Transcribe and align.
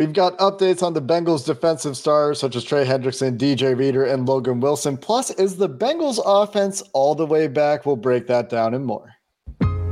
We've 0.00 0.14
got 0.14 0.38
updates 0.38 0.82
on 0.82 0.94
the 0.94 1.02
Bengals 1.02 1.44
defensive 1.44 1.94
stars 1.94 2.40
such 2.40 2.56
as 2.56 2.64
Trey 2.64 2.86
Hendrickson, 2.86 3.36
DJ 3.36 3.76
Reader, 3.76 4.06
and 4.06 4.26
Logan 4.26 4.58
Wilson. 4.58 4.96
Plus, 4.96 5.30
is 5.32 5.58
the 5.58 5.68
Bengals 5.68 6.18
offense 6.24 6.82
all 6.94 7.14
the 7.14 7.26
way 7.26 7.48
back? 7.48 7.84
We'll 7.84 7.96
break 7.96 8.26
that 8.28 8.48
down 8.48 8.72
and 8.72 8.86
more. 8.86 9.14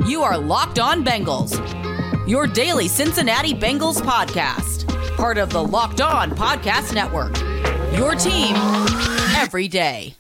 You 0.07 0.23
are 0.23 0.39
Locked 0.39 0.79
On 0.79 1.05
Bengals, 1.05 1.59
your 2.27 2.47
daily 2.47 2.89
Cincinnati 2.89 3.53
Bengals 3.53 4.01
podcast, 4.01 4.89
part 5.19 5.37
of 5.37 5.51
the 5.51 5.63
Locked 5.63 6.01
On 6.01 6.31
Podcast 6.31 6.95
Network. 6.95 7.37
Your 7.93 8.15
team 8.15 8.57
every 9.37 9.69
day. 9.69 10.15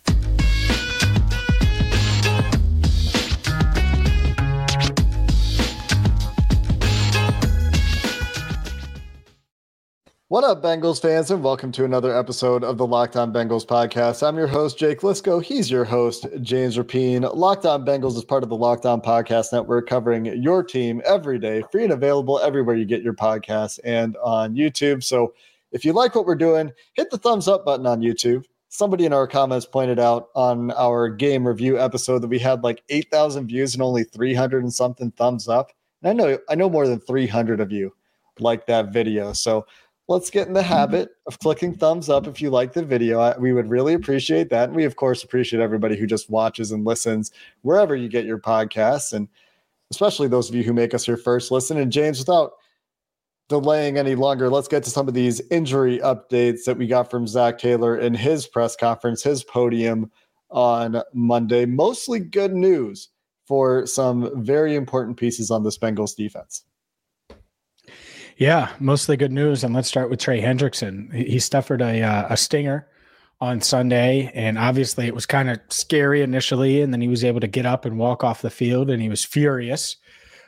What 10.31 10.45
up, 10.45 10.63
Bengals 10.63 11.01
fans, 11.01 11.31
and 11.31 11.43
welcome 11.43 11.73
to 11.73 11.87
another 11.87 12.15
episode 12.15 12.63
of 12.63 12.77
the 12.77 12.87
Locked 12.87 13.17
On 13.17 13.33
Bengals 13.33 13.65
podcast. 13.65 14.23
I'm 14.23 14.37
your 14.37 14.47
host, 14.47 14.77
Jake 14.77 15.01
Liscow. 15.01 15.43
He's 15.43 15.71
your 15.71 15.87
host, 15.87 16.27
James 16.43 16.77
Rapien. 16.77 17.35
Locked 17.35 17.65
On 17.65 17.83
Bengals 17.83 18.15
is 18.15 18.27
part 18.27 18.43
of 18.43 18.51
the 18.51 18.55
Locked 18.55 18.85
On 18.85 19.01
Podcast 19.01 19.55
Network, 19.55 19.89
covering 19.89 20.27
your 20.27 20.63
team 20.63 21.01
every 21.07 21.39
day, 21.39 21.63
free 21.73 21.85
and 21.85 21.95
available 21.95 22.39
everywhere 22.41 22.77
you 22.77 22.85
get 22.85 23.01
your 23.01 23.15
podcasts 23.15 23.79
and 23.85 24.19
on 24.19 24.55
YouTube. 24.55 25.03
So 25.03 25.33
if 25.73 25.83
you 25.83 25.95
like 25.95 26.15
what 26.15 26.27
we're 26.27 26.35
doing, 26.35 26.73
hit 26.93 27.11
the 27.11 27.17
thumbs 27.17 27.49
up 27.49 27.65
button 27.65 27.87
on 27.87 28.03
YouTube. 28.03 28.45
Somebody 28.69 29.07
in 29.07 29.15
our 29.15 29.27
comments 29.27 29.65
pointed 29.65 29.99
out 29.99 30.29
on 30.35 30.73
our 30.73 31.09
game 31.09 31.49
review 31.49 31.81
episode 31.81 32.19
that 32.19 32.29
we 32.29 32.39
had 32.39 32.63
like 32.63 32.83
8,000 32.91 33.47
views 33.47 33.73
and 33.73 33.83
only 33.83 34.05
300 34.05 34.63
and 34.63 34.75
something 34.75 35.11
thumbs 35.13 35.49
up. 35.49 35.73
And 36.03 36.11
I 36.11 36.13
know 36.13 36.39
I 36.51 36.55
know 36.55 36.69
more 36.69 36.87
than 36.87 37.01
300 37.01 37.61
of 37.61 37.73
you 37.73 37.95
like 38.41 38.67
that 38.67 38.93
video. 38.93 39.33
So 39.33 39.67
let's 40.09 40.31
get 40.31 40.49
in 40.49 40.55
the 40.55 40.61
mm-hmm. 40.61 40.69
habit 40.69 41.11
of 41.27 41.39
clicking 41.39 41.75
thumbs 41.75 42.09
up 42.09 42.27
if 42.27 42.41
you 42.41 42.51
like 42.51 42.73
the 42.73 42.83
video. 42.83 43.39
We 43.39 43.53
would 43.53 43.69
really 43.69 43.95
appreciate 43.95 44.51
that. 44.51 44.69
And 44.69 44.77
we, 44.77 44.85
of 44.85 44.97
course, 44.97 45.23
appreciate 45.23 45.61
everybody 45.61 45.97
who 45.97 46.07
just 46.07 46.31
watches 46.31 46.73
and 46.73 46.85
listens 46.85 47.31
wherever 47.63 47.95
you 47.95 48.09
get 48.09 48.25
your 48.25 48.39
podcasts, 48.39 49.13
and 49.13 49.29
especially 49.91 50.29
those 50.29 50.49
of 50.49 50.55
you 50.55 50.65
who 50.65 50.73
make 50.73 50.95
us 50.95 51.07
your 51.07 51.19
first 51.19 51.51
listen. 51.51 51.79
And 51.79 51.93
James, 51.93 52.19
without 52.19 52.53
delaying 53.49 53.97
any 53.97 54.15
longer, 54.15 54.51
let's 54.51 54.69
get 54.69 54.83
to 54.85 54.91
some 54.91 55.09
of 55.09 55.15
these 55.15 55.41
injury 55.51 55.99
updates 55.99 56.65
that 56.65 56.77
we 56.77 56.87
got 56.87 57.11
from 57.11 57.27
Zac 57.27 57.59
Taylor 57.59 57.99
in 57.99 58.15
his 58.15 58.47
press 58.47 58.77
conference, 58.77 59.23
his 59.23 59.45
podium 59.45 60.11
on 60.51 61.03
Monday. 61.13 61.67
Mostly 61.67 62.19
good 62.19 62.55
news 62.55 63.11
for 63.47 63.87
some 63.87 64.45
very 64.45 64.75
important 64.75 65.17
pieces 65.17 65.51
on 65.51 65.65
this 65.65 65.79
Bengals 65.79 66.15
defense. 66.15 66.65
Yeah, 68.39 68.71
mostly 68.79 69.17
good 69.17 69.33
news. 69.33 69.65
And 69.65 69.75
let's 69.75 69.89
start 69.89 70.11
with 70.11 70.21
Trey 70.21 70.41
Hendrickson. 70.41 71.13
He 71.13 71.41
suffered 71.41 71.83
a, 71.83 72.03
uh, 72.03 72.27
a 72.31 72.37
stinger 72.37 72.87
on 73.41 73.61
Sunday, 73.61 74.31
and 74.33 74.57
obviously 74.57 75.09
it 75.09 75.15
was 75.15 75.27
kind 75.27 75.51
of 75.51 75.59
scary 75.71 76.23
initially, 76.23 76.81
and 76.81 76.93
then 76.93 77.01
he 77.01 77.09
was 77.09 77.25
able 77.25 77.41
to 77.41 77.49
get 77.49 77.67
up 77.67 77.85
and 77.85 77.99
walk 77.99 78.23
off 78.23 78.41
the 78.41 78.51
field, 78.51 78.91
and 78.91 79.03
he 79.03 79.09
was 79.09 79.25
furious. 79.25 79.97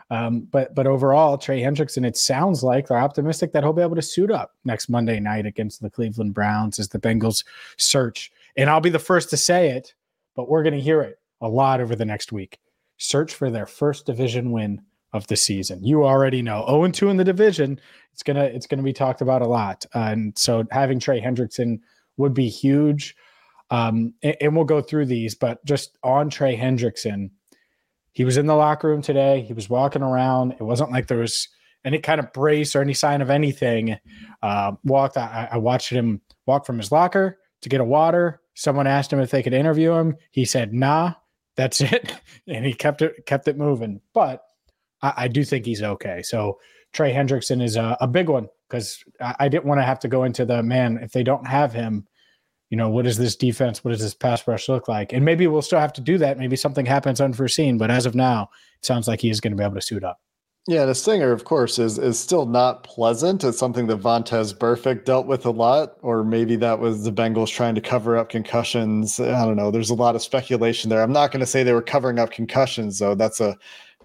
Um, 0.08 0.42
but 0.52 0.72
but 0.74 0.86
overall, 0.86 1.36
Trey 1.36 1.62
Hendrickson, 1.62 2.06
it 2.06 2.16
sounds 2.16 2.62
like 2.62 2.86
they're 2.86 2.96
optimistic 2.96 3.52
that 3.52 3.64
he'll 3.64 3.72
be 3.72 3.82
able 3.82 3.96
to 3.96 4.02
suit 4.02 4.30
up 4.30 4.54
next 4.64 4.88
Monday 4.88 5.18
night 5.18 5.46
against 5.46 5.82
the 5.82 5.90
Cleveland 5.90 6.32
Browns 6.32 6.78
as 6.78 6.88
the 6.88 6.98
Bengals 6.98 7.44
search. 7.76 8.30
And 8.56 8.70
I'll 8.70 8.80
be 8.80 8.90
the 8.90 9.00
first 9.00 9.30
to 9.30 9.36
say 9.36 9.70
it, 9.70 9.94
but 10.36 10.48
we're 10.48 10.62
going 10.62 10.74
to 10.74 10.80
hear 10.80 11.02
it 11.02 11.18
a 11.40 11.48
lot 11.48 11.80
over 11.80 11.96
the 11.96 12.04
next 12.04 12.30
week. 12.30 12.58
Search 12.98 13.34
for 13.34 13.50
their 13.50 13.66
first 13.66 14.06
division 14.06 14.52
win 14.52 14.82
of 15.12 15.26
the 15.26 15.36
season. 15.36 15.84
You 15.84 16.04
already 16.04 16.42
know 16.42 16.64
0 16.66 16.84
and 16.84 16.94
2 16.94 17.08
in 17.08 17.16
the 17.16 17.24
division. 17.24 17.80
It's 18.12 18.22
gonna 18.22 18.44
it's 18.44 18.66
gonna 18.66 18.82
be 18.82 18.92
talked 18.92 19.20
about 19.20 19.42
a 19.42 19.48
lot. 19.48 19.86
Uh, 19.94 20.08
and 20.10 20.38
so 20.38 20.64
having 20.70 21.00
Trey 21.00 21.20
Hendrickson 21.20 21.80
would 22.16 22.34
be 22.34 22.48
huge. 22.48 23.16
Um, 23.70 24.14
and, 24.22 24.36
and, 24.40 24.56
we'll 24.56 24.64
go 24.64 24.82
through 24.82 25.06
these, 25.06 25.36
but 25.36 25.64
just 25.64 25.96
on 26.02 26.28
Trey 26.28 26.56
Hendrickson, 26.56 27.30
he 28.10 28.24
was 28.24 28.36
in 28.36 28.46
the 28.46 28.56
locker 28.56 28.88
room 28.88 29.00
today. 29.00 29.42
He 29.42 29.52
was 29.52 29.70
walking 29.70 30.02
around. 30.02 30.52
It 30.52 30.62
wasn't 30.62 30.90
like 30.90 31.06
there 31.06 31.18
was 31.18 31.48
any 31.84 31.98
kind 31.98 32.18
of 32.18 32.32
brace 32.32 32.74
or 32.74 32.82
any 32.82 32.94
sign 32.94 33.22
of 33.22 33.30
anything. 33.30 33.96
Uh, 34.42 34.72
walked. 34.84 35.16
I, 35.16 35.48
I 35.52 35.58
watched 35.58 35.90
him 35.90 36.20
walk 36.46 36.66
from 36.66 36.78
his 36.78 36.90
locker 36.90 37.38
to 37.62 37.68
get 37.68 37.80
a 37.80 37.84
water. 37.84 38.40
Someone 38.54 38.86
asked 38.86 39.12
him 39.12 39.20
if 39.20 39.30
they 39.30 39.42
could 39.42 39.54
interview 39.54 39.92
him. 39.92 40.16
He 40.32 40.44
said, 40.44 40.74
"Nah, 40.74 41.14
that's 41.56 41.80
it," 41.80 42.14
and 42.46 42.64
he 42.64 42.74
kept 42.74 43.02
it 43.02 43.24
kept 43.26 43.48
it 43.48 43.56
moving. 43.56 44.00
But 44.12 44.42
I, 45.02 45.12
I 45.16 45.28
do 45.28 45.44
think 45.44 45.66
he's 45.66 45.82
okay. 45.82 46.22
So 46.22 46.58
Trey 46.92 47.12
Hendrickson 47.12 47.62
is 47.62 47.76
a, 47.76 47.96
a 48.00 48.08
big 48.08 48.28
one 48.28 48.48
because 48.68 49.02
I, 49.20 49.34
I 49.40 49.48
didn't 49.48 49.66
want 49.66 49.80
to 49.80 49.84
have 49.84 50.00
to 50.00 50.08
go 50.08 50.24
into 50.24 50.44
the 50.44 50.62
man 50.62 50.98
if 51.02 51.12
they 51.12 51.22
don't 51.22 51.46
have 51.46 51.72
him. 51.72 52.06
You 52.70 52.76
know, 52.76 52.88
what 52.88 53.04
does 53.04 53.18
this 53.18 53.34
defense, 53.34 53.82
what 53.84 53.90
does 53.90 54.00
this 54.00 54.14
pass 54.14 54.46
rush 54.46 54.68
look 54.68 54.86
like? 54.86 55.12
And 55.12 55.24
maybe 55.24 55.46
we'll 55.48 55.60
still 55.60 55.80
have 55.80 55.92
to 55.94 56.00
do 56.00 56.18
that. 56.18 56.38
Maybe 56.38 56.54
something 56.54 56.86
happens 56.86 57.20
unforeseen, 57.20 57.78
but 57.78 57.90
as 57.90 58.06
of 58.06 58.14
now, 58.14 58.48
it 58.78 58.86
sounds 58.86 59.08
like 59.08 59.20
he 59.20 59.28
is 59.28 59.40
going 59.40 59.50
to 59.50 59.56
be 59.56 59.64
able 59.64 59.74
to 59.74 59.80
suit 59.80 60.04
up. 60.04 60.20
Yeah, 60.68 60.84
the 60.84 60.94
stinger, 60.94 61.32
of 61.32 61.44
course, 61.44 61.78
is 61.78 61.98
is 61.98 62.18
still 62.18 62.44
not 62.44 62.84
pleasant. 62.84 63.42
It's 63.42 63.58
something 63.58 63.86
that 63.86 63.98
Vontaze 63.98 64.54
Burfict 64.54 65.04
dealt 65.04 65.26
with 65.26 65.46
a 65.46 65.50
lot, 65.50 65.96
or 66.02 66.22
maybe 66.22 66.54
that 66.56 66.78
was 66.78 67.02
the 67.02 67.10
Bengals 67.10 67.48
trying 67.48 67.74
to 67.74 67.80
cover 67.80 68.16
up 68.16 68.28
concussions. 68.28 69.18
I 69.18 69.46
don't 69.46 69.56
know. 69.56 69.70
There's 69.70 69.90
a 69.90 69.94
lot 69.94 70.14
of 70.14 70.22
speculation 70.22 70.90
there. 70.90 71.02
I'm 71.02 71.12
not 71.12 71.32
going 71.32 71.40
to 71.40 71.46
say 71.46 71.62
they 71.62 71.72
were 71.72 71.80
covering 71.82 72.18
up 72.18 72.30
concussions, 72.30 72.98
though. 72.98 73.14
That's 73.14 73.40
a 73.40 73.56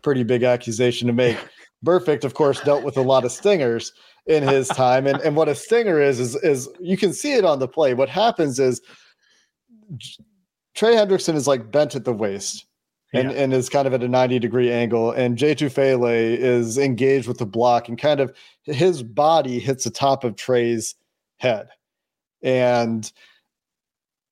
pretty 0.06 0.24
big 0.24 0.44
accusation 0.44 1.08
to 1.08 1.14
make. 1.14 1.36
Burfict, 1.84 2.24
of 2.24 2.36
course, 2.36 2.62
dealt 2.62 2.84
with 2.84 2.96
a 2.96 3.02
lot 3.02 3.26
of 3.26 3.32
stingers 3.32 3.92
in 4.28 4.44
his 4.44 4.68
time. 4.68 5.08
And, 5.08 5.20
and 5.22 5.36
what 5.36 5.50
a 5.50 5.56
stinger 5.56 6.00
is, 6.00 6.20
is, 6.20 6.36
is 6.44 6.70
you 6.80 6.96
can 6.96 7.12
see 7.12 7.34
it 7.34 7.44
on 7.44 7.58
the 7.58 7.68
play. 7.68 7.96
What 7.96 8.08
happens 8.08 8.60
is 8.60 8.82
Trey 10.76 10.94
Hendrickson 10.94 11.34
is 11.34 11.48
like 11.48 11.72
bent 11.72 11.96
at 11.96 12.06
the 12.06 12.14
waist 12.14 12.68
and, 13.16 13.32
yeah. 13.32 13.38
and 13.38 13.52
is 13.52 13.68
kind 13.68 13.88
of 13.88 13.96
at 13.96 14.04
a 14.04 14.08
90 14.08 14.38
degree 14.38 14.72
angle. 14.72 15.12
And 15.12 15.40
Jay 15.40 15.56
Tufele 15.56 16.38
is 16.38 16.78
engaged 16.78 17.28
with 17.28 17.40
the 17.40 17.48
block 17.48 17.90
and 17.90 17.98
kind 17.98 18.20
of 18.20 18.32
his 18.66 19.02
body 19.02 19.58
hits 19.58 19.86
the 19.86 19.90
top 19.90 20.24
of 20.24 20.36
Trey's 20.36 20.94
head. 21.38 21.70
And 22.44 23.12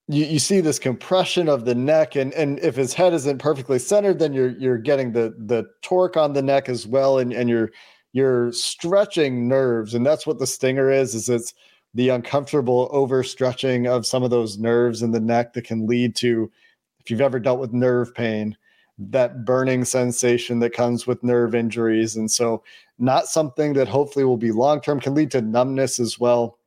you, 0.08 0.25
you 0.25 0.40
see 0.40 0.59
this 0.59 0.80
compression 0.80 1.47
of 1.47 1.66
the 1.66 1.75
neck 1.75 2.16
and 2.16 2.34
and 2.34 2.59
if 2.59 2.75
his 2.75 2.94
head 2.94 3.14
isn't 3.14 3.38
perfectly 3.38 3.80
centered 3.80 4.19
then 4.19 4.34
you're 4.34 4.52
you're 4.58 4.78
getting 4.78 5.12
the 5.12 5.34
the 5.38 5.66
torque 5.81 6.18
on 6.18 6.34
the 6.34 6.41
neck 6.41 6.69
as 6.69 6.86
well 6.86 7.19
and 7.19 7.34
and 7.34 7.50
you're 7.50 7.72
you're 8.12 8.52
stretching 8.52 9.47
nerves 9.47 9.94
and 9.94 10.06
that's 10.06 10.28
what 10.28 10.40
the 10.40 10.47
stinger 10.47 10.92
is 10.92 11.16
is 11.16 11.30
it's 11.30 11.53
the 11.94 12.09
uncomfortable 12.09 12.90
overstretching 12.92 13.88
of 13.88 14.06
some 14.06 14.24
of 14.24 14.30
those 14.30 14.58
nerves 14.58 15.02
in 15.02 15.12
the 15.12 15.19
neck 15.19 15.53
that 15.53 15.63
can 15.63 15.88
lead 15.88 16.16
to 16.16 16.52
if 17.00 17.09
you've 17.09 17.22
ever 17.22 17.40
dealt 17.40 17.59
with 17.59 17.72
nerve 17.72 18.13
pain 18.13 18.58
that 18.97 19.44
burning 19.44 19.86
sensation 19.86 20.59
that 20.59 20.74
comes 20.74 21.08
with 21.08 21.24
nerve 21.24 21.56
injuries. 21.56 22.16
And 22.16 22.30
so 22.30 22.63
not 23.00 23.25
something 23.25 23.74
that 23.74 23.88
hopefully 23.88 24.25
will 24.25 24.38
be 24.38 24.52
long 24.52 24.81
term 24.81 25.00
can 25.00 25.16
lead 25.16 25.31
to 25.31 25.42
numbness 25.42 26.00
as 26.00 26.19
well. 26.19 26.59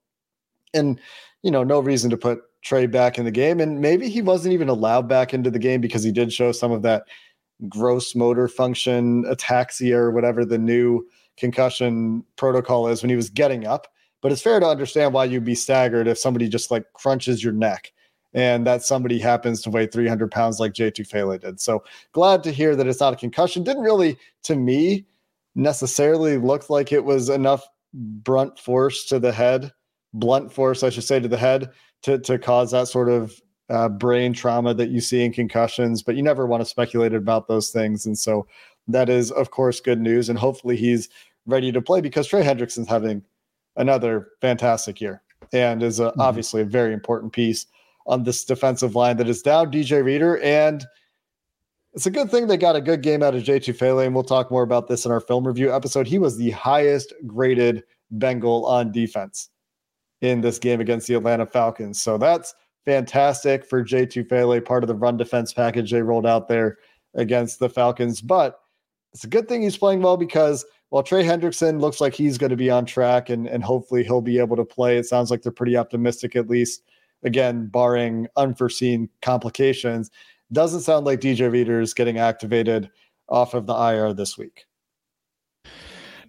And 0.75 1.01
you 1.43 1.51
know 1.51 1.63
no 1.63 1.81
reason 1.81 2.11
to 2.11 2.17
put 2.17 2.41
Trey 2.67 2.87
back 2.87 3.17
in 3.17 3.25
the 3.25 3.31
game. 3.31 3.61
And 3.61 3.81
maybe 3.81 4.09
he 4.09 4.21
wasn't 4.21 4.53
even 4.53 4.69
allowed 4.69 5.09
back 5.09 5.33
into 5.33 5.51
the 5.51 5.59
game 5.59 5.81
because 5.81 6.03
he 6.03 6.13
did 6.13 6.33
show 6.33 6.53
some 6.53 6.73
of 6.73 6.83
that 6.83 7.05
gross 7.69 8.15
motor 8.15 8.49
function 8.49 9.25
ataxia 9.25 9.95
or 9.95 10.11
whatever 10.11 10.45
the 10.45 10.59
new 10.59 11.07
concussion 11.37 12.25
protocol 12.37 12.89
is 12.89 13.03
when 13.03 13.11
he 13.11 13.17
was 13.17 13.31
getting 13.31 13.67
up. 13.67 13.87
But 14.21 14.33
it's 14.33 14.43
fair 14.43 14.59
to 14.59 14.67
understand 14.67 15.15
why 15.15 15.27
you'd 15.27 15.45
be 15.45 15.55
staggered 15.55 16.09
if 16.09 16.19
somebody 16.19 16.49
just 16.49 16.71
like 16.71 16.93
crunches 16.93 17.45
your 17.45 17.53
neck 17.53 17.93
and 18.35 18.67
that 18.67 18.83
somebody 18.83 19.19
happens 19.19 19.63
to 19.63 19.71
weigh 19.71 19.87
300 19.87 20.31
pounds 20.31 20.59
like 20.59 20.73
Jay 20.73 20.91
Tufele 20.91 21.41
did. 21.41 21.61
So 21.61 21.85
glad 22.13 22.43
to 22.43 22.51
hear 22.51 22.75
that 22.75 22.87
it's 22.87 23.01
not 23.01 23.13
a 23.13 23.17
concussion. 23.17 23.63
Didn't 23.63 23.85
really, 23.85 24.19
to 24.43 24.57
me, 24.57 25.07
necessarily 25.55 26.37
look 26.37 26.69
like 26.69 26.93
it 26.93 27.05
was 27.05 27.29
enough 27.29 27.67
brunt 27.95 28.59
force 28.59 29.07
to 29.07 29.19
the 29.19 29.33
head, 29.33 29.73
blunt 30.17 30.53
force, 30.53 30.83
I 30.83 30.91
should 30.91 31.05
say, 31.05 31.21
to 31.21 31.29
the 31.29 31.37
head 31.37 31.71
to 32.03 32.19
to 32.19 32.39
cause 32.39 32.73
that 32.73 32.89
sort 32.89 33.09
of 33.09 33.41
uh, 33.69 33.89
brain 33.89 34.33
trauma 34.33 34.75
that 34.75 34.91
you 34.91 35.01
see 35.01 35.25
in 35.25 35.33
concussions, 35.33 36.03
but 36.03 36.17
you 36.17 36.23
never 36.23 36.47
want 36.47 36.61
to 36.61 36.65
speculate 36.65 37.15
about 37.15 37.49
those 37.49 37.71
things. 37.71 38.07
And 38.07 38.17
so 38.17 38.47
that 38.89 39.09
is, 39.09 39.31
of 39.33 39.51
course, 39.51 39.81
good 39.81 40.01
news. 40.01 40.29
And 40.29 40.39
hopefully 40.39 40.77
he's 40.77 41.09
ready 41.47 41.73
to 41.73 41.83
play 41.83 42.01
because 42.01 42.27
Trey 42.27 42.43
Hendrickson's 42.43 42.89
having 42.89 43.23
another 43.77 44.29
fantastic 44.41 45.01
year 45.01 45.23
and 45.53 45.83
is 45.83 46.01
a, 46.01 46.07
mm-hmm. 46.07 46.21
obviously 46.21 46.63
a 46.63 46.65
very 46.67 46.93
important 46.93 47.33
piece 47.33 47.67
on 48.07 48.23
this 48.23 48.45
defensive 48.45 48.95
line 48.95 49.17
that 49.17 49.29
is 49.29 49.43
down 49.43 49.71
DJ 49.73 50.05
Reader. 50.05 50.39
And 50.39 50.85
it's 51.93 52.07
a 52.07 52.11
good 52.11 52.31
thing 52.31 52.47
they 52.47 52.57
got 52.57 52.77
a 52.77 52.81
good 52.81 53.03
game 53.03 53.23
out 53.23 53.35
of 53.35 53.43
Jay 53.43 53.59
Tufele. 53.59 54.07
And 54.07 54.15
we'll 54.15 54.23
talk 54.23 54.51
more 54.51 54.63
about 54.63 54.87
this 54.87 55.05
in 55.05 55.11
our 55.11 55.21
film 55.21 55.47
review 55.47 55.75
episode. 55.75 56.07
He 56.07 56.19
was 56.19 56.37
the 56.37 56.51
highest 56.51 57.13
graded 57.27 57.83
Bengal 58.13 58.65
on 58.67 58.93
defense 58.93 59.51
in 60.31 60.41
this 60.41 60.59
game 60.59 60.81
against 60.81 61.07
the 61.07 61.15
Atlanta 61.15 61.47
Falcons. 61.47 62.01
So 62.01 62.19
that's 62.19 62.55
fantastic 62.85 63.67
for 63.67 63.83
Jay 63.83 64.07
Tufele, 64.07 64.65
part 64.65 64.85
of 64.85 64.89
the 64.89 64.95
run 64.95 65.17
defense 65.17 65.53
package 65.53 65.91
they 65.91 66.03
rolled 66.03 66.27
out 66.27 66.49
there 66.49 66.79
against 67.15 67.59
the 67.59 67.69
Falcons. 67.69 68.21
But 68.21 68.59
it's 69.13 69.25
a 69.25 69.29
good 69.29 69.49
thing 69.49 69.63
he's 69.63 69.77
playing 69.77 70.03
well 70.03 70.17
because 70.17 70.65
while 70.91 71.03
Trey 71.03 71.25
Hendrickson 71.25 71.81
looks 71.81 72.01
like 72.01 72.15
he's 72.15 72.39
going 72.39 72.51
to 72.51 72.57
be 72.57 72.71
on 72.71 72.87
track 72.87 73.29
and, 73.29 73.47
and 73.47 73.65
hopefully 73.65 74.05
he'll 74.05 74.21
be 74.21 74.39
able 74.39 74.57
to 74.57 74.65
play, 74.65 74.99
it 74.99 75.07
sounds 75.07 75.31
like 75.31 75.43
they're 75.43 75.53
pretty 75.53 75.77
optimistic, 75.77 76.37
at 76.37 76.49
least, 76.49 76.83
again, 77.25 77.67
barring 77.67 78.29
unforeseen 78.37 79.09
complications. 79.21 80.11
Doesn't 80.53 80.83
sound 80.83 81.07
like 81.07 81.21
DJ 81.21 81.51
Reader 81.51 81.81
is 81.81 81.93
getting 81.93 82.19
activated 82.19 82.89
off 83.29 83.55
of 83.55 83.67
the 83.67 83.75
IR 83.75 84.13
this 84.13 84.39
week. 84.39 84.67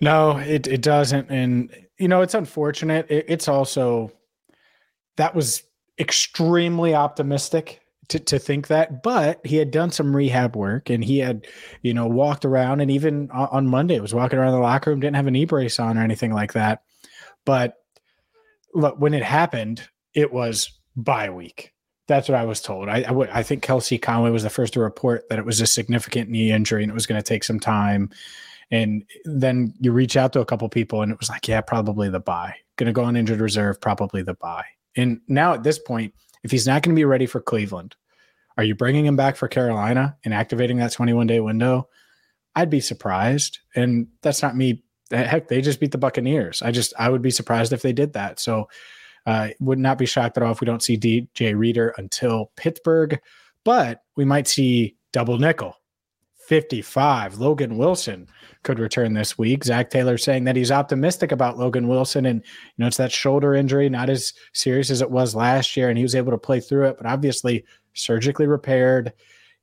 No, 0.02 0.38
it, 0.38 0.66
it 0.68 0.82
doesn't. 0.82 1.30
And, 1.30 1.87
you 2.00 2.08
know, 2.08 2.22
it's 2.22 2.34
unfortunate. 2.34 3.10
It, 3.10 3.26
it's 3.28 3.48
also, 3.48 4.12
that 5.18 5.36
was 5.36 5.64
extremely 6.00 6.94
optimistic 6.94 7.82
to, 8.10 8.20
to 8.20 8.40
think 8.40 8.68
that, 8.68 9.04
but 9.04 9.46
he 9.46 9.58
had 9.58 9.72
done 9.72 9.92
some 9.92 10.16
rehab 10.16 10.56
work 10.56 10.90
and 10.90 11.04
he 11.04 11.20
had, 11.20 11.46
you 11.82 11.94
know, 11.94 12.08
walked 12.08 12.46
around 12.46 12.80
and 12.80 12.90
even 12.92 13.30
on 13.32 13.68
Monday 13.68 14.00
was 14.00 14.14
walking 14.14 14.40
around 14.40 14.54
the 14.54 14.60
locker 14.60 14.92
room, 14.92 15.00
didn't 15.00 15.18
have 15.18 15.28
a 15.28 15.32
knee 15.32 15.46
brace 15.46 15.80
on 15.80 15.98
or 15.98 16.04
anything 16.04 16.34
like 16.34 16.54
that. 16.54 16.84
But 17.46 17.76
look, 18.74 19.00
when 19.00 19.14
it 19.14 19.24
happened, 19.24 19.82
it 20.14 20.32
was 20.32 20.72
bye 20.96 21.30
week. 21.30 21.74
That's 22.08 22.30
what 22.30 22.38
I 22.38 22.46
was 22.46 22.62
told. 22.62 22.88
I, 22.88 23.02
I, 23.02 23.40
I 23.40 23.44
think 23.44 23.62
Kelsey 23.62 23.98
Conway 23.98 24.30
was 24.30 24.44
the 24.44 24.50
first 24.50 24.74
to 24.74 24.80
report 24.80 25.28
that 25.30 25.40
it 25.40 25.46
was 25.46 25.60
a 25.60 25.68
significant 25.68 26.30
knee 26.30 26.52
injury 26.52 26.84
and 26.84 26.90
it 26.90 26.96
was 26.96 27.08
going 27.08 27.22
to 27.22 27.28
take 27.28 27.44
some 27.44 27.60
time. 27.60 28.10
And 28.72 29.04
then 29.26 29.74
you 29.80 29.92
reach 29.92 30.18
out 30.18 30.34
to 30.34 30.42
a 30.42 30.46
couple 30.46 30.68
people 30.70 31.02
and 31.02 31.12
it 31.12 31.20
was 31.20 31.30
like, 31.30 31.48
yeah, 31.48 31.62
probably 31.62 32.10
the 32.10 32.20
bye. 32.20 32.56
Going 32.76 32.88
to 32.88 32.94
go 32.94 33.04
on 33.04 33.16
injured 33.16 33.40
reserve, 33.40 33.80
probably 33.80 34.22
the 34.22 34.34
bye. 34.34 34.66
And 34.96 35.22
now 35.28 35.54
at 35.54 35.64
this 35.64 35.80
point, 35.80 36.14
if 36.44 36.52
he's 36.52 36.68
not 36.68 36.84
going 36.84 36.96
to 36.96 37.00
be 37.00 37.06
ready 37.06 37.26
for 37.26 37.40
Cleveland, 37.40 37.96
are 38.58 38.64
you 38.64 38.76
bringing 38.76 39.06
him 39.06 39.16
back 39.16 39.36
for 39.36 39.48
Carolina 39.48 40.18
and 40.26 40.34
activating 40.34 40.78
that 40.78 40.92
21 40.92 41.28
day 41.28 41.40
window? 41.40 41.88
I'd 42.56 42.70
be 42.70 42.80
surprised. 42.80 43.60
And 43.76 44.08
that's 44.22 44.42
not 44.42 44.56
me. 44.56 44.84
Heck, 45.12 45.48
they 45.48 45.62
just 45.62 45.80
beat 45.80 45.92
the 45.92 45.98
Buccaneers. 45.98 46.62
I 46.62 46.72
just, 46.72 46.94
I 47.00 47.10
would 47.10 47.22
be 47.22 47.32
surprised 47.32 47.72
if 47.72 47.82
they 47.82 47.94
did 47.94 48.14
that. 48.14 48.40
So, 48.40 48.68
uh, 49.26 49.50
would 49.60 49.78
not 49.78 49.98
be 49.98 50.06
shocked 50.06 50.38
at 50.38 50.44
all 50.44 50.54
if 50.54 50.62
we 50.62 50.66
don't 50.66 50.82
see 50.82 50.98
DJ 50.98 51.56
Reader 51.56 51.94
until 51.98 52.52
Pittsburgh, 52.56 53.20
but 53.66 54.02
we 54.16 54.24
might 54.24 54.48
see 54.48 54.96
double 55.12 55.38
nickel 55.38 55.76
55. 56.48 57.40
Logan 57.40 57.78
Wilson 57.78 58.28
could 58.64 58.80
return 58.80 59.14
this 59.14 59.38
week. 59.38 59.66
Zac 59.66 59.90
Taylor 59.90 60.18
saying 60.18 60.46
that 60.46 60.56
he's 60.56 60.72
optimistic 60.72 61.34
about 61.34 61.58
Logan 61.58 61.90
Wilson. 61.90 62.26
And, 62.26 62.42
you 62.42 62.74
know, 62.78 62.88
it's 62.88 62.98
that 62.98 63.12
shoulder 63.12 63.54
injury, 63.54 63.90
not 63.90 64.10
as 64.10 64.34
serious 64.54 64.90
as 64.90 65.02
it 65.02 65.12
was 65.12 65.36
last 65.36 65.76
year. 65.76 65.90
And 65.90 65.98
he 65.98 66.04
was 66.04 66.16
able 66.16 66.32
to 66.32 66.38
play 66.38 66.62
through 66.62 66.86
it, 66.88 66.98
but 66.98 67.06
obviously 67.06 67.66
surgically 67.94 68.48
repaired. 68.48 69.12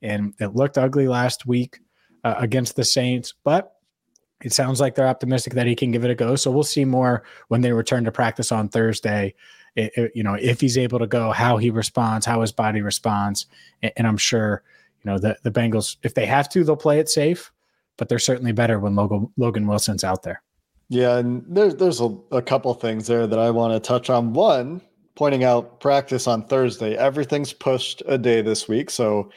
And 0.02 0.34
it 0.38 0.54
looked 0.54 0.76
ugly 0.76 1.08
last 1.08 1.46
week 1.46 1.81
uh, 2.22 2.34
against 2.36 2.76
the 2.76 2.84
Saints. 2.84 3.32
But 3.44 3.75
it 4.42 4.52
sounds 4.52 4.78
like 4.78 4.94
they're 4.94 5.08
optimistic 5.08 5.54
that 5.54 5.66
he 5.66 5.75
can 5.75 5.90
give 5.90 6.04
it 6.04 6.10
a 6.10 6.14
go. 6.14 6.36
So 6.36 6.50
we'll 6.50 6.64
see 6.64 6.84
more 6.84 7.25
when 7.48 7.62
they 7.62 7.72
return 7.72 8.04
to 8.04 8.12
practice 8.12 8.52
on 8.52 8.69
Thursday. 8.69 9.34
It, 9.75 9.92
it, 9.96 10.12
you 10.14 10.22
know, 10.22 10.34
if 10.34 10.60
he's 10.60 10.76
able 10.76 10.98
to 10.98 11.06
go, 11.06 11.32
how 11.32 11.56
he 11.56 11.70
responds, 11.70 12.26
how 12.26 12.42
his 12.42 12.52
body 12.52 12.82
responds. 12.82 13.46
And, 13.82 13.92
and 13.96 14.06
I'm 14.06 14.19
sure 14.19 14.62
you 15.04 15.10
know 15.10 15.18
the 15.18 15.36
the 15.42 15.50
Bengals 15.50 15.96
if 16.02 16.14
they 16.14 16.26
have 16.26 16.48
to 16.50 16.64
they'll 16.64 16.76
play 16.76 16.98
it 16.98 17.08
safe, 17.08 17.52
but 17.96 18.08
they're 18.08 18.18
certainly 18.18 18.52
better 18.52 18.78
when 18.78 18.94
Logan 18.94 19.30
Logan 19.36 19.66
Wilson's 19.66 20.04
out 20.04 20.22
there. 20.22 20.42
Yeah, 20.88 21.18
and 21.18 21.44
there's 21.48 21.76
there's 21.76 22.00
a, 22.00 22.16
a 22.30 22.42
couple 22.42 22.72
things 22.74 23.06
there 23.06 23.26
that 23.26 23.38
I 23.38 23.50
want 23.50 23.72
to 23.74 23.86
touch 23.86 24.10
on. 24.10 24.32
One, 24.32 24.80
pointing 25.14 25.44
out 25.44 25.80
practice 25.80 26.26
on 26.26 26.46
Thursday. 26.46 26.96
Everything's 26.96 27.52
pushed 27.52 28.02
a 28.06 28.18
day 28.18 28.42
this 28.42 28.68
week, 28.68 28.90
so 28.90 29.30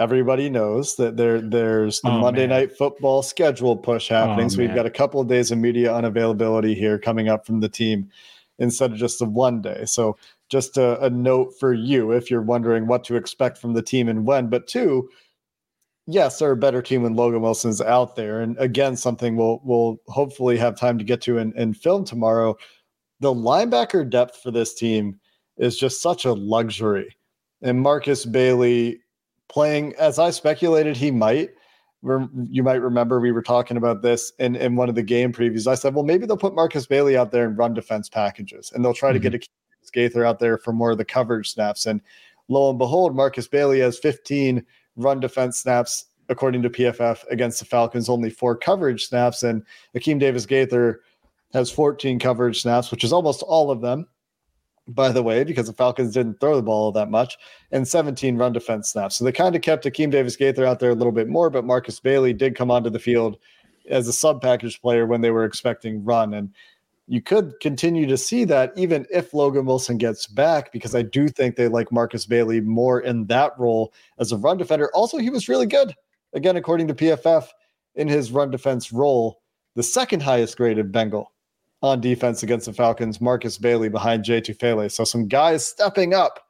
everybody 0.00 0.50
knows 0.50 0.96
that 0.96 1.16
there 1.16 1.40
there's 1.40 2.00
the 2.00 2.10
oh, 2.10 2.18
Monday 2.18 2.46
man. 2.46 2.60
night 2.60 2.76
football 2.76 3.22
schedule 3.22 3.76
push 3.76 4.08
happening. 4.08 4.46
Oh, 4.46 4.48
so 4.48 4.58
we've 4.58 4.68
man. 4.68 4.76
got 4.76 4.86
a 4.86 4.90
couple 4.90 5.20
of 5.20 5.28
days 5.28 5.50
of 5.50 5.58
media 5.58 5.90
unavailability 5.90 6.76
here 6.76 6.98
coming 6.98 7.28
up 7.28 7.46
from 7.46 7.60
the 7.60 7.68
team 7.68 8.10
instead 8.58 8.92
of 8.92 8.98
just 8.98 9.18
the 9.18 9.24
one 9.24 9.60
day. 9.60 9.84
So 9.84 10.16
just 10.54 10.76
a, 10.76 11.00
a, 11.04 11.10
note 11.10 11.52
for 11.58 11.72
you 11.74 12.12
if 12.12 12.30
you're 12.30 12.40
wondering 12.40 12.86
what 12.86 13.02
to 13.02 13.16
expect 13.16 13.58
from 13.58 13.72
the 13.72 13.82
team 13.82 14.08
and 14.08 14.24
when. 14.24 14.48
But 14.48 14.68
two, 14.68 15.10
yes, 16.06 16.38
they're 16.38 16.52
a 16.52 16.56
better 16.56 16.80
team 16.80 17.02
when 17.02 17.16
Logan 17.16 17.40
Wilson's 17.40 17.80
out 17.80 18.14
there. 18.14 18.40
And 18.40 18.56
again, 18.60 18.96
something 18.96 19.34
we'll 19.34 19.60
we'll 19.64 19.96
hopefully 20.06 20.56
have 20.56 20.78
time 20.78 20.96
to 20.98 21.02
get 21.02 21.20
to 21.22 21.38
in, 21.38 21.52
in 21.58 21.74
film 21.74 22.04
tomorrow. 22.04 22.56
The 23.18 23.34
linebacker 23.34 24.08
depth 24.08 24.40
for 24.44 24.52
this 24.52 24.74
team 24.74 25.18
is 25.56 25.76
just 25.76 26.00
such 26.00 26.24
a 26.24 26.32
luxury. 26.32 27.16
And 27.60 27.80
Markus 27.80 28.24
Bailey 28.24 29.00
playing 29.48 29.92
as 29.98 30.20
I 30.20 30.30
speculated 30.30 30.96
he 30.96 31.10
might. 31.10 31.50
You 32.44 32.62
might 32.62 32.80
remember 32.80 33.18
we 33.18 33.32
were 33.32 33.42
talking 33.42 33.76
about 33.76 34.02
this 34.02 34.32
in, 34.38 34.54
in 34.54 34.76
one 34.76 34.88
of 34.88 34.94
the 34.94 35.02
game 35.02 35.32
previews. 35.32 35.66
I 35.66 35.74
said, 35.74 35.96
well, 35.96 36.04
maybe 36.04 36.26
they'll 36.26 36.36
put 36.36 36.54
Markus 36.54 36.86
Bailey 36.86 37.16
out 37.16 37.32
there 37.32 37.44
and 37.44 37.58
run 37.58 37.74
defense 37.74 38.08
packages 38.08 38.70
and 38.72 38.84
they'll 38.84 38.94
try 38.94 39.08
mm-hmm. 39.08 39.22
to 39.22 39.30
get 39.30 39.34
a 39.34 39.48
Gaither 39.90 40.24
out 40.24 40.38
there 40.38 40.58
for 40.58 40.72
more 40.72 40.92
of 40.92 40.98
the 40.98 41.04
coverage 41.04 41.52
snaps. 41.52 41.86
And 41.86 42.00
lo 42.48 42.70
and 42.70 42.78
behold, 42.78 43.14
Markus 43.14 43.48
Bailey 43.48 43.80
has 43.80 43.98
15 43.98 44.64
run 44.96 45.20
defense 45.20 45.58
snaps 45.58 46.06
according 46.28 46.62
to 46.62 46.70
PFF 46.70 47.24
against 47.30 47.58
the 47.58 47.64
Falcons, 47.64 48.08
only 48.08 48.30
four 48.30 48.56
coverage 48.56 49.06
snaps. 49.06 49.42
And 49.42 49.62
Akeem 49.94 50.18
Davis 50.18 50.46
Gaither 50.46 51.00
has 51.52 51.70
14 51.70 52.18
coverage 52.18 52.62
snaps, 52.62 52.90
which 52.90 53.04
is 53.04 53.12
almost 53.12 53.42
all 53.42 53.70
of 53.70 53.80
them, 53.80 54.06
by 54.88 55.12
the 55.12 55.22
way, 55.22 55.44
because 55.44 55.66
the 55.66 55.72
Falcons 55.72 56.14
didn't 56.14 56.40
throw 56.40 56.56
the 56.56 56.62
ball 56.62 56.92
that 56.92 57.10
much, 57.10 57.36
and 57.72 57.86
17 57.86 58.36
run 58.36 58.52
defense 58.52 58.90
snaps. 58.90 59.16
So 59.16 59.24
they 59.24 59.32
kind 59.32 59.54
of 59.54 59.62
kept 59.62 59.84
Akeem 59.84 60.10
Davis 60.10 60.36
Gaither 60.36 60.66
out 60.66 60.80
there 60.80 60.90
a 60.90 60.94
little 60.94 61.12
bit 61.12 61.28
more, 61.28 61.50
but 61.50 61.64
Markus 61.64 62.00
Bailey 62.00 62.32
did 62.32 62.56
come 62.56 62.70
onto 62.70 62.90
the 62.90 62.98
field 62.98 63.38
as 63.88 64.08
a 64.08 64.12
sub 64.12 64.40
package 64.40 64.80
player 64.80 65.06
when 65.06 65.20
they 65.20 65.30
were 65.30 65.44
expecting 65.44 66.04
run. 66.04 66.34
And 66.34 66.52
you 67.06 67.20
could 67.20 67.52
continue 67.60 68.06
to 68.06 68.16
see 68.16 68.44
that 68.44 68.72
even 68.76 69.06
if 69.10 69.34
Logan 69.34 69.66
Wilson 69.66 69.98
gets 69.98 70.26
back, 70.26 70.72
because 70.72 70.94
I 70.94 71.02
do 71.02 71.28
think 71.28 71.56
they 71.56 71.68
like 71.68 71.92
Markus 71.92 72.24
Bailey 72.24 72.60
more 72.60 73.00
in 73.00 73.26
that 73.26 73.52
role 73.58 73.92
as 74.18 74.32
a 74.32 74.38
run 74.38 74.56
defender. 74.56 74.90
Also, 74.94 75.18
he 75.18 75.30
was 75.30 75.48
really 75.48 75.66
good. 75.66 75.94
Again, 76.32 76.56
according 76.56 76.88
to 76.88 76.94
PFF, 76.94 77.46
in 77.94 78.08
his 78.08 78.32
run 78.32 78.50
defense 78.50 78.92
role, 78.92 79.40
the 79.74 79.82
second 79.82 80.22
highest 80.22 80.56
graded 80.56 80.92
Bengal 80.92 81.32
on 81.82 82.00
defense 82.00 82.42
against 82.42 82.66
the 82.66 82.72
Falcons, 82.72 83.20
Markus 83.20 83.58
Bailey 83.58 83.88
behind 83.88 84.24
Jay 84.24 84.40
Tufele. 84.40 84.90
So 84.90 85.04
some 85.04 85.28
guys 85.28 85.64
stepping 85.64 86.14
up 86.14 86.40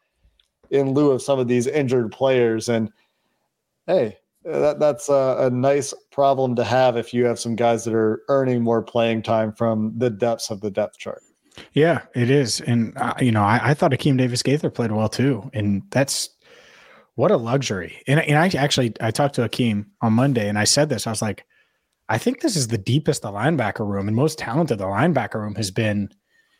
in 0.71 0.93
lieu 0.93 1.11
of 1.11 1.23
some 1.23 1.39
of 1.39 1.49
these 1.49 1.67
injured 1.67 2.13
players. 2.13 2.69
And 2.69 2.91
hey, 3.87 4.19
that 4.45 4.79
that's 4.79 5.09
a, 5.09 5.37
a, 5.41 5.51
nice 5.51 5.95
problem 6.11 6.55
to 6.57 6.65
have 6.65 6.97
if 6.97 7.15
you 7.15 7.25
have 7.25 7.39
some 7.39 7.57
guys 7.57 7.85
that 7.85 7.95
are 7.95 8.23
earning 8.29 8.63
more 8.63 8.83
playing 8.83 9.23
time 9.23 9.53
from 9.53 9.93
the 9.97 10.11
depths 10.11 10.51
of 10.51 10.61
the 10.61 10.71
depth 10.71 10.99
chart. 10.99 11.23
Yeah, 11.73 12.03
it 12.15 12.31
is, 12.31 12.61
and 12.61 12.97
uh, 12.97 13.15
you 13.21 13.33
know, 13.33 13.43
I, 13.43 13.71
I 13.71 13.75
thought 13.75 13.93
Akeem 13.93 14.19
Davis 14.19 14.43
Gaither 14.43 14.71
played 14.71 14.93
well 14.93 15.09
too, 15.09 15.51
and 15.55 15.83
that's 15.91 16.31
what 17.15 17.31
a 17.31 17.37
luxury. 17.37 18.03
And 18.07 18.21
and 18.21 18.39
I 18.39 18.49
actually 18.59 18.93
I 19.01 19.11
talked 19.11 19.37
to 19.37 19.49
Akeem 19.49 19.87
on 20.01 20.13
Monday, 20.13 20.49
and 20.49 20.59
I 20.59 20.65
said 20.65 20.89
this. 20.89 21.07
I 21.07 21.11
was 21.11 21.23
like, 21.23 21.47
I 22.09 22.19
think 22.19 22.41
this 22.41 22.57
is 22.57 22.69
the 22.69 22.79
deepest 22.79 23.23
the 23.23 23.31
linebacker 23.31 23.87
room 23.87 24.09
and 24.09 24.17
most 24.17 24.39
talented 24.39 24.79
the 24.79 24.85
linebacker 24.85 25.37
room 25.37 25.55
has 25.55 25.71
been 25.71 26.11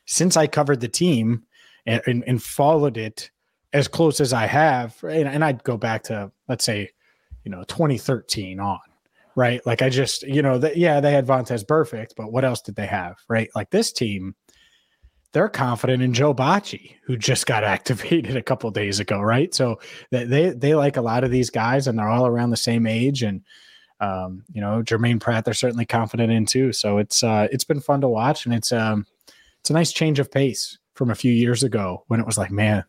since 0.07 0.37
I 0.37 0.47
covered 0.47 0.81
the 0.81 0.89
team 0.89 1.45
and, 1.87 2.03
and, 2.07 2.25
and 2.27 2.43
followed 2.43 2.97
it 2.97 3.31
as 3.73 3.89
close 3.89 4.21
as 4.21 4.33
I 4.33 4.47
have. 4.47 5.03
And, 5.03 5.29
and 5.29 5.45
I'd 5.45 5.65
go 5.65 5.77
back 5.77 6.05
to 6.05 6.31
let's 6.49 6.65
say 6.65 6.91
you 7.45 7.51
know 7.51 7.63
2013 7.65 8.59
on 8.59 8.79
right 9.37 9.65
like 9.67 9.83
i 9.83 9.89
just 9.89 10.23
you 10.23 10.43
know 10.43 10.59
that 10.59 10.77
yeah 10.77 11.01
they 11.01 11.13
had 11.13 11.27
Vontaze 11.27 11.65
Burfict 11.65 12.13
but 12.17 12.33
what 12.33 12.45
else 12.45 12.61
did 12.61 12.77
they 12.77 12.87
have 12.87 13.17
right 13.29 13.51
like 13.55 13.71
this 13.71 13.93
team 13.93 14.35
they're 15.35 15.49
confident 15.49 16.01
in 16.01 16.15
Joe 16.15 16.33
Bachie, 16.33 16.95
who 17.03 17.17
just 17.17 17.45
got 17.45 17.65
activated 17.75 18.37
a 18.37 18.43
couple 18.43 18.71
days 18.71 19.01
ago, 19.01 19.21
right? 19.21 19.53
So 19.53 19.81
they, 20.11 20.25
they 20.25 20.51
they 20.51 20.75
like 20.75 20.97
a 20.97 21.03
lot 21.03 21.25
of 21.25 21.31
these 21.31 21.51
guys, 21.51 21.87
and 21.87 21.99
they're 21.99 22.09
all 22.09 22.27
around 22.27 22.51
the 22.51 22.57
same 22.57 22.87
age. 22.87 23.23
And 23.23 23.43
um, 24.01 24.45
you 24.53 24.61
know, 24.61 24.83
Germaine 24.83 25.19
Pratt, 25.19 25.45
they're 25.45 25.53
certainly 25.53 25.85
confident 25.85 26.33
in 26.33 26.47
too. 26.47 26.73
So 26.73 26.99
it's 26.99 27.23
uh, 27.23 27.49
it's 27.51 27.65
been 27.65 27.81
fun 27.81 28.01
to 28.01 28.09
watch, 28.09 28.47
and 28.47 28.55
it's 28.55 28.73
um, 28.73 29.07
it's 29.61 29.71
a 29.71 29.75
nice 29.75 29.93
change 29.93 30.21
of 30.21 30.31
pace 30.31 30.79
from 30.95 31.11
a 31.11 31.17
few 31.17 31.33
years 31.33 31.65
ago 31.65 32.05
when 32.07 32.21
it 32.21 32.27
was 32.27 32.39
like, 32.39 32.53
man, 32.53 32.85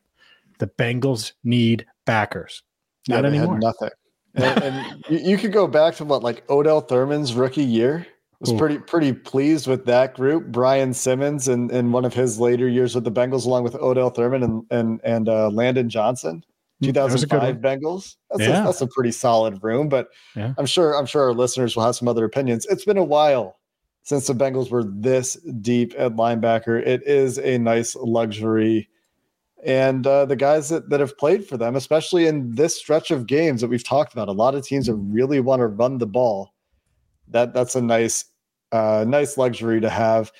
the 0.59 0.67
Bengals 0.67 1.33
need 1.43 1.85
backers. 2.05 2.61
Not 3.07 3.23
yeah, 3.23 3.29
anymore. 3.29 3.59
nothing 3.59 3.89
and, 4.35 4.63
and 4.63 5.05
you, 5.09 5.17
you, 5.19 5.37
could 5.37 5.51
go 5.51 5.67
back 5.67 5.95
to 5.95 6.05
what 6.05 6.23
like 6.23 6.49
Odell 6.49 6.81
Thurman's 6.81 7.33
rookie 7.33 7.63
year 7.63 8.05
was 8.39 8.53
pretty 8.53 8.77
pretty 8.77 9.13
pleased 9.13 9.67
with 9.67 9.85
that 9.85 10.13
group. 10.13 10.47
Brian 10.47 10.93
Simmons 10.93 11.47
in, 11.47 11.69
in 11.71 11.91
one 11.91 12.05
of 12.05 12.13
his 12.13 12.39
later 12.39 12.67
years 12.67 12.95
with 12.95 13.03
the 13.03 13.11
Bengals, 13.11 13.45
along 13.45 13.63
with 13.63 13.75
Odell 13.75 14.09
Thurman 14.09 14.43
and 14.43 14.63
and 14.69 15.01
and 15.03 15.29
uh, 15.29 15.49
Landon 15.49 15.89
Johnson. 15.89 16.43
2005 16.83 17.57
Bengals. 17.57 18.17
That's, 18.29 18.41
yeah. 18.41 18.61
a, 18.61 18.65
that's 18.65 18.81
a 18.81 18.87
pretty 18.87 19.11
solid 19.11 19.63
room, 19.63 19.87
but 19.87 20.09
yeah. 20.35 20.53
I'm 20.57 20.65
sure 20.65 20.93
I'm 20.97 21.05
sure 21.05 21.23
our 21.23 21.33
listeners 21.33 21.75
will 21.75 21.83
have 21.83 21.95
some 21.95 22.07
other 22.07 22.25
opinions. 22.25 22.65
It's 22.69 22.83
been 22.83 22.97
a 22.97 23.03
while 23.03 23.59
since 24.03 24.27
the 24.27 24.33
Bengals 24.33 24.69
were 24.69 24.83
this 24.83 25.35
deep 25.61 25.93
at 25.97 26.15
linebacker. 26.15 26.85
It 26.85 27.03
is 27.07 27.39
a 27.39 27.57
nice 27.57 27.95
luxury. 27.95 28.89
And 29.65 30.05
uh, 30.05 30.25
the 30.25 30.35
guys 30.35 30.69
that, 30.69 30.89
that 30.89 30.99
have 30.99 31.17
played 31.17 31.45
for 31.45 31.57
them, 31.57 31.75
especially 31.75 32.27
in 32.27 32.53
this 32.53 32.77
stretch 32.77 33.09
of 33.09 33.25
games 33.25 33.61
that 33.61 33.67
we've 33.67 33.83
talked 33.83 34.13
about, 34.13 34.27
a 34.27 34.31
lot 34.33 34.53
of 34.53 34.65
teams 34.65 34.85
that 34.85 34.93
really 34.93 35.39
want 35.39 35.59
to 35.59 35.67
run 35.67 35.97
the 35.97 36.07
ball. 36.07 36.53
That 37.29 37.53
that's 37.53 37.75
a 37.75 37.81
nice, 37.81 38.25
uh, 38.71 39.05
nice 39.07 39.37
luxury 39.37 39.81
to 39.81 39.89
have. 39.89 40.31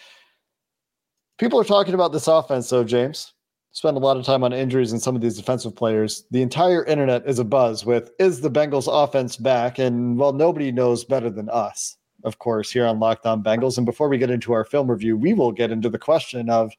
People 1.39 1.59
are 1.59 1.65
talking 1.65 1.95
about 1.95 2.11
this 2.11 2.27
offense, 2.27 2.69
though, 2.69 2.83
James 2.83 3.33
spend 3.75 3.97
a 3.97 3.99
lot 3.99 4.15
of 4.15 4.23
time 4.23 4.41
on 4.41 4.53
injuries 4.53 4.93
and 4.93 5.01
some 5.01 5.17
of 5.17 5.21
these 5.21 5.35
defensive 5.35 5.75
players. 5.75 6.23
The 6.31 6.41
entire 6.41 6.85
internet 6.85 7.27
is 7.27 7.39
a 7.39 7.43
buzz 7.43 7.85
with 7.85 8.09
is 8.19 8.39
the 8.39 8.49
Bengals 8.49 8.87
offense 8.89 9.35
back? 9.35 9.79
And 9.79 10.17
well, 10.17 10.31
nobody 10.31 10.71
knows 10.71 11.03
better 11.03 11.29
than 11.29 11.49
us, 11.49 11.97
of 12.23 12.39
course, 12.39 12.71
here 12.71 12.85
on 12.85 13.01
Locked 13.01 13.25
On 13.25 13.43
Bengals. 13.43 13.75
And 13.77 13.85
before 13.85 14.07
we 14.07 14.17
get 14.17 14.29
into 14.29 14.53
our 14.53 14.63
film 14.63 14.89
review, 14.89 15.17
we 15.17 15.33
will 15.33 15.51
get 15.51 15.71
into 15.71 15.89
the 15.89 15.99
question 15.99 16.49
of 16.49 16.71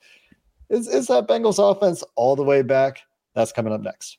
is, 0.70 0.88
is 0.88 1.06
that 1.08 1.28
Bengals 1.28 1.58
offense 1.58 2.02
all 2.14 2.36
the 2.36 2.42
way 2.42 2.62
back? 2.62 3.00
That's 3.34 3.52
coming 3.52 3.72
up 3.72 3.80
next. 3.80 4.18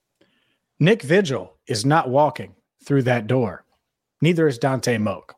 Nick 0.80 1.01
Vigil 1.01 1.56
is 1.68 1.86
not 1.86 2.10
walking 2.10 2.56
through 2.86 3.04
that 3.04 3.27
door. 3.27 3.66
Neither 4.22 4.48
is 4.48 4.58
Dante 4.58 4.98
Moak. 4.98 5.36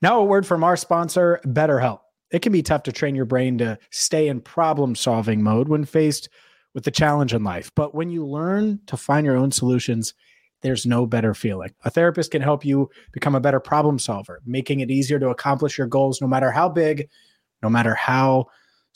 Now, 0.00 0.20
a 0.20 0.24
word 0.24 0.46
from 0.46 0.62
our 0.62 0.76
sponsor, 0.76 1.40
BetterHelp. 1.46 2.00
It 2.30 2.42
can 2.42 2.52
be 2.52 2.62
tough 2.62 2.82
to 2.84 2.92
train 2.92 3.14
your 3.14 3.24
brain 3.24 3.58
to 3.58 3.78
stay 3.90 4.28
in 4.28 4.40
problem 4.40 4.94
solving 4.94 5.42
mode 5.42 5.68
when 5.68 5.84
faced 5.84 6.28
with 6.74 6.84
the 6.84 6.90
challenge 6.90 7.32
in 7.32 7.42
life. 7.42 7.70
But 7.74 7.94
when 7.94 8.10
you 8.10 8.26
learn 8.26 8.80
to 8.86 8.96
find 8.96 9.24
your 9.24 9.36
own 9.36 9.50
solutions, 9.50 10.14
there's 10.62 10.86
no 10.86 11.06
better 11.06 11.34
feeling. 11.34 11.72
A 11.84 11.90
therapist 11.90 12.32
can 12.32 12.42
help 12.42 12.64
you 12.64 12.90
become 13.12 13.34
a 13.34 13.40
better 13.40 13.60
problem 13.60 13.98
solver, 13.98 14.40
making 14.44 14.80
it 14.80 14.90
easier 14.90 15.18
to 15.18 15.28
accomplish 15.28 15.78
your 15.78 15.86
goals 15.86 16.20
no 16.20 16.26
matter 16.26 16.50
how 16.50 16.68
big, 16.68 17.08
no 17.62 17.70
matter 17.70 17.94
how 17.94 18.46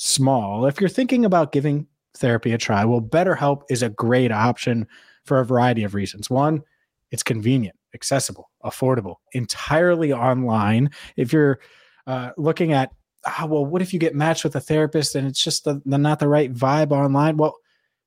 small. 0.01 0.65
If 0.65 0.81
you're 0.81 0.89
thinking 0.89 1.27
about 1.27 1.53
giving 1.53 1.87
therapy 2.17 2.53
a 2.53 2.59
try, 2.59 2.87
well, 2.87 3.03
BetterHelp 3.03 3.65
is 3.69 3.83
a 3.83 3.91
great 3.91 4.33
option 4.33 4.89
for 5.27 5.39
a 5.39 5.45
variety 5.45 5.85
of 5.85 5.95
reasons. 5.95 6.31
One, 6.31 6.63
it's 7.11 7.23
convenient, 7.23 7.77
accessible, 7.93 8.51
affordable, 8.65 9.17
entirely 9.33 10.11
online. 10.11 10.91
If 11.17 11.35
you're 11.35 11.61
uh, 12.07 12.31
looking 12.39 12.73
at, 12.73 12.93
oh, 13.27 13.47
well, 13.47 13.67
what 13.67 13.83
if 13.83 13.93
you 13.93 13.99
get 13.99 14.15
matched 14.15 14.43
with 14.43 14.57
a 14.57 14.61
therapist 14.61 15.15
and 15.15 15.29
it's 15.29 15.45
just 15.45 15.65
the, 15.65 15.83
the 15.85 15.99
not 15.99 16.19
the 16.19 16.29
right 16.29 16.53
vibe 16.53 16.93
online? 16.93 17.37
Well, 17.37 17.57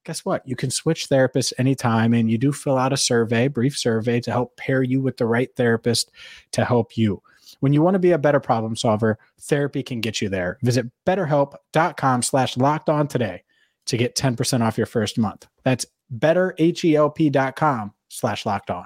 guess 0.04 0.26
what? 0.26 0.42
You 0.48 0.56
can 0.56 0.72
switch 0.72 1.10
therapists 1.10 1.54
anytime, 1.60 2.14
and 2.16 2.30
you 2.30 2.40
do 2.40 2.52
fill 2.52 2.78
out 2.78 2.92
a 2.92 2.98
survey, 2.98 3.48
brief 3.48 3.78
survey, 3.78 4.20
to 4.22 4.32
help 4.32 4.58
pair 4.58 4.82
you 4.82 5.00
with 5.00 5.18
the 5.18 5.28
right 5.28 5.56
therapist 5.56 6.10
to 6.54 6.66
help 6.66 6.98
you. 6.98 7.22
When 7.60 7.74
you 7.74 7.82
want 7.82 7.96
to 7.96 8.00
be 8.00 8.12
a 8.12 8.18
better 8.18 8.40
problem 8.40 8.76
solver, 8.76 9.18
therapy 9.42 9.84
can 9.84 10.02
get 10.02 10.22
you 10.22 10.30
there. 10.30 10.58
Visit 10.64 10.88
betterhelp.com 11.06 12.22
slash 12.22 12.58
locked 12.58 12.90
on 12.90 13.08
today 13.08 13.44
to 13.86 13.98
get 13.98 14.16
10% 14.16 14.62
off 14.62 14.78
your 14.78 14.88
first 14.88 15.18
month. 15.18 15.48
That's 15.64 15.86
betterhelp.com 16.18 17.94
slash 18.10 18.46
locked 18.46 18.70
on. 18.70 18.86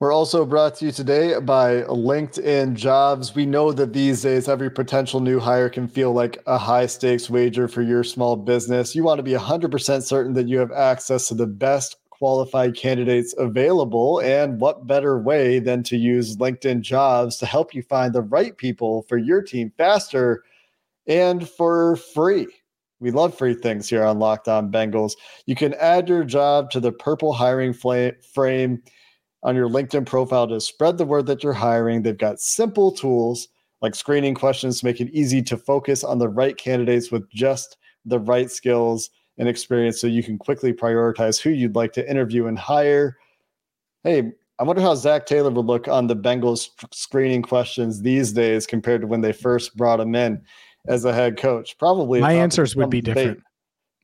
We're 0.00 0.14
also 0.14 0.46
brought 0.46 0.76
to 0.76 0.86
you 0.86 0.92
today 0.92 1.38
by 1.40 1.82
LinkedIn 1.82 2.72
Jobs. 2.72 3.34
We 3.34 3.44
know 3.44 3.70
that 3.72 3.92
these 3.92 4.22
days 4.22 4.48
every 4.48 4.70
potential 4.70 5.20
new 5.20 5.38
hire 5.38 5.68
can 5.68 5.86
feel 5.86 6.14
like 6.14 6.38
a 6.46 6.56
high 6.56 6.86
stakes 6.86 7.28
wager 7.28 7.68
for 7.68 7.82
your 7.82 8.02
small 8.02 8.34
business. 8.34 8.96
You 8.96 9.04
want 9.04 9.18
to 9.18 9.22
be 9.22 9.32
100% 9.32 10.02
certain 10.02 10.32
that 10.32 10.48
you 10.48 10.58
have 10.58 10.72
access 10.72 11.28
to 11.28 11.34
the 11.34 11.46
best 11.46 11.96
qualified 12.20 12.76
candidates 12.76 13.34
available. 13.38 14.20
And 14.20 14.60
what 14.60 14.86
better 14.86 15.18
way 15.18 15.58
than 15.58 15.82
to 15.84 15.96
use 15.96 16.36
LinkedIn 16.36 16.82
Jobs 16.82 17.38
to 17.38 17.46
help 17.46 17.74
you 17.74 17.82
find 17.82 18.12
the 18.12 18.20
right 18.20 18.54
people 18.56 19.06
for 19.08 19.16
your 19.16 19.40
team 19.40 19.72
faster 19.78 20.44
and 21.06 21.48
for 21.48 21.96
free? 21.96 22.46
We 23.00 23.10
love 23.10 23.36
free 23.36 23.54
things 23.54 23.88
here 23.88 24.04
on 24.04 24.18
Locked 24.18 24.48
On 24.48 24.70
Bengals. 24.70 25.12
You 25.46 25.54
can 25.54 25.72
add 25.80 26.10
your 26.10 26.22
job 26.22 26.70
to 26.72 26.80
the 26.80 26.92
purple 26.92 27.32
hiring 27.32 27.72
frame 27.72 28.82
on 29.42 29.56
your 29.56 29.70
LinkedIn 29.70 30.04
profile 30.04 30.46
to 30.48 30.60
spread 30.60 30.98
the 30.98 31.06
word 31.06 31.24
that 31.24 31.42
you're 31.42 31.54
hiring. 31.54 32.02
They've 32.02 32.18
got 32.18 32.38
simple 32.38 32.92
tools 32.92 33.48
like 33.80 33.94
screening 33.94 34.34
questions 34.34 34.80
to 34.80 34.84
make 34.84 35.00
it 35.00 35.08
easy 35.14 35.40
to 35.40 35.56
focus 35.56 36.04
on 36.04 36.18
the 36.18 36.28
right 36.28 36.58
candidates 36.58 37.10
with 37.10 37.30
just 37.30 37.78
the 38.04 38.20
right 38.20 38.50
skills 38.50 39.08
and 39.40 39.48
experience 39.48 39.98
so 39.98 40.06
you 40.06 40.22
can 40.22 40.36
quickly 40.36 40.70
prioritize 40.70 41.40
who 41.40 41.48
you'd 41.48 41.74
like 41.74 41.94
to 41.94 42.08
interview 42.08 42.46
and 42.46 42.58
hire. 42.58 43.16
Hey, 44.04 44.32
I 44.58 44.62
wonder 44.64 44.82
how 44.82 44.94
Zac 44.94 45.24
Taylor 45.24 45.50
would 45.50 45.64
look 45.64 45.88
on 45.88 46.06
the 46.06 46.14
Bengals 46.14 46.68
screening 46.92 47.40
questions 47.40 48.02
these 48.02 48.32
days 48.32 48.66
compared 48.66 49.00
to 49.00 49.06
when 49.06 49.22
they 49.22 49.32
first 49.32 49.74
brought 49.78 49.98
him 49.98 50.14
in 50.14 50.42
as 50.88 51.06
a 51.06 51.12
head 51.14 51.38
coach. 51.38 51.78
Probably 51.78 52.20
my 52.20 52.34
answers 52.34 52.76
would 52.76 52.90
be 52.90 53.00
different. 53.00 53.40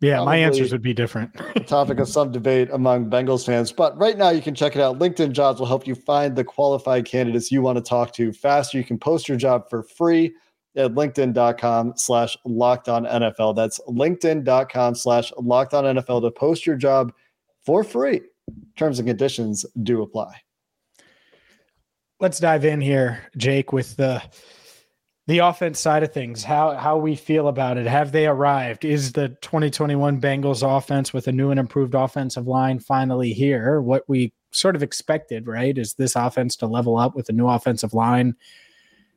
Yeah, 0.01 0.25
my 0.25 0.37
answers 0.37 0.73
would 0.73 0.83
be 0.83 0.95
different. 0.95 1.35
topic 1.67 1.99
of 2.01 2.09
some 2.09 2.33
debate 2.33 2.71
among 2.73 3.11
Bengals 3.11 3.45
fans. 3.45 3.73
But 3.73 3.97
right 3.99 4.17
now, 4.17 4.31
you 4.31 4.41
can 4.41 4.55
check 4.55 4.75
it 4.75 4.81
out. 4.81 4.99
LinkedIn 4.99 5.33
Jobs 5.33 5.59
will 5.59 5.67
help 5.67 5.87
you 5.87 5.95
find 5.95 6.35
the 6.35 6.45
qualified 6.45 7.05
candidates 7.05 7.53
you 7.53 7.61
want 7.61 7.77
to 7.77 7.83
talk 7.83 8.13
to 8.15 8.33
faster. 8.33 8.79
You 8.79 8.85
can 8.85 8.99
post 8.99 9.29
your 9.29 9.37
job 9.37 9.69
for 9.69 9.83
free 9.83 10.35
at 10.77 10.93
linkedin.com 10.93 11.95
slash 11.97 12.37
locked 12.45 12.89
on 12.89 13.05
NFL. 13.05 13.57
That's 13.57 13.81
linkedin.com 13.89 14.95
slash 14.95 15.33
locked 15.39 15.75
on 15.75 15.85
NFL 15.85 16.23
to 16.23 16.31
post 16.31 16.67
your 16.67 16.77
job 16.77 17.13
for 17.65 17.83
free. 17.83 18.21
Terms 18.77 18.99
and 18.99 19.09
conditions 19.09 19.67
do 19.83 20.03
apply. 20.03 20.41
Let's 22.21 22.39
dive 22.39 22.65
in 22.65 22.81
here, 22.81 23.23
Jake, 23.37 23.73
with 23.73 23.97
the 23.97 24.23
the 25.27 25.39
offense 25.39 25.81
side 25.81 26.05
of 26.05 26.13
things, 26.13 26.45
how 26.45 26.77
how 26.77 26.97
we 26.97 27.17
feel 27.17 27.49
about 27.49 27.77
it. 27.77 27.87
Have 27.87 28.13
they 28.13 28.27
arrived? 28.27 28.85
Is 28.85 29.13
the 29.13 29.31
2021 29.43 30.21
Bengals 30.21 30.63
offense 30.63 31.13
with 31.13 31.27
a 31.27 31.33
new 31.33 31.51
and 31.51 31.59
improved 31.59 31.95
offensive 31.95 32.47
line 32.47 32.79
finally 32.79 33.33
here? 33.33 33.83
What 33.83 34.05
we 34.09 34.33
sort 34.53 34.77
of 34.77 34.83
expected, 34.83 35.49
right? 35.49 35.77
Is 35.77 35.95
this 35.95 36.15
offense 36.15 36.57
to 36.57 36.67
level 36.67 36.97
up 36.97 37.17
with 37.17 37.29
a 37.29 37.33
new 37.33 37.49
offensive 37.49 37.93
line? 37.93 38.37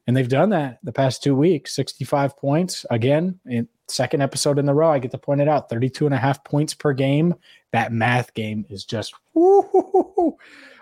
And 0.10 0.18
they've 0.18 0.28
done 0.28 0.50
that 0.50 0.80
the 0.82 0.92
past 0.92 1.22
two 1.22 1.36
weeks, 1.36 1.76
65 1.76 2.36
points. 2.36 2.84
Again, 2.90 3.40
in 3.46 3.68
second 3.88 4.24
episode 4.24 4.58
in 4.58 4.66
the 4.66 4.74
row, 4.74 4.90
I 4.90 4.98
get 4.98 5.12
to 5.12 5.20
point 5.20 5.40
it 5.40 5.48
out 5.48 5.70
32 5.70 6.08
and 6.08 6.16
a 6.16 6.18
half 6.18 6.44
points 6.44 6.74
per 6.74 6.94
game. 6.94 7.36
That 7.74 7.94
math 7.94 8.34
game 8.34 8.66
is 8.72 8.86
just 8.86 9.14
um, 9.36 10.34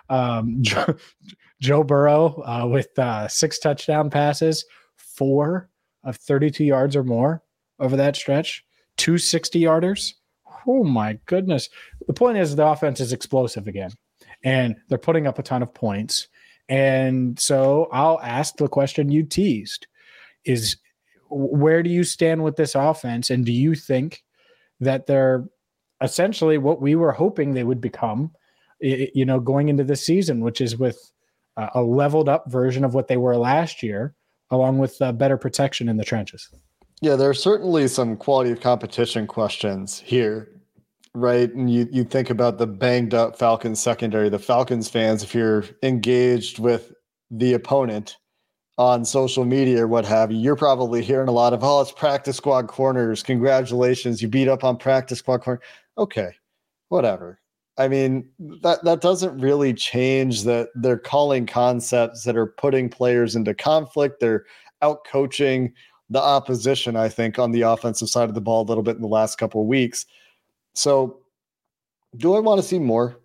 Joe, 0.61 0.95
Joe 1.59 1.83
Burrow 1.83 2.41
uh, 2.45 2.67
with 2.67 2.97
uh, 2.97 3.27
six 3.27 3.59
touchdown 3.59 4.09
passes 4.09 4.63
four 4.95 5.69
of 6.05 6.15
32 6.15 6.63
yards 6.63 6.95
or 6.95 7.03
more 7.03 7.43
over 7.79 7.97
that 7.97 8.15
stretch, 8.15 8.63
two 8.95 9.17
60 9.17 9.59
yarders. 9.59 10.13
Oh 10.65 10.85
my 10.85 11.19
goodness. 11.25 11.67
The 12.07 12.13
point 12.13 12.37
is, 12.37 12.55
the 12.55 12.65
offense 12.65 13.01
is 13.01 13.11
explosive 13.11 13.67
again, 13.67 13.91
and 14.45 14.77
they're 14.87 14.97
putting 14.97 15.27
up 15.27 15.37
a 15.37 15.43
ton 15.43 15.61
of 15.61 15.73
points. 15.73 16.29
And 16.69 17.39
so 17.39 17.87
I'll 17.91 18.19
ask 18.21 18.57
the 18.57 18.67
question 18.67 19.11
you 19.11 19.23
teased 19.23 19.87
is 20.45 20.77
where 21.29 21.83
do 21.83 21.89
you 21.89 22.03
stand 22.03 22.43
with 22.43 22.55
this 22.55 22.75
offense? 22.75 23.29
And 23.29 23.45
do 23.45 23.51
you 23.51 23.75
think 23.75 24.23
that 24.79 25.07
they're 25.07 25.45
essentially 26.01 26.57
what 26.57 26.81
we 26.81 26.95
were 26.95 27.11
hoping 27.11 27.53
they 27.53 27.63
would 27.63 27.81
become, 27.81 28.31
you 28.79 29.25
know, 29.25 29.39
going 29.39 29.69
into 29.69 29.83
this 29.83 30.05
season, 30.05 30.41
which 30.41 30.61
is 30.61 30.77
with 30.77 31.11
a 31.73 31.81
leveled 31.81 32.29
up 32.29 32.49
version 32.51 32.85
of 32.85 32.93
what 32.93 33.07
they 33.07 33.17
were 33.17 33.35
last 33.35 33.81
year 33.81 34.13
along 34.51 34.77
with 34.77 34.97
better 35.15 35.37
protection 35.37 35.89
in 35.89 35.97
the 35.97 36.05
trenches. 36.05 36.49
Yeah, 37.01 37.15
there 37.15 37.29
are 37.29 37.33
certainly 37.33 37.87
some 37.87 38.15
quality 38.15 38.51
of 38.51 38.61
competition 38.61 39.27
questions 39.27 39.99
here, 39.99 40.49
right? 41.17 41.53
And 41.53 41.71
you 41.71 41.87
you 41.91 42.03
think 42.03 42.29
about 42.29 42.57
the 42.57 42.67
banged 42.67 43.13
up 43.13 43.37
Falcons 43.37 43.81
secondary, 43.81 44.29
the 44.29 44.39
Falcons 44.39 44.89
fans, 44.89 45.23
if 45.23 45.33
you're 45.33 45.65
engaged 45.83 46.59
with 46.59 46.93
the 47.31 47.53
opponent 47.53 48.17
on 48.77 49.03
social 49.03 49.43
media 49.43 49.83
or 49.83 49.87
what 49.87 50.05
have 50.05 50.31
you, 50.31 50.37
you're 50.37 50.55
probably 50.55 51.03
hearing 51.03 51.27
a 51.27 51.31
lot 51.31 51.51
of, 51.53 51.63
oh, 51.63 51.81
it's 51.81 51.91
practice 51.91 52.37
squad 52.37 52.67
corners. 52.67 53.23
Congratulations, 53.23 54.21
you 54.21 54.27
beat 54.27 54.47
up 54.47 54.63
on 54.63 54.77
practice 54.77 55.19
squad 55.19 55.41
corner. 55.41 55.61
Okay, 55.97 56.29
whatever. 56.89 57.39
I 57.79 57.87
mean, 57.87 58.29
that 58.61 58.83
that 58.83 59.01
doesn't 59.01 59.39
really 59.39 59.73
change 59.73 60.43
that 60.43 60.69
they're 60.75 60.97
calling 60.97 61.45
concepts 61.45 62.23
that 62.23 62.37
are 62.37 62.47
putting 62.47 62.89
players 62.89 63.35
into 63.35 63.53
conflict. 63.53 64.19
They're 64.19 64.45
out 64.81 65.05
coaching 65.05 65.73
the 66.09 66.21
opposition, 66.21 66.95
I 66.95 67.09
think, 67.09 67.37
on 67.37 67.51
the 67.51 67.61
offensive 67.61 68.09
side 68.09 68.29
of 68.29 68.35
the 68.35 68.41
ball 68.41 68.61
a 68.61 68.69
little 68.69 68.83
bit 68.83 68.95
in 68.95 69.01
the 69.01 69.07
last 69.07 69.37
couple 69.37 69.61
of 69.61 69.67
weeks. 69.67 70.05
So, 70.77 71.21
do 72.15 72.35
I 72.35 72.39
want 72.39 72.61
to 72.61 72.67
see 72.67 72.77
more? 72.77 73.19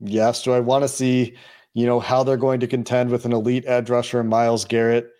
Yes. 0.00 0.42
Do 0.42 0.52
I 0.52 0.60
want 0.60 0.84
to 0.84 0.88
see, 0.88 1.36
you 1.74 1.84
know, 1.84 2.00
how 2.00 2.22
they're 2.22 2.38
going 2.38 2.60
to 2.60 2.66
contend 2.66 3.10
with 3.10 3.26
an 3.26 3.32
elite 3.32 3.64
edge 3.66 3.90
rusher 3.90 4.24
Myles 4.24 4.64
Garrett. 4.64 5.10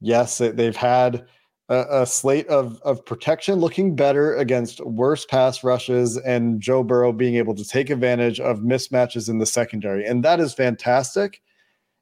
Yes, 0.00 0.38
they've 0.38 0.76
had 0.76 1.26
a, 1.68 2.02
a, 2.02 2.06
slate 2.06 2.46
of, 2.46 2.80
of 2.82 3.04
protection 3.04 3.56
looking 3.56 3.96
better 3.96 4.36
against 4.36 4.80
worse 4.86 5.26
pass 5.26 5.64
rushes 5.64 6.16
and 6.18 6.60
Joe 6.60 6.84
Burrow 6.84 7.12
being 7.12 7.34
able 7.34 7.56
to 7.56 7.64
take 7.64 7.90
advantage 7.90 8.38
of 8.38 8.60
mismatches 8.60 9.28
in 9.28 9.38
the 9.38 9.46
secondary. 9.46 10.06
And 10.06 10.24
that 10.24 10.38
is 10.38 10.54
fantastic. 10.54 11.42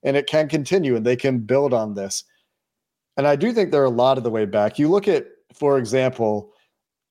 And 0.02 0.14
it 0.14 0.26
can 0.26 0.48
continue 0.48 0.94
and 0.94 1.06
they 1.06 1.16
can 1.16 1.38
build 1.38 1.72
on 1.72 1.94
this. 1.94 2.22
And 3.16 3.26
I 3.26 3.34
do 3.34 3.52
think 3.52 3.70
they're 3.70 3.84
a 3.84 3.90
lot 3.90 4.18
of 4.18 4.24
the 4.24 4.30
way 4.30 4.44
back. 4.44 4.78
You 4.78 4.90
look 4.90 5.08
at, 5.08 5.26
for 5.54 5.78
example, 5.78 6.52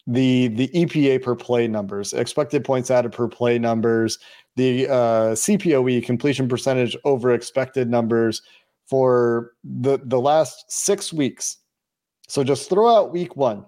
the 0.08 0.50
the 0.50 0.68
EPA 0.70 1.24
per 1.24 1.36
play 1.36 1.68
numbers, 1.68 2.14
expected 2.14 2.64
points 2.64 2.92
added 2.92 3.12
per 3.12 3.28
play 3.28 3.58
numbers, 3.58 4.20
the 4.56 4.88
uh, 4.88 5.34
CPOE 5.34 6.06
completion 6.06 6.48
percentage 6.48 6.96
over 7.06 7.34
expected 7.34 7.90
numbers 7.90 8.42
for 8.88 9.54
the 9.64 10.00
the 10.04 10.20
last 10.20 10.66
six 10.70 11.12
weeks. 11.12 11.58
So 12.28 12.44
just 12.44 12.70
throw 12.70 12.96
out 12.96 13.12
week 13.12 13.36
one, 13.36 13.66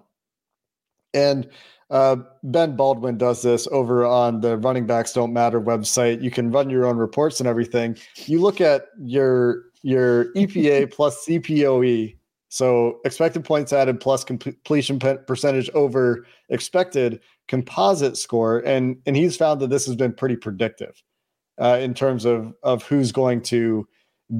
and 1.14 1.48
uh, 1.90 2.16
Ben 2.44 2.76
Baldwin 2.76 3.16
does 3.16 3.42
this 3.42 3.66
over 3.72 4.04
on 4.04 4.40
the 4.40 4.58
Running 4.58 4.86
Backs 4.86 5.12
Don't 5.12 5.32
Matter 5.32 5.60
website. 5.60 6.22
You 6.22 6.30
can 6.30 6.50
run 6.50 6.70
your 6.70 6.86
own 6.86 6.98
reports 6.98 7.40
and 7.40 7.48
everything. 7.48 7.96
You 8.26 8.40
look 8.40 8.60
at 8.60 8.86
your 9.00 9.64
your 9.82 10.32
EPA 10.34 10.92
plus 10.92 11.24
CPOE 11.26 12.17
so 12.48 13.00
expected 13.04 13.44
points 13.44 13.72
added 13.72 14.00
plus 14.00 14.24
completion 14.24 14.98
percentage 14.98 15.68
over 15.70 16.26
expected 16.48 17.20
composite 17.46 18.16
score, 18.16 18.60
and 18.60 18.96
and 19.06 19.16
he's 19.16 19.36
found 19.36 19.60
that 19.60 19.70
this 19.70 19.86
has 19.86 19.96
been 19.96 20.12
pretty 20.12 20.36
predictive 20.36 21.02
uh, 21.60 21.78
in 21.80 21.92
terms 21.94 22.24
of 22.24 22.54
of 22.62 22.82
who's 22.84 23.12
going 23.12 23.42
to 23.42 23.86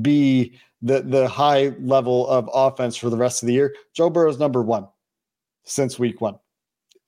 be 0.00 0.58
the 0.80 1.02
the 1.02 1.28
high 1.28 1.74
level 1.80 2.26
of 2.28 2.48
offense 2.52 2.96
for 2.96 3.10
the 3.10 3.16
rest 3.16 3.42
of 3.42 3.46
the 3.46 3.52
year. 3.52 3.74
Joe 3.94 4.08
Burrow's 4.08 4.38
number 4.38 4.62
one 4.62 4.88
since 5.64 5.98
week 5.98 6.22
one, 6.22 6.38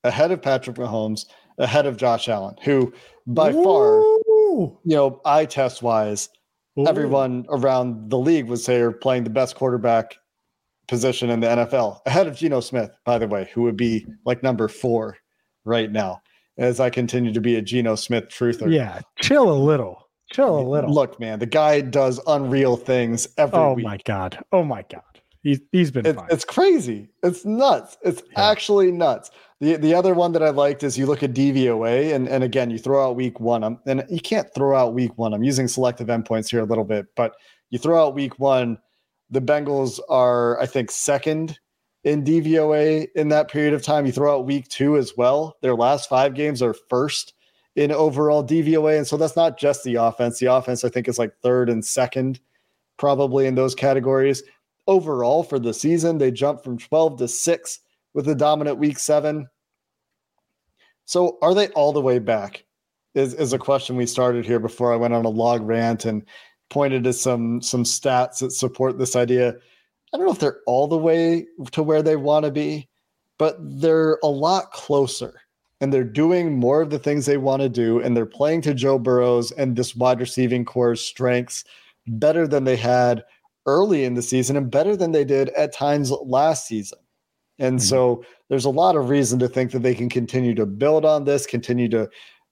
ahead 0.05 0.33
of 0.33 0.43
Patrick 0.43 0.77
Mahomes, 0.77 1.25
ahead 1.57 1.87
of 1.87 1.97
Josh 1.97 2.29
Allen, 2.29 2.57
who 2.63 2.93
by 3.27 3.53
Ooh. 3.53 3.65
far, 3.65 4.01
you 4.85 4.97
know, 4.97 5.21
eye 5.25 5.47
test 5.47 5.83
wise, 5.83 6.29
Ooh. 6.79 6.87
everyone 6.87 7.47
around 7.49 8.11
the 8.11 8.19
league 8.19 8.49
would 8.49 8.59
say 8.59 8.81
are 8.81 8.93
playing 8.93 9.25
the 9.25 9.31
best 9.31 9.55
quarterback 9.55 10.17
position 10.91 11.31
in 11.31 11.41
the 11.41 11.47
NFL, 11.47 12.01
ahead 12.05 12.27
of 12.27 12.37
Geno 12.37 12.61
Smith, 12.61 12.91
by 13.07 13.17
the 13.17 13.29
way, 13.29 13.49
who 13.55 13.63
would 13.63 13.77
be 13.77 14.05
like 14.27 14.43
number 14.43 14.69
four 14.69 15.17
right 15.65 15.91
now, 15.91 16.21
as 16.59 16.81
I 16.81 16.91
continue 16.91 17.33
to 17.33 17.41
be 17.41 17.55
a 17.55 17.63
Geno 17.63 17.95
Smith 17.95 18.25
truther. 18.29 18.71
Yeah, 18.71 19.01
chill 19.21 19.51
a 19.51 19.55
little. 19.55 20.09
Chill 20.33 20.59
a 20.59 20.61
little. 20.61 20.93
Look, 20.93 21.19
man, 21.19 21.39
the 21.39 21.47
guy 21.47 21.81
does 21.81 22.21
unreal 22.27 22.77
things 22.77 23.29
every 23.39 23.59
oh 23.59 23.75
week. 23.75 23.85
my 23.85 23.99
god! 24.05 24.39
Oh 24.53 24.65
my 24.65 24.85
god! 24.91 25.03
He's 25.43 25.61
he's 25.73 25.93
been. 25.93 26.05
It's, 26.05 26.21
it's 26.29 26.45
crazy. 26.45 27.09
It's 27.23 27.45
nuts. 27.45 27.97
It's 28.03 28.23
yeah. 28.33 28.51
actually 28.51 28.91
nuts. 28.91 29.31
The 29.61 29.77
the 29.77 29.95
other 29.95 30.13
one 30.13 30.33
that 30.33 30.43
I 30.43 30.51
liked 30.51 30.83
is 30.83 30.99
you 30.99 31.07
look 31.07 31.23
at 31.23 31.33
DVOA, 31.33 32.15
and 32.15 32.29
and 32.29 32.43
again 32.43 32.69
you 32.69 32.79
throw 32.79 33.09
out 33.09 33.15
week 33.15 33.39
one. 33.39 33.63
I'm, 33.63 33.79
and 33.87 34.05
you 34.11 34.21
can't 34.21 34.53
throw 34.55 34.77
out 34.77 34.93
week 34.93 35.17
one. 35.17 35.35
I'm 35.35 35.45
using 35.45 35.69
selective 35.69 36.09
endpoints 36.09 36.51
here 36.51 36.61
a 36.61 36.65
little 36.65 36.85
bit, 36.85 37.07
but 37.15 37.35
you 37.71 37.79
throw 37.79 38.05
out 38.05 38.15
week 38.15 38.39
one 38.41 38.79
the 39.31 39.41
Bengals 39.41 40.01
are, 40.09 40.61
I 40.61 40.67
think, 40.67 40.91
second 40.91 41.59
in 42.05 42.25
DVOA 42.25 43.09
in 43.15 43.29
that 43.29 43.51
period 43.51 43.75
of 43.75 43.83
time. 43.83 44.07
You 44.07 44.13
throw 44.13 44.37
out 44.37 44.47
week 44.47 44.69
two 44.69 44.97
as 44.97 45.17
well. 45.17 45.57
Their 45.61 45.75
last 45.75 46.09
five 46.09 46.35
games 46.35 46.63
are 46.63 46.75
first 46.89 47.35
in 47.77 47.93
overall 47.93 48.45
DVOA. 48.45 48.97
And 48.97 49.07
so 49.07 49.17
that's 49.17 49.37
not 49.37 49.59
just 49.59 49.85
the 49.85 49.97
offense. 49.97 50.39
The 50.39 50.47
offense, 50.47 50.85
I 50.85 50.89
think, 50.89 51.09
is 51.09 51.19
like 51.19 51.37
third 51.43 51.71
and 51.71 51.85
second, 51.85 52.41
probably 52.97 53.47
in 53.47 53.55
those 53.55 53.75
categories. 53.75 54.43
Overall, 54.87 55.43
for 55.43 55.59
the 55.59 55.75
season, 55.75 56.19
they 56.19 56.31
jumped 56.31 56.65
from 56.65 56.79
12 56.79 57.19
to 57.19 57.29
six 57.29 57.81
with 58.15 58.25
the 58.25 58.35
dominant 58.35 58.79
week 58.79 58.99
seven. 58.99 59.49
So 61.05 61.39
are 61.43 61.55
they 61.55 61.69
all 61.69 61.93
the 61.93 62.01
way 62.01 62.19
back? 62.19 62.65
Is, 63.15 63.35
is 63.35 63.53
a 63.53 63.59
question 63.59 63.97
we 63.97 64.07
started 64.07 64.47
here 64.47 64.61
before 64.61 64.93
I 64.93 64.97
went 64.97 65.15
on 65.15 65.25
a 65.25 65.29
log 65.29 65.63
rant 65.63 66.05
and 66.05 66.25
pointed 66.71 67.05
to 67.05 67.13
some 67.13 67.61
some 67.61 67.85
stats 67.85 68.39
that 68.39 68.53
support 68.53 68.99
this 68.99 69.17
idea. 69.17 69.55
I 70.13 70.17
don't 70.17 70.27
know 70.27 70.33
if 70.33 70.39
they're 70.39 70.61
all 70.67 70.89
the 70.89 70.99
way 70.99 71.47
to 71.73 71.83
where 71.83 72.03
they 72.03 72.17
want 72.17 72.45
to 72.45 72.51
be, 72.51 72.89
but 73.39 73.57
they're 73.61 74.19
a 74.23 74.29
lot 74.29 74.73
closer 74.73 75.41
and 75.81 75.93
they're 75.93 76.05
doing 76.05 76.59
more 76.59 76.83
of 76.83 76.91
the 76.91 76.99
things 76.99 77.27
they 77.27 77.37
want 77.37 77.63
to 77.63 77.69
do 77.69 78.01
and 78.01 78.17
they're 78.17 78.27
playing 78.27 78.63
to 78.63 78.75
Joe 78.75 78.99
Burrow's 78.99 79.53
and 79.53 79.77
this 79.77 79.95
wide 79.95 80.21
receiving 80.21 80.65
core's 80.65 81.01
strengths 81.01 81.65
better 82.07 82.47
than 82.47 82.65
they 82.65 82.77
had 82.77 83.25
early 83.67 84.05
in 84.05 84.15
the 84.15 84.23
season 84.23 84.57
and 84.57 84.71
better 84.71 84.97
than 84.97 85.13
they 85.13 85.25
did 85.25 85.51
at 85.51 85.73
times 85.73 86.11
last 86.11 86.67
season. 86.67 86.99
And 87.59 87.79
mm-hmm. 87.79 87.87
so 87.87 88.25
there's 88.49 88.65
a 88.65 88.71
lot 88.71 88.97
of 88.97 89.09
reason 89.09 89.39
to 89.39 89.49
think 89.49 89.71
that 89.73 89.83
they 89.83 89.95
can 89.95 90.09
continue 90.09 90.55
to 90.55 90.67
build 90.67 91.05
on 91.05 91.25
this, 91.25 91.47
continue 91.47 91.89
to 91.91 92.09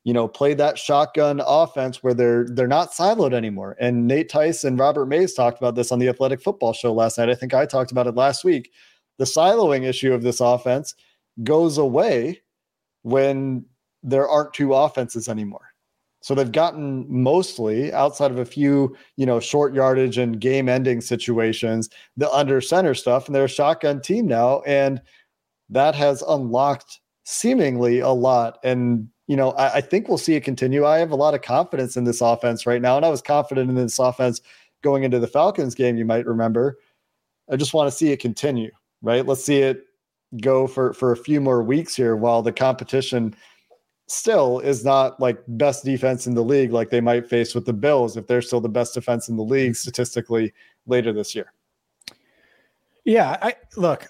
you 0.08 0.14
know, 0.14 0.26
play 0.26 0.54
that 0.54 0.78
shotgun 0.78 1.42
offense 1.46 2.02
where 2.02 2.14
they're 2.14 2.46
they're 2.48 2.66
not 2.66 2.92
siloed 2.92 3.34
anymore. 3.34 3.76
And 3.78 4.06
Nate 4.06 4.30
Tice 4.30 4.64
and 4.64 4.78
Robert 4.78 5.04
Mays 5.04 5.34
talked 5.34 5.58
about 5.58 5.74
this 5.74 5.92
on 5.92 5.98
the 5.98 6.08
Athletic 6.08 6.40
Football 6.40 6.72
Show 6.72 6.94
last 6.94 7.18
night. 7.18 7.28
I 7.28 7.34
think 7.34 7.52
I 7.52 7.66
talked 7.66 7.92
about 7.92 8.06
it 8.06 8.14
last 8.14 8.42
week. 8.42 8.72
The 9.18 9.26
siloing 9.26 9.84
issue 9.84 10.14
of 10.14 10.22
this 10.22 10.40
offense 10.40 10.94
goes 11.44 11.76
away 11.76 12.40
when 13.02 13.66
there 14.02 14.26
aren't 14.26 14.54
two 14.54 14.72
offenses 14.72 15.28
anymore. 15.28 15.74
So 16.22 16.34
they've 16.34 16.50
gotten 16.50 17.04
mostly 17.10 17.92
outside 17.92 18.30
of 18.30 18.38
a 18.38 18.46
few, 18.46 18.96
you 19.18 19.26
know, 19.26 19.40
short 19.40 19.74
yardage 19.74 20.16
and 20.16 20.40
game 20.40 20.70
ending 20.70 21.02
situations, 21.02 21.90
the 22.16 22.30
under 22.32 22.62
center 22.62 22.94
stuff, 22.94 23.26
and 23.26 23.34
they're 23.34 23.44
a 23.44 23.48
shotgun 23.48 24.00
team 24.00 24.26
now. 24.26 24.62
And 24.62 25.02
that 25.68 25.94
has 25.96 26.22
unlocked 26.22 26.98
seemingly 27.24 27.98
a 27.98 28.08
lot. 28.08 28.58
And 28.64 29.10
you 29.28 29.36
know, 29.36 29.52
I, 29.52 29.74
I, 29.74 29.80
think 29.82 30.08
we'll 30.08 30.18
see 30.18 30.34
it 30.34 30.40
continue. 30.40 30.86
I 30.86 30.98
have 30.98 31.12
a 31.12 31.16
lot 31.16 31.34
of 31.34 31.42
confidence 31.42 31.96
in 31.96 32.04
this 32.04 32.22
offense 32.22 32.66
right 32.66 32.82
now, 32.82 32.96
and 32.96 33.04
I 33.04 33.10
was 33.10 33.22
confident 33.22 33.68
in 33.68 33.76
this 33.76 33.98
offense 33.98 34.40
going 34.82 35.04
into 35.04 35.20
the 35.20 35.26
Falcons 35.26 35.74
game. 35.74 35.96
You 35.96 36.06
might 36.06 36.26
remember. 36.26 36.78
I 37.50 37.56
just 37.56 37.74
want 37.74 37.90
to 37.90 37.96
see 37.96 38.10
it 38.10 38.20
continue. 38.20 38.70
Right? 39.02 39.24
Let's 39.24 39.44
see 39.44 39.58
it 39.58 39.84
go 40.42 40.66
for 40.66 40.92
for 40.92 41.12
a 41.12 41.16
few 41.16 41.40
more 41.40 41.62
weeks 41.62 41.94
here 41.94 42.16
while 42.16 42.42
the 42.42 42.52
competition 42.52 43.34
still 44.08 44.60
is 44.60 44.84
not 44.84 45.20
like 45.20 45.38
best 45.48 45.84
defense 45.84 46.26
in 46.26 46.34
the 46.34 46.42
league 46.42 46.72
like 46.72 46.90
they 46.90 47.00
might 47.00 47.28
face 47.28 47.54
with 47.54 47.66
the 47.66 47.72
Bills 47.72 48.16
if 48.16 48.26
they're 48.26 48.42
still 48.42 48.60
the 48.60 48.68
best 48.68 48.94
defense 48.94 49.28
in 49.28 49.36
the 49.36 49.42
league 49.42 49.76
statistically 49.76 50.52
later 50.86 51.12
this 51.12 51.34
year. 51.34 51.52
Yeah, 53.04 53.36
I 53.42 53.54
look 53.76 54.06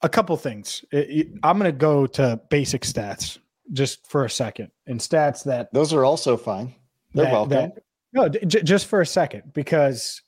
a 0.00 0.08
couple 0.08 0.36
things. 0.38 0.84
I'm 0.92 1.58
going 1.58 1.64
to 1.70 1.72
go 1.72 2.06
to 2.06 2.40
basic 2.48 2.82
stats 2.82 3.38
just 3.72 4.06
for 4.06 4.24
a 4.24 4.30
second 4.30 4.70
and 4.86 5.00
stats 5.00 5.44
that 5.44 5.72
those 5.72 5.92
are 5.92 6.04
also 6.04 6.36
fine. 6.36 6.74
They're 7.14 7.26
that, 7.26 7.32
welcome. 7.32 7.50
That, 7.50 7.82
no, 8.12 8.28
j- 8.28 8.62
just 8.62 8.86
for 8.86 9.00
a 9.00 9.06
second 9.06 9.52
because 9.52 10.22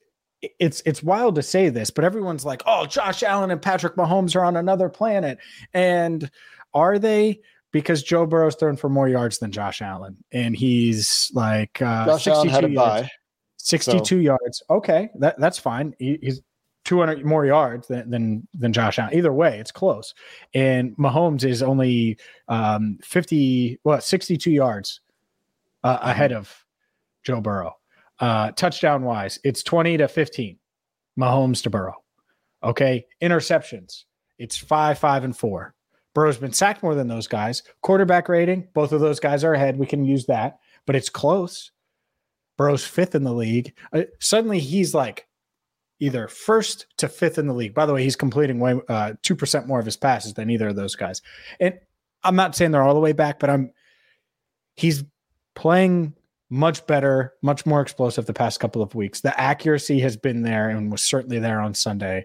it's 0.58 0.82
it's 0.86 1.02
wild 1.02 1.34
to 1.34 1.42
say 1.42 1.68
this, 1.68 1.90
but 1.90 2.04
everyone's 2.04 2.44
like, 2.44 2.62
"Oh, 2.66 2.86
Josh 2.86 3.22
Allen 3.22 3.50
and 3.50 3.60
Patrick 3.60 3.96
Mahomes 3.96 4.34
are 4.36 4.44
on 4.44 4.56
another 4.56 4.88
planet," 4.88 5.38
and 5.74 6.30
are 6.74 6.98
they? 6.98 7.40
Because 7.72 8.02
Joe 8.02 8.26
Burrow's 8.26 8.56
thrown 8.56 8.76
for 8.76 8.88
more 8.88 9.08
yards 9.08 9.38
than 9.38 9.52
Josh 9.52 9.80
Allen, 9.80 10.16
and 10.32 10.56
he's 10.56 11.30
like 11.34 11.80
uh, 11.80 12.06
Josh 12.06 12.26
Allen 12.26 12.48
had 12.48 12.64
a 12.64 12.70
yards, 12.70 13.02
bye, 13.02 13.10
62 13.58 14.04
so. 14.04 14.16
yards. 14.16 14.62
Okay, 14.70 15.10
that 15.16 15.38
that's 15.38 15.58
fine. 15.58 15.94
He, 15.98 16.18
he's 16.20 16.40
200 16.84 17.24
more 17.24 17.44
yards 17.44 17.88
than, 17.88 18.10
than 18.10 18.48
than 18.54 18.72
Josh 18.72 18.98
Allen. 18.98 19.14
Either 19.14 19.32
way, 19.32 19.58
it's 19.58 19.72
close. 19.72 20.14
And 20.54 20.96
Mahomes 20.96 21.44
is 21.44 21.62
only 21.62 22.18
um, 22.48 22.98
50, 23.02 23.78
well, 23.84 24.00
62 24.00 24.50
yards 24.50 25.00
uh, 25.84 25.98
mm-hmm. 25.98 26.08
ahead 26.08 26.32
of 26.32 26.64
Joe 27.22 27.40
Burrow. 27.40 27.76
Uh, 28.18 28.50
touchdown 28.52 29.04
wise, 29.04 29.38
it's 29.44 29.62
20 29.62 29.98
to 29.98 30.08
15. 30.08 30.58
Mahomes 31.18 31.62
to 31.62 31.70
Burrow. 31.70 31.96
Okay. 32.62 33.06
Interceptions, 33.22 34.04
it's 34.38 34.56
five, 34.56 34.98
five, 34.98 35.24
and 35.24 35.36
four. 35.36 35.74
Burrow's 36.14 36.38
been 36.38 36.52
sacked 36.52 36.82
more 36.82 36.94
than 36.94 37.08
those 37.08 37.28
guys. 37.28 37.62
Quarterback 37.82 38.28
rating, 38.28 38.68
both 38.74 38.92
of 38.92 39.00
those 39.00 39.20
guys 39.20 39.44
are 39.44 39.54
ahead. 39.54 39.78
We 39.78 39.86
can 39.86 40.04
use 40.04 40.26
that, 40.26 40.58
but 40.86 40.96
it's 40.96 41.08
close. 41.08 41.70
Burrow's 42.56 42.84
fifth 42.84 43.14
in 43.14 43.22
the 43.22 43.32
league. 43.32 43.72
Uh, 43.92 44.02
suddenly 44.18 44.58
he's 44.58 44.92
like 44.92 45.26
either 46.00 46.26
first 46.26 46.86
to 46.96 47.08
fifth 47.08 47.38
in 47.38 47.46
the 47.46 47.54
league. 47.54 47.74
By 47.74 47.86
the 47.86 47.94
way, 47.94 48.02
he's 48.02 48.16
completing 48.16 48.58
way 48.58 48.80
uh, 48.88 49.12
two 49.22 49.36
percent 49.36 49.68
more 49.68 49.78
of 49.78 49.86
his 49.86 49.96
passes 49.96 50.34
than 50.34 50.50
either 50.50 50.68
of 50.68 50.76
those 50.76 50.96
guys. 50.96 51.22
And 51.60 51.78
I'm 52.24 52.36
not 52.36 52.56
saying 52.56 52.72
they're 52.72 52.82
all 52.82 52.94
the 52.94 53.00
way 53.00 53.12
back, 53.12 53.38
but 53.38 53.50
I'm 53.50 53.72
he's 54.76 55.04
playing 55.54 56.14
much 56.48 56.84
better, 56.86 57.34
much 57.42 57.64
more 57.64 57.80
explosive 57.80 58.26
the 58.26 58.32
past 58.32 58.58
couple 58.58 58.82
of 58.82 58.94
weeks. 58.94 59.20
The 59.20 59.38
accuracy 59.38 60.00
has 60.00 60.16
been 60.16 60.42
there 60.42 60.68
and 60.68 60.90
was 60.90 61.02
certainly 61.02 61.38
there 61.38 61.60
on 61.60 61.74
Sunday. 61.74 62.24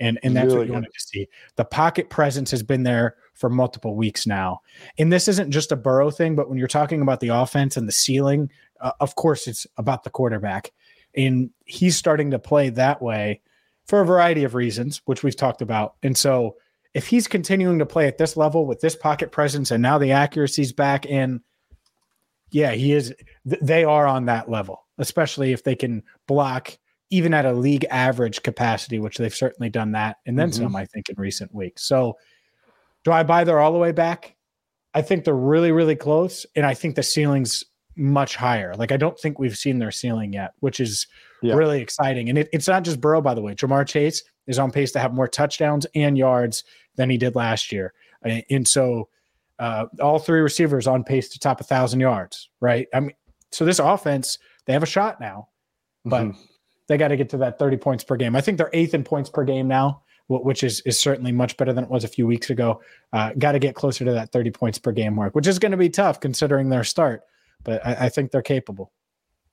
And 0.00 0.18
and 0.22 0.34
that's 0.34 0.46
really 0.46 0.58
what 0.58 0.62
you 0.62 0.66
good. 0.68 0.74
wanted 0.74 0.94
to 0.94 1.00
see. 1.00 1.28
The 1.56 1.64
pocket 1.64 2.08
presence 2.08 2.52
has 2.52 2.62
been 2.62 2.84
there 2.84 3.16
for 3.34 3.50
multiple 3.50 3.96
weeks 3.96 4.26
now. 4.26 4.60
And 4.96 5.12
this 5.12 5.26
isn't 5.26 5.50
just 5.50 5.72
a 5.72 5.76
Burrow 5.76 6.10
thing, 6.10 6.36
but 6.36 6.48
when 6.48 6.56
you're 6.56 6.68
talking 6.68 7.02
about 7.02 7.20
the 7.20 7.28
offense 7.28 7.76
and 7.76 7.88
the 7.88 7.92
ceiling, 7.92 8.50
uh, 8.80 8.92
of 9.00 9.16
course 9.16 9.48
it's 9.48 9.66
about 9.76 10.04
the 10.04 10.10
quarterback 10.10 10.72
And 11.16 11.50
he's 11.64 11.96
starting 11.96 12.30
to 12.32 12.38
play 12.38 12.70
that 12.70 13.02
way 13.02 13.40
for 13.86 14.00
a 14.00 14.06
variety 14.06 14.44
of 14.44 14.54
reasons, 14.54 15.00
which 15.06 15.22
we've 15.22 15.36
talked 15.36 15.62
about. 15.62 15.94
And 16.02 16.16
so 16.16 16.56
if 16.94 17.06
he's 17.06 17.26
continuing 17.26 17.78
to 17.78 17.86
play 17.86 18.06
at 18.06 18.18
this 18.18 18.36
level 18.36 18.66
with 18.66 18.80
this 18.80 18.96
pocket 18.96 19.32
presence 19.32 19.70
and 19.70 19.82
now 19.82 19.98
the 19.98 20.12
accuracy's 20.12 20.72
back 20.72 21.06
in, 21.06 21.40
yeah, 22.50 22.72
he 22.72 22.92
is. 22.92 23.14
They 23.44 23.84
are 23.84 24.06
on 24.06 24.26
that 24.26 24.50
level, 24.50 24.86
especially 24.98 25.52
if 25.52 25.64
they 25.64 25.74
can 25.74 26.02
block 26.26 26.78
even 27.10 27.32
at 27.34 27.46
a 27.46 27.52
league 27.52 27.86
average 27.90 28.42
capacity, 28.42 28.98
which 28.98 29.16
they've 29.18 29.34
certainly 29.34 29.70
done 29.70 29.92
that. 29.92 30.16
And 30.26 30.38
then 30.38 30.50
mm-hmm. 30.50 30.64
some, 30.64 30.76
I 30.76 30.84
think, 30.84 31.08
in 31.08 31.16
recent 31.18 31.54
weeks. 31.54 31.84
So 31.84 32.16
do 33.04 33.12
I 33.12 33.22
buy 33.22 33.44
they're 33.44 33.60
all 33.60 33.72
the 33.72 33.78
way 33.78 33.92
back? 33.92 34.36
I 34.94 35.02
think 35.02 35.24
they're 35.24 35.34
really, 35.34 35.72
really 35.72 35.96
close. 35.96 36.46
And 36.56 36.66
I 36.66 36.74
think 36.74 36.96
the 36.96 37.02
ceiling's 37.02 37.64
much 37.98 38.36
higher. 38.36 38.74
Like 38.74 38.92
I 38.92 38.96
don't 38.96 39.18
think 39.18 39.38
we've 39.38 39.56
seen 39.56 39.78
their 39.78 39.90
ceiling 39.90 40.32
yet, 40.32 40.54
which 40.60 40.80
is 40.80 41.06
yeah. 41.42 41.54
really 41.54 41.80
exciting. 41.80 42.28
And 42.28 42.38
it, 42.38 42.48
it's 42.52 42.68
not 42.68 42.84
just 42.84 43.00
Burrow, 43.00 43.20
by 43.20 43.34
the 43.34 43.42
way. 43.42 43.54
Ja'Marr 43.54 43.86
Chase 43.86 44.22
is 44.46 44.58
on 44.58 44.70
pace 44.70 44.92
to 44.92 44.98
have 44.98 45.14
more 45.14 45.28
touchdowns 45.28 45.86
and 45.94 46.16
yards 46.16 46.64
than 46.96 47.10
he 47.10 47.18
did 47.18 47.34
last 47.34 47.72
year. 47.72 47.92
And 48.22 48.66
so 48.66 49.08
uh, 49.58 49.86
all 50.00 50.18
three 50.18 50.40
receivers 50.40 50.86
on 50.86 51.04
pace 51.04 51.28
to 51.30 51.38
top 51.38 51.60
a 51.60 51.64
thousand 51.64 52.00
yards, 52.00 52.48
right? 52.60 52.88
I 52.94 53.00
mean, 53.00 53.14
so 53.50 53.64
this 53.64 53.78
offense, 53.78 54.38
they 54.66 54.72
have 54.72 54.82
a 54.82 54.86
shot 54.86 55.20
now, 55.20 55.48
but 56.04 56.24
mm-hmm. 56.24 56.40
they 56.88 56.96
got 56.96 57.08
to 57.08 57.16
get 57.16 57.28
to 57.30 57.38
that 57.38 57.58
30 57.58 57.76
points 57.76 58.04
per 58.04 58.16
game. 58.16 58.36
I 58.36 58.40
think 58.40 58.58
they're 58.58 58.70
eighth 58.72 58.94
in 58.94 59.04
points 59.04 59.30
per 59.30 59.44
game 59.44 59.68
now, 59.68 60.02
which 60.28 60.62
is 60.62 60.80
is 60.82 60.98
certainly 60.98 61.32
much 61.32 61.56
better 61.56 61.72
than 61.72 61.84
it 61.84 61.90
was 61.90 62.04
a 62.04 62.08
few 62.08 62.26
weeks 62.26 62.50
ago. 62.50 62.80
Uh, 63.12 63.32
got 63.38 63.52
to 63.52 63.58
get 63.58 63.74
closer 63.74 64.04
to 64.04 64.12
that 64.12 64.32
30 64.32 64.50
points 64.50 64.78
per 64.78 64.92
game 64.92 65.14
mark, 65.14 65.34
which 65.34 65.46
is 65.46 65.58
going 65.58 65.72
to 65.72 65.78
be 65.78 65.88
tough 65.88 66.20
considering 66.20 66.68
their 66.68 66.84
start, 66.84 67.22
but 67.64 67.84
I, 67.86 68.06
I 68.06 68.08
think 68.08 68.30
they're 68.30 68.42
capable. 68.42 68.92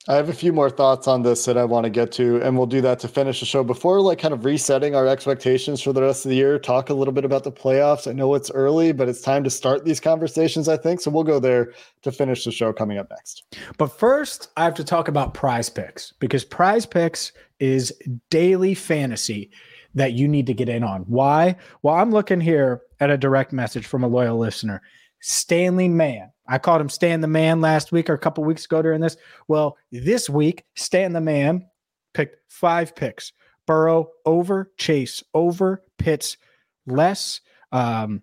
I 0.07 0.13
have 0.13 0.29
a 0.29 0.33
few 0.33 0.53
more 0.53 0.69
thoughts 0.69 1.07
on 1.07 1.23
this 1.23 1.45
that 1.45 1.57
I 1.57 1.65
want 1.65 1.85
to 1.85 1.89
get 1.89 2.11
to, 2.13 2.39
and 2.43 2.55
we'll 2.55 2.67
do 2.67 2.81
that 2.81 2.99
to 2.99 3.07
finish 3.07 3.39
the 3.39 3.47
show. 3.47 3.63
Before, 3.63 3.99
like, 4.01 4.19
kind 4.19 4.35
of 4.35 4.45
resetting 4.45 4.93
our 4.93 5.07
expectations 5.07 5.81
for 5.81 5.93
the 5.93 6.03
rest 6.03 6.25
of 6.25 6.29
the 6.29 6.35
year, 6.35 6.59
talk 6.59 6.91
a 6.91 6.93
little 6.93 7.11
bit 7.11 7.25
about 7.25 7.43
the 7.43 7.51
playoffs. 7.51 8.07
I 8.07 8.11
know 8.11 8.35
it's 8.35 8.51
early, 8.51 8.91
but 8.91 9.09
it's 9.09 9.21
time 9.21 9.43
to 9.45 9.49
start 9.49 9.83
these 9.83 9.99
conversations, 9.99 10.69
I 10.69 10.77
think. 10.77 11.01
So 11.01 11.09
we'll 11.09 11.23
go 11.23 11.39
there 11.39 11.73
to 12.03 12.11
finish 12.11 12.45
the 12.45 12.51
show 12.51 12.71
coming 12.71 12.99
up 12.99 13.09
next. 13.09 13.45
But 13.79 13.87
first, 13.87 14.49
I 14.57 14.65
have 14.65 14.75
to 14.75 14.83
talk 14.83 15.07
about 15.07 15.33
prize 15.33 15.71
picks 15.71 16.13
because 16.19 16.45
prize 16.45 16.85
picks 16.85 17.31
is 17.59 17.91
daily 18.29 18.75
fantasy 18.75 19.49
that 19.95 20.13
you 20.13 20.27
need 20.27 20.45
to 20.45 20.53
get 20.53 20.69
in 20.69 20.83
on. 20.83 21.01
Why? 21.03 21.55
Well, 21.81 21.95
I'm 21.95 22.11
looking 22.11 22.41
here 22.41 22.81
at 22.99 23.09
a 23.09 23.17
direct 23.17 23.53
message 23.53 23.87
from 23.87 24.03
a 24.03 24.07
loyal 24.07 24.37
listener, 24.37 24.83
Stanley 25.19 25.87
Mann. 25.87 26.29
I 26.47 26.57
called 26.57 26.81
him 26.81 26.89
Stan 26.89 27.21
the 27.21 27.27
Man 27.27 27.61
last 27.61 27.91
week 27.91 28.09
or 28.09 28.13
a 28.13 28.19
couple 28.19 28.43
weeks 28.43 28.65
ago 28.65 28.81
during 28.81 29.01
this. 29.01 29.17
Well, 29.47 29.77
this 29.91 30.29
week, 30.29 30.65
Stan 30.75 31.13
the 31.13 31.21
Man 31.21 31.67
picked 32.13 32.37
five 32.49 32.95
picks 32.95 33.33
Burrow 33.65 34.09
over, 34.25 34.71
Chase 34.77 35.23
over, 35.33 35.83
Pitts 35.97 36.37
less. 36.85 37.41
Um, 37.71 38.21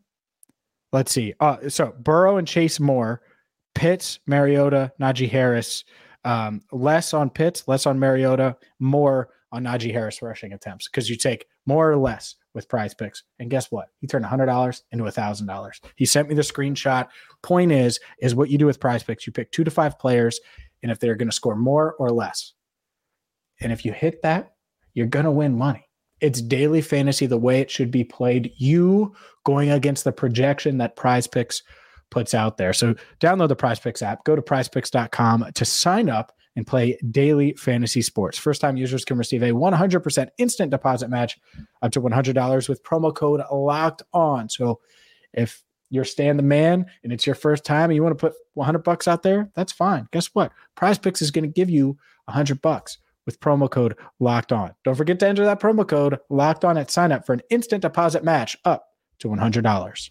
let's 0.92 1.12
see. 1.12 1.34
Uh, 1.40 1.68
so 1.68 1.94
Burrow 1.98 2.36
and 2.36 2.46
Chase 2.46 2.78
more, 2.78 3.22
Pitts, 3.74 4.20
Mariota, 4.26 4.92
Najee 5.00 5.30
Harris. 5.30 5.84
Um, 6.24 6.60
less 6.70 7.14
on 7.14 7.30
Pitts, 7.30 7.66
less 7.66 7.86
on 7.86 7.98
Mariota, 7.98 8.56
more 8.78 9.30
on 9.50 9.64
Najee 9.64 9.92
Harris 9.92 10.22
rushing 10.22 10.52
attempts 10.52 10.88
because 10.88 11.10
you 11.10 11.16
take 11.16 11.46
more 11.66 11.90
or 11.90 11.96
less 11.96 12.36
with 12.54 12.68
prize 12.68 12.94
picks. 12.94 13.22
And 13.38 13.50
guess 13.50 13.70
what? 13.70 13.88
He 13.98 14.06
turned 14.06 14.24
$100 14.24 14.82
into 14.92 15.04
$1,000. 15.04 15.80
He 15.96 16.04
sent 16.04 16.28
me 16.28 16.34
the 16.34 16.42
screenshot. 16.42 17.08
Point 17.42 17.72
is, 17.72 17.98
is 18.20 18.34
what 18.34 18.50
you 18.50 18.58
do 18.58 18.66
with 18.66 18.80
prize 18.80 19.02
picks. 19.02 19.26
You 19.26 19.32
pick 19.32 19.50
two 19.52 19.64
to 19.64 19.70
five 19.70 19.98
players, 19.98 20.40
and 20.82 20.90
if 20.90 20.98
they're 20.98 21.14
going 21.14 21.30
to 21.30 21.34
score 21.34 21.56
more 21.56 21.94
or 21.98 22.10
less. 22.10 22.52
And 23.60 23.72
if 23.72 23.84
you 23.84 23.92
hit 23.92 24.22
that, 24.22 24.52
you're 24.94 25.06
going 25.06 25.24
to 25.24 25.30
win 25.30 25.56
money. 25.56 25.88
It's 26.20 26.40
daily 26.40 26.82
fantasy 26.82 27.26
the 27.26 27.38
way 27.38 27.60
it 27.60 27.70
should 27.70 27.90
be 27.90 28.04
played. 28.04 28.52
You 28.56 29.14
going 29.44 29.70
against 29.70 30.04
the 30.04 30.12
projection 30.12 30.78
that 30.78 30.96
prize 30.96 31.26
picks 31.26 31.62
puts 32.10 32.34
out 32.34 32.58
there. 32.58 32.72
So 32.72 32.94
download 33.20 33.48
the 33.48 33.56
prize 33.56 33.80
picks 33.80 34.02
app, 34.02 34.24
go 34.24 34.36
to 34.36 34.42
prizepicks.com 34.42 35.46
to 35.54 35.64
sign 35.64 36.08
up 36.08 36.32
and 36.56 36.66
play 36.66 36.98
daily 37.10 37.54
fantasy 37.54 38.02
sports. 38.02 38.38
First 38.38 38.60
time 38.60 38.76
users 38.76 39.04
can 39.04 39.16
receive 39.16 39.42
a 39.42 39.50
100% 39.50 40.28
instant 40.38 40.70
deposit 40.70 41.08
match 41.08 41.38
up 41.80 41.92
to 41.92 42.00
$100 42.00 42.68
with 42.68 42.82
promo 42.82 43.14
code 43.14 43.42
locked 43.50 44.02
on. 44.12 44.48
So 44.48 44.80
if 45.32 45.62
you're 45.90 46.04
stand 46.04 46.38
the 46.38 46.42
man 46.42 46.86
and 47.04 47.12
it's 47.12 47.26
your 47.26 47.34
first 47.34 47.64
time 47.64 47.90
and 47.90 47.94
you 47.94 48.02
want 48.02 48.16
to 48.18 48.20
put 48.20 48.34
100 48.54 48.80
bucks 48.80 49.08
out 49.08 49.22
there, 49.22 49.50
that's 49.54 49.72
fine. 49.72 50.08
Guess 50.12 50.28
what? 50.34 50.52
Prize 50.74 50.98
Picks 50.98 51.22
is 51.22 51.30
going 51.30 51.44
to 51.44 51.50
give 51.50 51.70
you 51.70 51.96
100 52.26 52.60
bucks 52.62 52.98
with 53.26 53.40
promo 53.40 53.70
code 53.70 53.96
locked 54.20 54.52
on. 54.52 54.74
Don't 54.84 54.94
forget 54.94 55.18
to 55.20 55.28
enter 55.28 55.44
that 55.44 55.60
promo 55.60 55.86
code 55.86 56.18
locked 56.28 56.64
on 56.64 56.76
at 56.76 56.90
sign 56.90 57.12
up 57.12 57.24
for 57.24 57.32
an 57.32 57.42
instant 57.50 57.82
deposit 57.82 58.24
match 58.24 58.56
up 58.64 58.88
to 59.20 59.28
$100. 59.28 60.10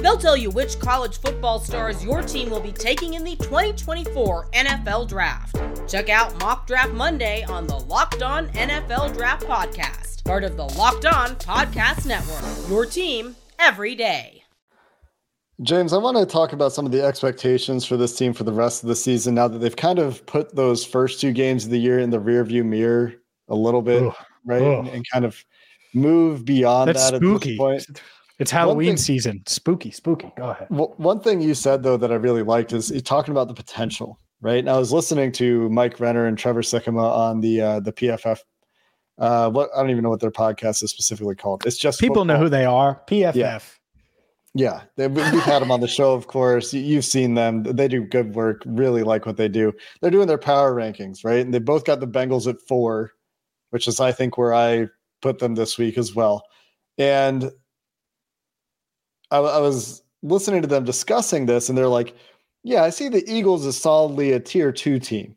They'll 0.00 0.16
tell 0.16 0.36
you 0.36 0.50
which 0.50 0.78
college 0.78 1.18
football 1.18 1.60
stars 1.60 2.04
your 2.04 2.22
team 2.22 2.50
will 2.50 2.60
be 2.60 2.72
taking 2.72 3.14
in 3.14 3.24
the 3.24 3.36
2024 3.36 4.48
NFL 4.52 5.08
Draft. 5.08 5.60
Check 5.86 6.08
out 6.08 6.38
Mock 6.40 6.66
Draft 6.66 6.92
Monday 6.92 7.44
on 7.44 7.66
the 7.66 7.78
Locked 7.78 8.22
On 8.22 8.48
NFL 8.48 9.14
Draft 9.14 9.46
Podcast, 9.46 10.24
part 10.24 10.44
of 10.44 10.56
the 10.56 10.64
Locked 10.64 11.04
On 11.04 11.36
Podcast 11.36 12.06
Network. 12.06 12.70
Your 12.70 12.86
team 12.86 13.36
every 13.58 13.94
day. 13.94 14.42
James, 15.62 15.92
I 15.92 15.98
want 15.98 16.16
to 16.16 16.24
talk 16.24 16.54
about 16.54 16.72
some 16.72 16.86
of 16.86 16.92
the 16.92 17.04
expectations 17.04 17.84
for 17.84 17.98
this 17.98 18.16
team 18.16 18.32
for 18.32 18.44
the 18.44 18.52
rest 18.52 18.82
of 18.82 18.88
the 18.88 18.96
season 18.96 19.34
now 19.34 19.46
that 19.48 19.58
they've 19.58 19.76
kind 19.76 19.98
of 19.98 20.24
put 20.24 20.56
those 20.56 20.86
first 20.86 21.20
two 21.20 21.32
games 21.32 21.66
of 21.66 21.70
the 21.70 21.78
year 21.78 21.98
in 21.98 22.08
the 22.08 22.18
rearview 22.18 22.64
mirror 22.64 23.12
a 23.48 23.54
little 23.54 23.82
bit, 23.82 24.02
Ugh. 24.02 24.14
right? 24.46 24.62
Ugh. 24.62 24.86
And, 24.86 24.88
and, 24.88 25.06
kind 25.12 25.26
of 25.26 25.44
move 25.92 26.46
beyond 26.46 26.88
That's 26.88 27.10
that 27.10 27.16
spooky. 27.18 27.34
at 27.62 27.68
this 27.76 27.86
point. 27.86 28.02
It's 28.40 28.50
Halloween 28.50 28.88
thing, 28.88 28.96
season. 28.96 29.42
Spooky, 29.46 29.90
spooky. 29.90 30.32
Go 30.36 30.48
ahead. 30.48 30.66
Well, 30.70 30.94
one 30.96 31.20
thing 31.20 31.42
you 31.42 31.54
said 31.54 31.82
though 31.82 31.98
that 31.98 32.10
I 32.10 32.14
really 32.14 32.42
liked 32.42 32.72
is 32.72 32.90
talking 33.02 33.32
about 33.32 33.48
the 33.48 33.54
potential, 33.54 34.18
right? 34.40 34.58
And 34.58 34.70
I 34.70 34.78
was 34.78 34.92
listening 34.92 35.30
to 35.32 35.68
Mike 35.68 36.00
Renner 36.00 36.26
and 36.26 36.38
Trevor 36.38 36.62
Sikkema 36.62 37.04
on 37.04 37.42
the 37.42 37.60
uh, 37.60 37.80
the 37.80 37.92
PFF. 37.92 38.38
Uh, 39.18 39.50
what 39.50 39.68
I 39.76 39.82
don't 39.82 39.90
even 39.90 40.02
know 40.02 40.08
what 40.08 40.20
their 40.20 40.30
podcast 40.30 40.82
is 40.82 40.90
specifically 40.90 41.34
called. 41.34 41.66
It's 41.66 41.76
just 41.76 42.00
people 42.00 42.14
football. 42.14 42.24
know 42.24 42.38
who 42.38 42.48
they 42.48 42.64
are. 42.64 43.02
PFF. 43.06 43.34
Yeah. 43.34 43.60
Yeah, 44.52 44.82
we've 44.96 45.16
had 45.44 45.60
them 45.62 45.70
on 45.70 45.78
the 45.78 45.86
show, 45.86 46.12
of 46.12 46.26
course. 46.26 46.74
You've 46.74 47.04
seen 47.04 47.34
them; 47.34 47.62
they 47.62 47.86
do 47.86 48.02
good 48.02 48.34
work. 48.34 48.62
Really 48.66 49.04
like 49.04 49.24
what 49.24 49.36
they 49.36 49.46
do. 49.46 49.72
They're 50.00 50.10
doing 50.10 50.26
their 50.26 50.38
power 50.38 50.74
rankings, 50.74 51.24
right? 51.24 51.38
And 51.38 51.54
they 51.54 51.60
both 51.60 51.84
got 51.84 52.00
the 52.00 52.08
Bengals 52.08 52.48
at 52.48 52.60
four, 52.66 53.12
which 53.68 53.86
is, 53.86 54.00
I 54.00 54.10
think, 54.10 54.36
where 54.36 54.52
I 54.52 54.88
put 55.22 55.38
them 55.38 55.54
this 55.54 55.78
week 55.78 55.96
as 55.96 56.16
well. 56.16 56.42
And 56.98 57.52
I, 59.30 59.38
I 59.38 59.58
was 59.58 60.02
listening 60.22 60.62
to 60.62 60.68
them 60.68 60.84
discussing 60.84 61.46
this, 61.46 61.68
and 61.68 61.76
they're 61.76 61.88
like, 61.88 62.14
"Yeah, 62.62 62.82
I 62.82 62.90
see 62.90 63.08
the 63.08 63.24
Eagles 63.30 63.66
as 63.66 63.76
solidly 63.76 64.32
a 64.32 64.40
tier 64.40 64.72
two 64.72 64.98
team." 64.98 65.36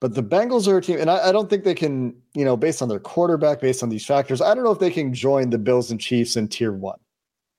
But 0.00 0.14
the 0.14 0.22
Bengals 0.22 0.68
are 0.68 0.76
a 0.76 0.82
team, 0.82 1.00
and 1.00 1.10
I, 1.10 1.28
I, 1.28 1.32
don't 1.32 1.48
think 1.48 1.64
they 1.64 1.74
can, 1.74 2.14
you 2.34 2.44
know, 2.44 2.54
based 2.54 2.82
on 2.82 2.88
their 2.88 3.00
quarterback, 3.00 3.60
based 3.60 3.82
on 3.82 3.88
these 3.88 4.04
factors, 4.04 4.42
I 4.42 4.54
don't 4.54 4.62
know 4.62 4.70
if 4.70 4.78
they 4.78 4.90
can 4.90 5.14
join 5.14 5.48
the 5.48 5.58
Bills 5.58 5.90
and 5.90 5.98
Chiefs 5.98 6.36
in 6.36 6.48
tier 6.48 6.72
one. 6.72 6.98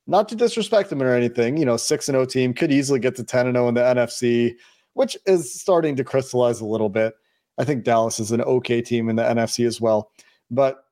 Not 0.06 0.30
to 0.30 0.36
disrespect 0.36 0.90
them 0.90 1.02
or 1.02 1.14
anything, 1.14 1.58
you 1.58 1.66
know, 1.66 1.78
6 1.78 2.08
and 2.08 2.16
0 2.16 2.26
team 2.26 2.54
could 2.54 2.72
easily 2.72 3.00
get 3.00 3.16
to 3.16 3.24
10 3.24 3.48
and 3.48 3.56
0 3.56 3.70
in 3.70 3.74
the 3.74 3.82
NFC, 3.82 4.56
which 4.94 5.18
is 5.26 5.60
starting 5.60 5.96
to 5.96 6.04
crystallize 6.04 6.62
a 6.62 6.66
little 6.66 6.90
bit. 6.90 7.16
I 7.58 7.66
think 7.66 7.84
Dallas 7.84 8.20
is 8.20 8.32
an 8.32 8.42
okay 8.42 8.82
team 8.82 9.10
in 9.10 9.16
the 9.16 9.24
NFC 9.24 9.66
as 9.66 9.82
well. 9.82 10.12
But 10.52 10.86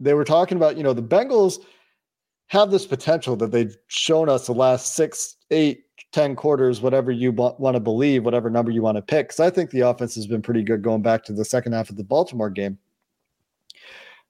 they 0.00 0.14
were 0.14 0.24
talking 0.24 0.56
about, 0.56 0.76
you 0.76 0.82
know, 0.82 0.92
the 0.92 1.02
Bengals 1.02 1.60
have 2.52 2.70
this 2.70 2.84
potential 2.84 3.34
that 3.34 3.50
they've 3.50 3.78
shown 3.86 4.28
us 4.28 4.44
the 4.46 4.52
last 4.52 4.94
six, 4.94 5.36
eight, 5.50 5.84
ten 6.12 6.36
quarters, 6.36 6.82
whatever 6.82 7.10
you 7.10 7.32
want, 7.32 7.58
want 7.58 7.76
to 7.76 7.80
believe, 7.80 8.26
whatever 8.26 8.50
number 8.50 8.70
you 8.70 8.82
want 8.82 8.96
to 8.96 9.02
pick. 9.02 9.28
Because 9.28 9.40
I 9.40 9.48
think 9.48 9.70
the 9.70 9.80
offense 9.80 10.14
has 10.16 10.26
been 10.26 10.42
pretty 10.42 10.62
good 10.62 10.82
going 10.82 11.00
back 11.00 11.24
to 11.24 11.32
the 11.32 11.46
second 11.46 11.72
half 11.72 11.88
of 11.88 11.96
the 11.96 12.04
Baltimore 12.04 12.50
game. 12.50 12.76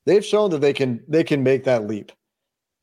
They've 0.04 0.24
shown 0.24 0.50
that 0.50 0.60
they 0.60 0.72
can 0.72 1.02
they 1.08 1.24
can 1.24 1.42
make 1.42 1.64
that 1.64 1.88
leap 1.88 2.12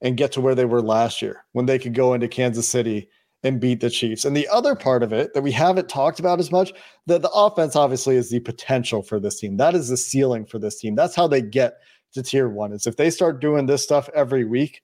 and 0.01 0.17
get 0.17 0.33
to 0.33 0.41
where 0.41 0.55
they 0.55 0.65
were 0.65 0.81
last 0.81 1.21
year 1.21 1.45
when 1.53 1.67
they 1.67 1.79
could 1.79 1.93
go 1.93 2.13
into 2.13 2.27
Kansas 2.27 2.67
City 2.67 3.07
and 3.43 3.61
beat 3.61 3.79
the 3.79 3.89
Chiefs. 3.89 4.25
And 4.25 4.35
the 4.35 4.47
other 4.49 4.75
part 4.75 5.03
of 5.03 5.13
it 5.13 5.33
that 5.33 5.41
we 5.41 5.53
haven't 5.53 5.87
talked 5.87 6.19
about 6.19 6.41
as 6.41 6.51
much, 6.51 6.73
that 7.05 7.21
the 7.21 7.31
offense 7.31 7.77
obviously 7.77 8.17
is 8.17 8.29
the 8.29 8.41
potential 8.41 9.01
for 9.01 9.21
this 9.21 9.39
team. 9.39 9.55
That 9.55 9.73
is 9.73 9.87
the 9.87 9.95
ceiling 9.95 10.45
for 10.45 10.59
this 10.59 10.81
team. 10.81 10.95
That's 10.95 11.15
how 11.15 11.27
they 11.27 11.41
get 11.41 11.77
to 12.13 12.23
tier 12.23 12.49
one. 12.49 12.73
Is 12.73 12.87
if 12.87 12.97
they 12.97 13.09
start 13.09 13.39
doing 13.39 13.67
this 13.67 13.83
stuff 13.83 14.09
every 14.13 14.43
week, 14.43 14.81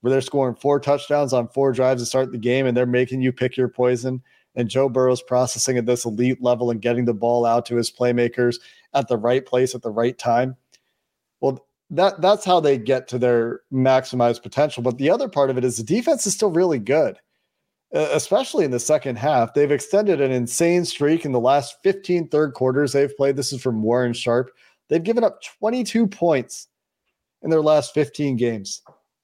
where 0.00 0.10
they're 0.10 0.20
scoring 0.20 0.54
four 0.54 0.78
touchdowns 0.80 1.32
on 1.32 1.48
four 1.48 1.72
drives 1.72 2.02
to 2.02 2.06
start 2.06 2.32
the 2.32 2.38
game 2.38 2.66
and 2.66 2.76
they're 2.76 2.86
making 2.86 3.20
you 3.20 3.32
pick 3.32 3.56
your 3.56 3.68
poison 3.68 4.22
and 4.54 4.68
Joe 4.68 4.88
Burrow's 4.88 5.22
processing 5.22 5.78
at 5.78 5.86
this 5.86 6.04
elite 6.04 6.42
level 6.42 6.70
and 6.70 6.80
getting 6.80 7.04
the 7.04 7.14
ball 7.14 7.44
out 7.44 7.66
to 7.66 7.76
his 7.76 7.90
playmakers 7.90 8.56
at 8.94 9.08
the 9.08 9.16
right 9.16 9.44
place 9.44 9.74
at 9.74 9.82
the 9.82 9.90
right 9.90 10.18
time. 10.18 10.56
Well, 11.40 11.64
that 11.90 12.20
that's 12.20 12.44
how 12.44 12.60
they 12.60 12.76
get 12.76 13.08
to 13.08 13.18
their 13.18 13.60
maximized 13.72 14.42
potential. 14.42 14.82
But 14.82 14.98
the 14.98 15.10
other 15.10 15.28
part 15.28 15.50
of 15.50 15.58
it 15.58 15.64
is 15.64 15.76
the 15.76 15.84
defense 15.84 16.26
is 16.26 16.34
still 16.34 16.50
really 16.50 16.78
good, 16.78 17.18
especially 17.92 18.64
in 18.64 18.70
the 18.70 18.80
second 18.80 19.16
half. 19.16 19.54
They've 19.54 19.70
extended 19.70 20.20
an 20.20 20.32
insane 20.32 20.84
streak 20.84 21.24
in 21.24 21.32
the 21.32 21.40
last 21.40 21.76
15 21.82 22.28
third 22.28 22.52
quarters 22.54 22.92
they've 22.92 23.16
played. 23.16 23.36
This 23.36 23.52
is 23.52 23.62
from 23.62 23.82
Warren 23.82 24.12
Sharp. 24.12 24.50
They've 24.88 25.02
given 25.02 25.24
up 25.24 25.40
22 25.60 26.06
points 26.08 26.68
in 27.42 27.50
their 27.50 27.62
last 27.62 27.94
15 27.94 28.36
games 28.36 28.82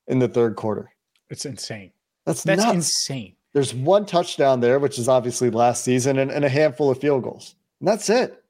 in 0.09 0.19
the 0.19 0.29
third 0.29 0.57
quarter. 0.57 0.91
It's 1.31 1.47
insane. 1.47 1.93
That's 2.27 2.43
That's 2.43 2.63
nuts. 2.63 2.75
insane. 2.75 3.37
There's 3.53 3.73
one 3.73 4.05
touchdown 4.05 4.61
there, 4.61 4.79
which 4.79 4.99
is 4.99 5.09
obviously 5.09 5.51
last 5.51 5.85
season, 5.85 6.19
and, 6.19 6.31
and 6.31 6.45
a 6.45 6.49
handful 6.49 6.91
of 6.91 6.99
field 7.01 7.23
goals. 7.23 7.55
And 7.81 7.89
that's 7.89 8.11
it. 8.11 8.43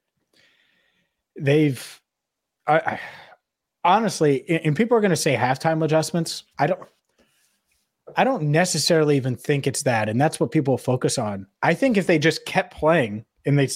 They've, 1.39 2.01
I, 2.65 2.77
I 2.77 2.99
honestly, 3.83 4.49
and 4.49 4.75
people 4.75 4.97
are 4.97 5.01
going 5.01 5.11
to 5.11 5.15
say 5.15 5.35
halftime 5.35 5.83
adjustments. 5.83 6.43
I 6.57 6.67
don't, 6.67 6.79
I 8.15 8.23
don't 8.23 8.43
necessarily 8.43 9.15
even 9.17 9.35
think 9.35 9.67
it's 9.67 9.83
that, 9.83 10.09
and 10.09 10.19
that's 10.19 10.39
what 10.39 10.51
people 10.51 10.77
focus 10.77 11.17
on. 11.17 11.45
I 11.61 11.73
think 11.73 11.97
if 11.97 12.07
they 12.07 12.17
just 12.17 12.45
kept 12.45 12.73
playing 12.73 13.25
and 13.45 13.59
they 13.59 13.69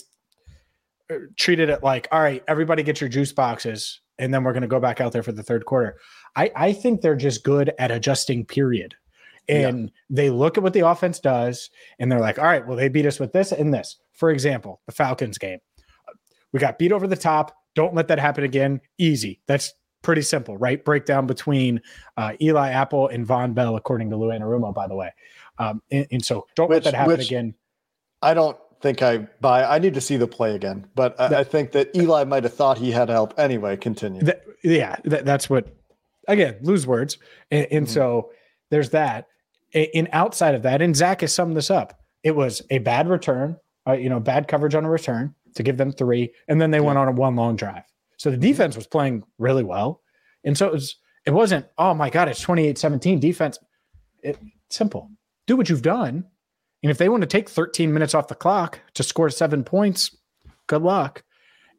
uh, 1.12 1.16
treated 1.38 1.70
it 1.70 1.84
like, 1.84 2.08
all 2.12 2.22
right, 2.22 2.44
everybody 2.48 2.82
get 2.82 3.02
your 3.02 3.10
juice 3.10 3.34
boxes, 3.34 4.02
and 4.18 4.34
then 4.34 4.44
we're 4.44 4.54
going 4.54 4.62
to 4.62 4.68
go 4.68 4.80
back 4.80 5.00
out 5.00 5.12
there 5.12 5.24
for 5.24 5.32
the 5.32 5.44
third 5.44 5.66
quarter. 5.66 5.98
I, 6.36 6.52
I 6.56 6.74
think 6.74 7.02
they're 7.02 7.16
just 7.16 7.44
good 7.44 7.74
at 7.80 7.92
adjusting. 7.92 8.46
Period. 8.46 8.96
And 9.48 9.92
they 10.12 10.30
look 10.30 10.58
at 10.58 10.64
what 10.64 10.74
the 10.74 10.88
offense 10.88 11.20
does, 11.20 11.72
and 11.98 12.12
they're 12.12 12.20
like, 12.20 12.38
all 12.38 12.46
right, 12.46 12.66
well, 12.68 12.78
they 12.78 12.88
beat 12.88 13.08
us 13.08 13.20
with 13.20 13.34
this 13.34 13.52
and 13.52 13.74
this. 13.74 13.98
For 14.14 14.30
example, 14.30 14.80
the 14.86 14.92
Falcons 14.92 15.40
game. 15.40 15.58
We 16.54 16.60
got 16.60 16.78
beat 16.78 16.92
over 16.92 17.08
the 17.08 17.16
top. 17.16 17.56
Don't 17.74 17.96
let 17.96 18.10
that 18.10 18.20
happen 18.20 18.44
again. 18.44 18.80
Easy. 19.00 19.42
That's 19.48 19.74
pretty 20.04 20.22
simple, 20.22 20.56
right? 20.58 20.86
Breakdown 20.86 21.26
between 21.26 21.82
uh, 22.16 22.34
Eli 22.40 22.70
Apple 22.70 23.08
and 23.08 23.28
Vonn 23.28 23.56
Bell, 23.56 23.76
according 23.76 24.12
to 24.12 24.18
Lou 24.18 24.28
Anarumo, 24.28 24.72
by 24.72 24.88
the 24.88 24.96
way. 24.96 25.12
Um, 25.58 25.82
and, 25.90 26.06
and 26.12 26.24
so 26.24 26.46
don't 26.56 26.70
Which- 26.70 26.86
let 26.86 26.92
that 26.92 26.98
happen 26.98 27.20
again. 27.20 27.56
I 28.22 28.36
don't 28.36 28.58
think 28.82 29.02
I 29.02 29.18
buy. 29.42 29.64
I 29.64 29.80
need 29.80 29.96
to 29.96 30.02
see 30.02 30.18
the 30.18 30.28
play 30.28 30.54
again, 30.54 30.86
but 30.94 31.20
I, 31.20 31.40
I 31.40 31.44
think 31.44 31.72
that 31.72 31.96
Eli 31.96 32.24
might 32.24 32.44
have 32.44 32.54
thought 32.54 32.78
he 32.78 32.92
had 32.92 33.10
help 33.10 33.34
anyway. 33.40 33.78
Continue. 33.78 34.22
That- 34.22 34.44
yeah, 34.64 34.98
that, 35.06 35.26
that's 35.26 35.50
what, 35.50 35.76
again, 36.30 36.58
lose 36.62 36.88
words. 36.88 37.18
And, 37.52 37.68
and 37.72 37.86
Mhm. 37.88 37.90
so 37.90 38.32
there's 38.70 38.92
that. 38.92 39.28
And 39.74 40.08
outside 40.14 40.56
of 40.56 40.64
that, 40.64 40.82
and 40.82 40.96
Zac 40.96 41.22
has 41.22 41.34
summed 41.34 41.56
this 41.56 41.70
up, 41.70 42.00
it 42.24 42.36
was 42.36 42.62
a 42.70 42.80
bad 42.80 43.08
return, 43.08 43.58
uh, 43.88 43.94
you 43.94 44.10
know, 44.10 44.20
bad 44.20 44.48
coverage 44.48 44.74
on 44.76 44.84
a 44.86 44.90
return 44.90 45.36
to 45.56 45.64
give 45.64 45.78
them 45.78 45.92
three. 45.92 46.34
And 46.48 46.60
then 46.60 46.72
they 46.72 46.80
went 46.80 46.98
on 46.98 47.08
a 47.08 47.12
one 47.12 47.36
long 47.36 47.56
drive. 47.56 47.84
So 48.18 48.32
the 48.32 48.38
defense 48.38 48.76
was 48.76 48.88
playing 48.88 49.24
really 49.38 49.64
well. 49.64 50.02
And 50.44 50.58
so 50.58 50.66
it 50.68 50.74
was, 50.74 50.96
it 51.26 51.32
wasn't, 51.32 51.66
oh 51.78 51.94
my 51.94 52.10
God, 52.10 52.28
it's 52.30 52.42
28 52.42 52.78
17 52.78 53.20
defense. 53.20 53.60
It, 54.24 54.38
simple. 54.70 55.12
Do 55.48 55.56
what 55.56 55.70
you've 55.70 55.82
done. 55.82 56.26
And 56.82 56.90
if 56.92 56.98
they 56.98 57.10
want 57.10 57.22
to 57.22 57.28
take 57.28 57.50
13 57.50 57.94
minutes 57.94 58.16
off 58.16 58.28
the 58.28 58.36
clock 58.36 58.80
to 58.96 59.04
score 59.04 59.30
seven 59.30 59.64
points, 59.64 60.16
good 60.68 60.82
luck. 60.82 61.24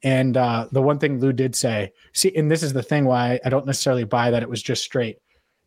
And 0.03 0.37
uh, 0.37 0.69
the 0.73 0.83
one 0.83 0.99
thing 0.99 1.21
Lou 1.21 1.33
did 1.33 1.55
say, 1.55 1.93
see, 2.13 2.35
and 2.35 2.51
this 2.51 2.63
is 2.63 2.73
the 2.73 2.83
thing 2.83 3.05
why 3.05 3.39
I 3.45 3.51
don't 3.51 3.67
necessarily 3.67 4.05
buy 4.05 4.31
that 4.31 4.43
it 4.43 4.49
was 4.49 4.63
just 4.63 4.83
straight. 4.83 5.19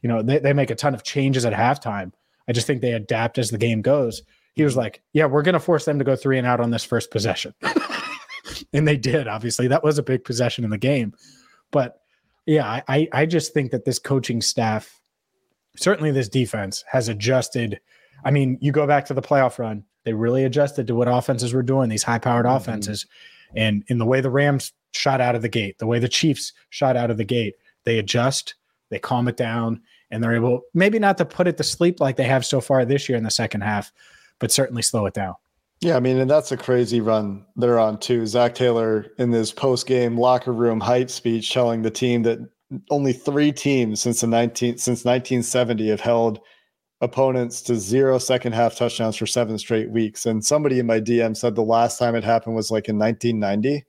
You 0.02 0.10
know, 0.10 0.22
they, 0.22 0.40
they 0.40 0.54
make 0.54 0.72
a 0.72 0.76
ton 0.76 0.94
of 0.94 1.04
changes 1.04 1.46
at 1.46 1.54
halftime. 1.54 2.12
I 2.48 2.52
just 2.52 2.68
think 2.68 2.82
they 2.82 2.94
adapt 2.94 3.38
as 3.38 3.52
the 3.52 3.58
game 3.58 3.82
goes. 3.82 4.24
He 4.56 4.64
was 4.64 4.76
like, 4.76 5.02
yeah, 5.14 5.26
we're 5.26 5.44
going 5.44 5.54
to 5.54 5.60
force 5.60 5.86
them 5.86 6.00
to 6.00 6.06
go 6.06 6.16
three 6.16 6.38
and 6.38 6.48
out 6.48 6.60
on 6.60 6.72
this 6.72 6.84
first 6.84 7.10
possession. 7.12 7.54
and 8.74 8.88
they 8.88 8.98
did, 8.98 9.28
obviously. 9.28 9.68
That 9.68 9.84
was 9.84 9.98
a 9.98 10.04
big 10.04 10.24
possession 10.24 10.64
in 10.64 10.70
the 10.70 10.78
game. 10.78 11.14
But 11.72 12.00
yeah, 12.46 12.82
I, 12.88 13.08
I, 13.12 13.26
just 13.26 13.54
think 13.54 13.72
that 13.72 13.86
this 13.86 13.98
coaching 14.00 14.42
staff, 14.42 15.00
certainly 15.76 16.12
this 16.12 16.30
defense, 16.30 16.84
has 16.92 17.08
adjusted. 17.08 17.80
I 18.26 18.32
mean, 18.32 18.58
you 18.62 18.72
go 18.72 18.86
back 18.86 19.06
to 19.06 19.14
the 19.14 19.22
playoff 19.22 19.58
run, 19.58 19.86
they 20.04 20.14
really 20.14 20.44
adjusted 20.44 20.88
to 20.88 20.96
what 20.96 21.08
offenses 21.08 21.54
were 21.54 21.64
doing, 21.64 21.90
these 21.90 22.04
high 22.04 22.20
powered 22.20 22.46
Mhm. 22.46 22.58
offenses. 22.58 23.06
And 23.56 23.84
in 23.88 23.98
the 23.98 24.06
way 24.06 24.22
the 24.22 24.30
Rams 24.30 24.74
shot 24.94 25.22
out 25.22 25.36
of 25.36 25.42
the 25.42 25.50
gate, 25.50 25.78
the 25.80 25.88
way 25.88 26.00
the 26.00 26.10
Chiefs 26.10 26.54
shot 26.70 26.96
out 26.96 27.12
of 27.12 27.18
the 27.18 27.24
gate, 27.24 27.56
they 27.84 28.00
adjust, 28.00 28.56
they 28.90 29.00
calm 29.00 29.28
it 29.28 29.38
down, 29.38 29.82
and 30.12 30.24
they're 30.24 30.36
able 30.36 30.62
maybe 30.74 31.00
not 31.00 31.18
to 31.18 31.26
put 31.26 31.48
it 31.48 31.58
to 31.58 31.64
sleep 31.64 32.00
like 32.00 32.16
they 32.16 32.24
have 32.24 32.46
so 32.46 32.62
far 32.62 32.86
this 32.86 33.10
year 33.10 33.18
in 33.18 33.24
the 33.24 33.32
second 33.32 33.62
half, 33.62 33.92
but 34.40 34.52
certainly 34.52 34.82
slow 34.82 35.06
it 35.06 35.14
down. 35.14 35.36
Yeah, 35.82 35.98
I 35.98 36.00
mean, 36.00 36.18
and 36.20 36.30
that's 36.30 36.52
a 36.52 36.58
crazy 36.58 37.02
run 37.02 37.46
they're 37.58 37.80
on 37.80 38.00
too. 38.00 38.26
Zac 38.26 38.56
Taylor 38.56 39.08
in 39.18 39.32
this 39.32 39.52
post-game 39.52 40.18
locker 40.18 40.54
room 40.54 40.80
hype 40.80 41.10
speech 41.10 41.52
telling 41.52 41.82
the 41.82 41.92
team 41.92 42.24
that 42.24 42.40
only 42.90 43.12
three 43.12 43.52
teams 43.52 44.02
since 44.02 44.22
the 44.22 44.28
19 44.28 44.78
since 44.78 45.04
1970 45.04 45.90
have 45.90 46.00
held 46.00 46.40
opponents 47.04 47.62
to 47.62 47.76
zero 47.76 48.18
second 48.18 48.54
half 48.54 48.76
touchdowns 48.76 49.18
for 49.18 49.26
seven 49.28 49.58
straight 49.58 49.92
weeks. 49.92 50.26
And 50.26 50.44
somebody 50.44 50.80
in 50.80 50.86
my 50.88 51.00
DM 51.00 51.36
said 51.36 51.54
the 51.54 51.62
last 51.62 52.00
time 52.00 52.16
it 52.16 52.24
happened 52.24 52.56
was 52.56 52.72
like 52.72 52.88
in 52.88 52.98
1990 52.98 53.86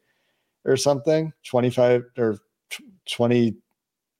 or 0.64 0.76
something, 0.76 1.32
25 1.46 2.02
or 2.18 2.38
20 3.10 3.56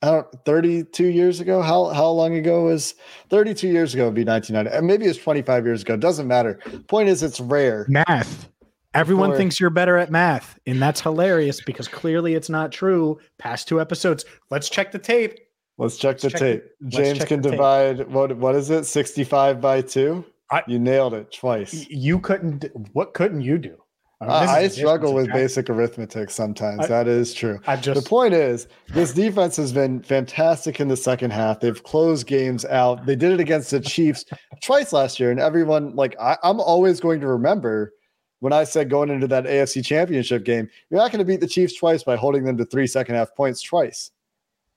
I 0.02 0.11
don't 0.11 0.26
32 0.44 1.07
years 1.07 1.40
ago. 1.40 1.62
How 1.62 1.87
how 1.87 2.09
long 2.09 2.35
ago 2.37 2.64
was 2.64 2.94
32 3.30 3.68
years 3.68 3.94
ago 3.94 4.04
would 4.04 4.14
be 4.14 4.24
1990. 4.24 4.76
And 4.76 4.87
maybe 4.87 5.07
it's 5.07 5.18
25 5.18 5.64
years 5.64 5.83
ago. 5.83 5.96
Doesn't 5.96 6.28
matter. 6.28 6.61
Point 6.88 7.09
is 7.09 7.22
it's 7.22 7.40
rare. 7.40 7.87
Math. 7.88 8.48
Everyone 8.92 9.33
Or- 9.33 9.37
thinks 9.37 9.59
you're 9.59 9.70
better 9.70 9.96
at 9.96 10.11
math, 10.11 10.57
and 10.66 10.80
that's 10.80 11.00
hilarious 11.00 11.61
because 11.61 11.88
clearly 11.88 12.35
it's 12.35 12.50
not 12.50 12.70
true. 12.70 13.18
Past 13.38 13.66
two 13.66 13.80
episodes. 13.80 14.24
Let's 14.50 14.68
check 14.68 14.92
the 14.92 15.00
tape. 15.00 15.37
Let's 15.78 15.96
check 15.96 16.18
the 16.18 16.30
check 16.30 16.40
the- 16.40 16.52
tape. 16.54 16.64
let's 16.82 16.96
James 16.96 17.24
can 17.24 17.40
the 17.42 17.50
tape. 17.50 17.58
divide 17.58 18.08
what 18.12 18.37
what 18.37 18.54
is 18.54 18.70
it? 18.70 18.84
65 18.84 19.60
by 19.60 19.80
2? 19.82 20.24
I- 20.50 20.62
you 20.68 20.78
nailed 20.78 21.14
it 21.14 21.32
twice. 21.32 21.88
You 21.88 22.18
couldn't. 22.20 22.64
What 22.92 23.14
couldn't 23.14 23.40
you 23.42 23.58
do? 23.58 23.76
I, 24.20 24.40
this 24.62 24.72
is 24.72 24.78
I 24.78 24.80
struggle 24.82 25.12
with 25.12 25.30
basic 25.32 25.68
arithmetic 25.68 26.30
sometimes. 26.30 26.80
I- 26.84 26.87
that 26.87 27.08
is 27.08 27.34
true. 27.34 27.58
I 27.66 27.76
The 27.76 28.00
point 28.00 28.32
is, 28.32 28.68
this 28.88 29.12
defense 29.12 29.56
has 29.56 29.72
been 29.72 30.00
fantastic 30.02 30.80
in 30.80 30.88
the 30.88 30.96
second 30.96 31.32
half. 31.32 31.60
They've 31.60 31.82
closed 31.82 32.26
games 32.26 32.64
out. 32.64 33.04
They 33.04 33.16
did 33.16 33.32
it 33.32 33.40
against 33.40 33.70
the 33.70 33.80
Chiefs 33.80 34.24
twice 34.62 34.92
last 34.92 35.18
year, 35.20 35.30
and 35.30 35.40
everyone 35.40 35.94
like 35.96 36.14
I, 36.20 36.37
I'm 36.42 36.60
always 36.60 37.00
going 37.00 37.20
to 37.20 37.26
remember 37.26 37.92
when 38.40 38.52
I 38.52 38.64
said 38.64 38.88
going 38.90 39.10
into 39.10 39.26
that 39.28 39.44
AFC 39.44 39.84
Championship 39.84 40.44
game, 40.44 40.68
you're 40.90 41.00
not 41.00 41.10
going 41.10 41.18
to 41.18 41.24
beat 41.24 41.40
the 41.40 41.46
Chiefs 41.46 41.74
twice 41.74 42.02
by 42.02 42.14
holding 42.16 42.44
them 42.44 42.56
to 42.58 42.64
three 42.64 42.87
second 42.87 43.14
half 43.16 43.34
points 43.34 43.60
twice, 43.62 44.10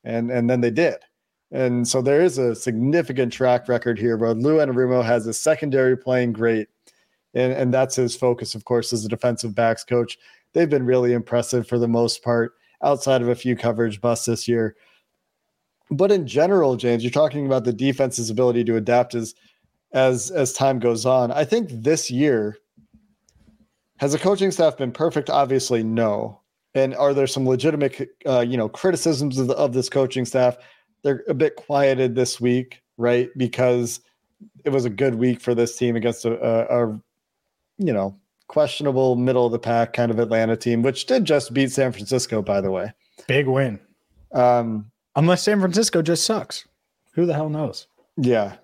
and 0.07 0.31
and 0.31 0.49
then 0.49 0.61
they 0.61 0.71
did. 0.71 0.95
And 1.51 1.87
so 1.87 2.01
there 2.01 2.21
is 2.21 2.37
a 2.37 2.55
significant 2.55 3.31
track 3.31 3.67
record 3.67 3.99
here, 3.99 4.17
but 4.17 4.37
Lou 4.37 4.57
Anarumo 4.57 5.03
has 5.03 5.27
a 5.27 5.33
secondary 5.33 5.95
playing 5.95 6.33
great. 6.33 6.67
And, 7.33 7.53
and 7.53 7.73
that's 7.73 7.95
his 7.95 8.15
focus, 8.15 8.55
of 8.55 8.65
course, 8.65 8.91
as 8.91 9.05
a 9.05 9.09
defensive 9.09 9.55
backs 9.55 9.83
coach. 9.83 10.17
They've 10.53 10.69
been 10.69 10.85
really 10.85 11.13
impressive 11.13 11.67
for 11.67 11.77
the 11.77 11.87
most 11.87 12.23
part, 12.23 12.53
outside 12.83 13.21
of 13.21 13.29
a 13.29 13.35
few 13.35 13.55
coverage 13.55 14.01
busts 14.01 14.25
this 14.25 14.47
year. 14.47 14.75
But 15.89 16.11
in 16.11 16.27
general, 16.27 16.75
James, 16.75 17.03
you're 17.03 17.11
talking 17.11 17.45
about 17.45 17.63
the 17.63 17.73
defense's 17.73 18.29
ability 18.29 18.63
to 18.65 18.75
adapt 18.75 19.15
as 19.15 19.35
as 19.93 20.31
as 20.31 20.51
time 20.51 20.79
goes 20.79 21.05
on. 21.05 21.31
I 21.31 21.45
think 21.45 21.69
this 21.69 22.11
year 22.11 22.57
has 23.97 24.11
the 24.11 24.19
coaching 24.19 24.51
staff 24.51 24.77
been 24.77 24.91
perfect? 24.91 25.29
Obviously, 25.29 25.81
no. 25.81 26.41
And 26.77 26.95
are 26.95 27.13
there 27.13 27.27
some 27.27 27.47
legitimate, 27.47 28.09
uh, 28.25 28.39
you 28.41 28.57
know, 28.57 28.69
criticisms 28.69 29.37
of, 29.37 29.47
the, 29.47 29.55
of 29.55 29.73
this 29.73 29.89
coaching 29.89 30.25
staff? 30.25 30.57
They're 31.03 31.23
a 31.27 31.33
bit 31.33 31.55
quieted 31.55 32.15
this 32.15 32.39
week, 32.39 32.81
right? 32.97 33.29
Because 33.37 33.99
it 34.63 34.69
was 34.69 34.85
a 34.85 34.89
good 34.89 35.15
week 35.15 35.41
for 35.41 35.55
this 35.55 35.75
team 35.77 35.95
against 35.95 36.25
a, 36.25 36.33
a, 36.33 36.85
a 36.85 37.01
you 37.77 37.93
know, 37.93 38.17
questionable 38.47 39.15
middle 39.15 39.45
of 39.45 39.51
the 39.51 39.59
pack 39.59 39.93
kind 39.93 40.11
of 40.11 40.19
Atlanta 40.19 40.55
team, 40.55 40.81
which 40.81 41.05
did 41.05 41.25
just 41.25 41.53
beat 41.53 41.71
San 41.71 41.91
Francisco, 41.91 42.41
by 42.41 42.61
the 42.61 42.71
way. 42.71 42.93
big 43.27 43.47
win. 43.47 43.79
Um, 44.33 44.91
Unless 45.15 45.43
San 45.43 45.59
Francisco 45.59 46.01
just 46.01 46.25
sucks. 46.25 46.65
Who 47.13 47.25
the 47.25 47.33
hell 47.33 47.49
knows? 47.49 47.87
yeah, 48.17 48.57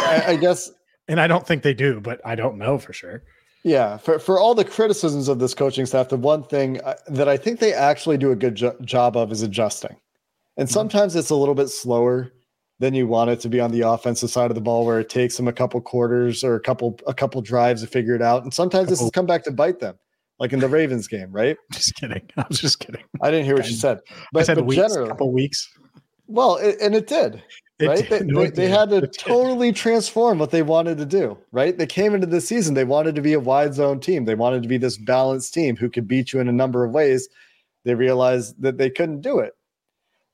I, 0.00 0.24
I 0.28 0.36
guess 0.36 0.70
And 1.08 1.20
I 1.20 1.26
don't 1.26 1.46
think 1.46 1.62
they 1.62 1.74
do, 1.74 2.00
but 2.00 2.20
I 2.24 2.34
don't 2.34 2.58
know 2.58 2.78
for 2.78 2.92
sure. 2.92 3.22
Yeah, 3.64 3.96
for, 3.96 4.18
for 4.18 4.38
all 4.38 4.54
the 4.54 4.64
criticisms 4.64 5.28
of 5.28 5.38
this 5.38 5.54
coaching 5.54 5.84
staff, 5.84 6.08
the 6.08 6.16
one 6.16 6.44
thing 6.44 6.80
uh, 6.82 6.94
that 7.08 7.28
I 7.28 7.36
think 7.36 7.58
they 7.58 7.72
actually 7.72 8.16
do 8.16 8.30
a 8.30 8.36
good 8.36 8.54
jo- 8.54 8.76
job 8.82 9.16
of 9.16 9.32
is 9.32 9.42
adjusting. 9.42 9.96
And 10.56 10.68
sometimes 10.68 11.14
it's 11.16 11.30
a 11.30 11.34
little 11.34 11.54
bit 11.54 11.68
slower 11.68 12.32
than 12.80 12.94
you 12.94 13.06
want 13.06 13.30
it 13.30 13.40
to 13.40 13.48
be 13.48 13.60
on 13.60 13.70
the 13.70 13.80
offensive 13.82 14.30
side 14.30 14.50
of 14.50 14.54
the 14.54 14.60
ball, 14.60 14.86
where 14.86 15.00
it 15.00 15.08
takes 15.08 15.36
them 15.36 15.48
a 15.48 15.52
couple 15.52 15.80
quarters 15.80 16.44
or 16.44 16.54
a 16.54 16.60
couple 16.60 16.98
a 17.06 17.14
couple 17.14 17.40
drives 17.42 17.82
to 17.82 17.88
figure 17.88 18.14
it 18.14 18.22
out. 18.22 18.42
And 18.42 18.54
sometimes 18.54 18.88
this 18.88 19.00
has 19.00 19.10
come 19.10 19.26
back 19.26 19.44
to 19.44 19.52
bite 19.52 19.80
them, 19.80 19.96
like 20.38 20.52
in 20.52 20.60
the 20.60 20.68
Ravens 20.68 21.08
game, 21.08 21.30
right? 21.30 21.56
Just 21.72 21.94
kidding. 21.96 22.22
I 22.36 22.44
was 22.48 22.60
just 22.60 22.80
kidding. 22.80 23.02
I 23.20 23.30
didn't 23.30 23.46
hear 23.46 23.56
what 23.56 23.68
you 23.68 23.74
said, 23.74 24.00
but, 24.32 24.40
I 24.40 24.42
said 24.44 24.56
but 24.56 24.64
weeks, 24.64 24.82
generally, 24.82 25.08
couple 25.08 25.32
weeks. 25.32 25.68
well, 26.26 26.56
it, 26.56 26.76
and 26.80 26.94
it 26.94 27.06
did. 27.06 27.42
Right? 27.86 28.08
They, 28.08 28.20
no, 28.20 28.42
they, 28.42 28.50
they, 28.50 28.68
had 28.68 28.90
to 28.90 29.06
totally 29.06 29.72
transform 29.72 30.38
what 30.38 30.50
they 30.50 30.62
wanted 30.62 30.98
to 30.98 31.06
do, 31.06 31.38
right? 31.52 31.76
They 31.76 31.86
came 31.86 32.14
into 32.14 32.26
the 32.26 32.40
season, 32.40 32.74
they 32.74 32.84
wanted 32.84 33.14
to 33.14 33.22
be 33.22 33.34
a 33.34 33.40
wide 33.40 33.74
zone 33.74 34.00
team. 34.00 34.24
They 34.24 34.34
wanted 34.34 34.62
to 34.62 34.68
be 34.68 34.78
this 34.78 34.96
balanced 34.96 35.54
team 35.54 35.76
who 35.76 35.88
could 35.88 36.08
beat 36.08 36.32
you 36.32 36.40
in 36.40 36.48
a 36.48 36.52
number 36.52 36.84
of 36.84 36.92
ways. 36.92 37.28
They 37.84 37.94
realized 37.94 38.60
that 38.62 38.78
they 38.78 38.90
couldn't 38.90 39.20
do 39.20 39.38
it. 39.38 39.52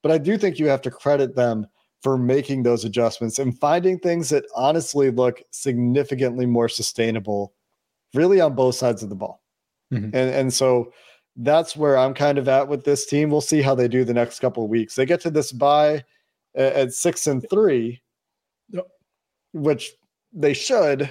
But 0.02 0.12
I 0.12 0.18
do 0.18 0.38
think 0.38 0.59
you 0.59 0.68
have 0.68 0.83
to 0.83 0.90
credit 0.90 1.35
them 1.35 1.66
for 2.02 2.18
making 2.18 2.62
those 2.62 2.85
adjustments 2.85 3.38
and 3.38 3.59
finding 3.59 3.98
things 3.98 4.28
that 4.28 4.44
honestly 4.54 5.11
look 5.11 5.42
significantly 5.50 6.44
more 6.44 6.68
sustainable, 6.68 7.54
really 8.12 8.40
on 8.40 8.54
both 8.54 8.74
sides 8.74 9.02
of 9.02 9.09
the 9.09 9.14
ball. 9.14 9.42
Mm-hmm. 9.92 10.07
And, 10.07 10.30
and 10.30 10.52
so 10.52 10.92
that's 11.37 11.76
where 11.76 11.96
I'm 11.96 12.14
kind 12.14 12.38
of 12.38 12.48
at 12.48 12.68
with 12.68 12.85
this 12.85 13.07
team. 13.07 13.30
We'll 13.30 13.40
see 13.40 13.62
how 13.62 13.74
they 13.74 13.88
do 13.88 14.04
the 14.04 14.14
next 14.14 14.40
couple 14.40 14.64
of 14.64 14.70
weeks. 14.70 14.94
They 14.94 15.07
get 15.07 15.20
to 15.22 15.30
this 15.30 15.52
bye 15.52 16.04
at 16.55 16.93
six 16.93 17.27
and 17.27 17.45
three, 17.51 18.01
yep. 18.71 18.87
which 19.53 19.93
they 20.33 20.55
should. 20.55 21.11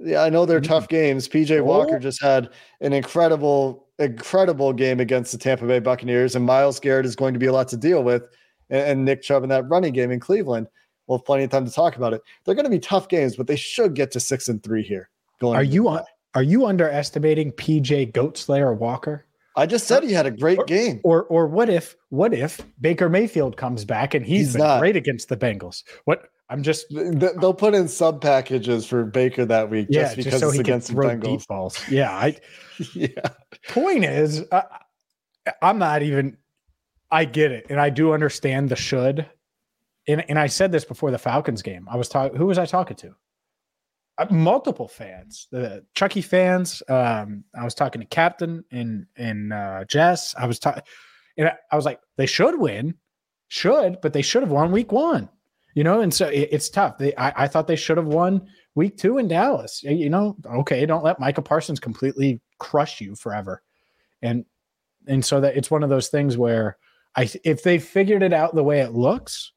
Yeah, 0.00 0.22
I 0.22 0.30
know 0.30 0.46
they're 0.46 0.60
mm-hmm. 0.60 0.72
tough 0.72 0.88
games. 0.88 1.28
PJ 1.28 1.62
Walker 1.64 1.96
oh. 1.96 1.98
just 1.98 2.22
had 2.22 2.50
an 2.80 2.92
incredible, 2.92 3.88
incredible 3.98 4.72
game 4.72 5.00
against 5.00 5.32
the 5.32 5.38
Tampa 5.38 5.66
Bay 5.66 5.80
Buccaneers, 5.80 6.36
and 6.36 6.44
Myles 6.44 6.78
Garrett 6.78 7.06
is 7.06 7.16
going 7.16 7.34
to 7.34 7.40
be 7.40 7.46
a 7.46 7.52
lot 7.52 7.68
to 7.68 7.76
deal 7.76 8.04
with, 8.04 8.28
and, 8.70 8.86
and 8.86 9.04
Nick 9.04 9.22
Chubb 9.22 9.42
in 9.42 9.48
that 9.48 9.68
running 9.68 9.92
game 9.92 10.10
in 10.10 10.20
Cleveland. 10.20 10.68
We'll 11.06 11.18
have 11.18 11.24
plenty 11.24 11.44
of 11.44 11.50
time 11.50 11.64
to 11.64 11.72
talk 11.72 11.96
about 11.96 12.12
it. 12.12 12.20
They're 12.44 12.54
going 12.54 12.64
to 12.64 12.70
be 12.70 12.78
tough 12.78 13.08
games, 13.08 13.34
but 13.34 13.46
they 13.46 13.56
should 13.56 13.94
get 13.94 14.10
to 14.12 14.20
six 14.20 14.48
and 14.48 14.62
three 14.62 14.82
here. 14.82 15.08
Going 15.40 15.56
are 15.56 15.62
you 15.62 15.88
on, 15.88 16.02
are 16.34 16.42
you 16.42 16.66
underestimating 16.66 17.52
PJ 17.52 18.12
Goat 18.12 18.36
Slayer 18.36 18.74
Walker? 18.74 19.24
I 19.58 19.66
just 19.66 19.88
said 19.88 20.04
he 20.04 20.12
had 20.12 20.26
a 20.26 20.30
great 20.30 20.58
or, 20.58 20.64
game. 20.64 21.00
Or 21.02 21.24
or 21.24 21.48
what 21.48 21.68
if 21.68 21.96
what 22.10 22.32
if 22.32 22.60
Baker 22.80 23.08
Mayfield 23.08 23.56
comes 23.56 23.84
back 23.84 24.14
and 24.14 24.24
he's, 24.24 24.46
he's 24.46 24.52
been 24.54 24.62
not. 24.62 24.78
great 24.78 24.96
against 24.96 25.28
the 25.28 25.36
Bengals? 25.36 25.82
What 26.04 26.28
I'm 26.48 26.62
just 26.62 26.86
they'll 26.90 27.52
put 27.52 27.74
in 27.74 27.88
sub 27.88 28.22
packages 28.22 28.86
for 28.86 29.04
Baker 29.04 29.44
that 29.44 29.68
week 29.68 29.88
yeah, 29.90 30.04
just 30.04 30.16
because 30.16 30.32
just 30.32 30.40
so 30.40 30.48
it's 30.50 30.58
against 30.58 30.88
the 30.88 30.94
Bengals. 30.94 31.46
Balls. 31.46 31.88
Yeah, 31.90 32.10
I 32.10 32.36
yeah. 32.94 33.08
Point 33.68 34.04
is, 34.04 34.44
uh, 34.52 34.62
I'm 35.60 35.78
not 35.78 36.02
even. 36.02 36.36
I 37.10 37.24
get 37.24 37.50
it, 37.50 37.66
and 37.70 37.80
I 37.80 37.90
do 37.90 38.12
understand 38.12 38.68
the 38.68 38.76
should. 38.76 39.26
And 40.06 40.24
and 40.30 40.38
I 40.38 40.46
said 40.46 40.70
this 40.70 40.84
before 40.84 41.10
the 41.10 41.18
Falcons 41.18 41.62
game. 41.62 41.88
I 41.90 41.96
was 41.96 42.08
talking. 42.08 42.38
Who 42.38 42.46
was 42.46 42.58
I 42.58 42.64
talking 42.64 42.96
to? 42.98 43.14
Uh, 44.18 44.26
multiple 44.30 44.88
fans, 44.88 45.46
the 45.52 45.84
Chucky 45.94 46.22
fans. 46.22 46.82
Um, 46.88 47.44
I 47.54 47.62
was 47.62 47.74
talking 47.74 48.00
to 48.00 48.06
Captain 48.06 48.64
and 48.72 49.06
and 49.16 49.52
uh, 49.52 49.84
Jess. 49.84 50.34
I 50.36 50.46
was 50.46 50.58
talking, 50.58 50.82
and 51.36 51.52
I 51.70 51.76
was 51.76 51.84
like, 51.84 52.00
they 52.16 52.26
should 52.26 52.58
win, 52.58 52.94
should, 53.46 54.00
but 54.02 54.12
they 54.12 54.22
should 54.22 54.42
have 54.42 54.50
won 54.50 54.72
week 54.72 54.90
one, 54.90 55.28
you 55.74 55.84
know. 55.84 56.00
And 56.00 56.12
so 56.12 56.26
it, 56.26 56.48
it's 56.50 56.68
tough. 56.68 56.98
They, 56.98 57.14
I, 57.14 57.44
I 57.44 57.46
thought 57.46 57.68
they 57.68 57.76
should 57.76 57.96
have 57.96 58.08
won 58.08 58.48
week 58.74 58.96
two 58.96 59.18
in 59.18 59.28
Dallas. 59.28 59.84
You 59.84 60.10
know, 60.10 60.36
okay, 60.46 60.84
don't 60.84 61.04
let 61.04 61.20
Micah 61.20 61.42
Parsons 61.42 61.78
completely 61.78 62.40
crush 62.58 63.00
you 63.00 63.14
forever, 63.14 63.62
and 64.20 64.44
and 65.06 65.24
so 65.24 65.40
that 65.40 65.56
it's 65.56 65.70
one 65.70 65.84
of 65.84 65.90
those 65.90 66.08
things 66.08 66.36
where 66.36 66.76
I, 67.14 67.30
if 67.44 67.62
they 67.62 67.78
figured 67.78 68.24
it 68.24 68.32
out 68.32 68.54
the 68.54 68.64
way 68.64 68.80
it 68.80 68.94
looks, 68.94 69.52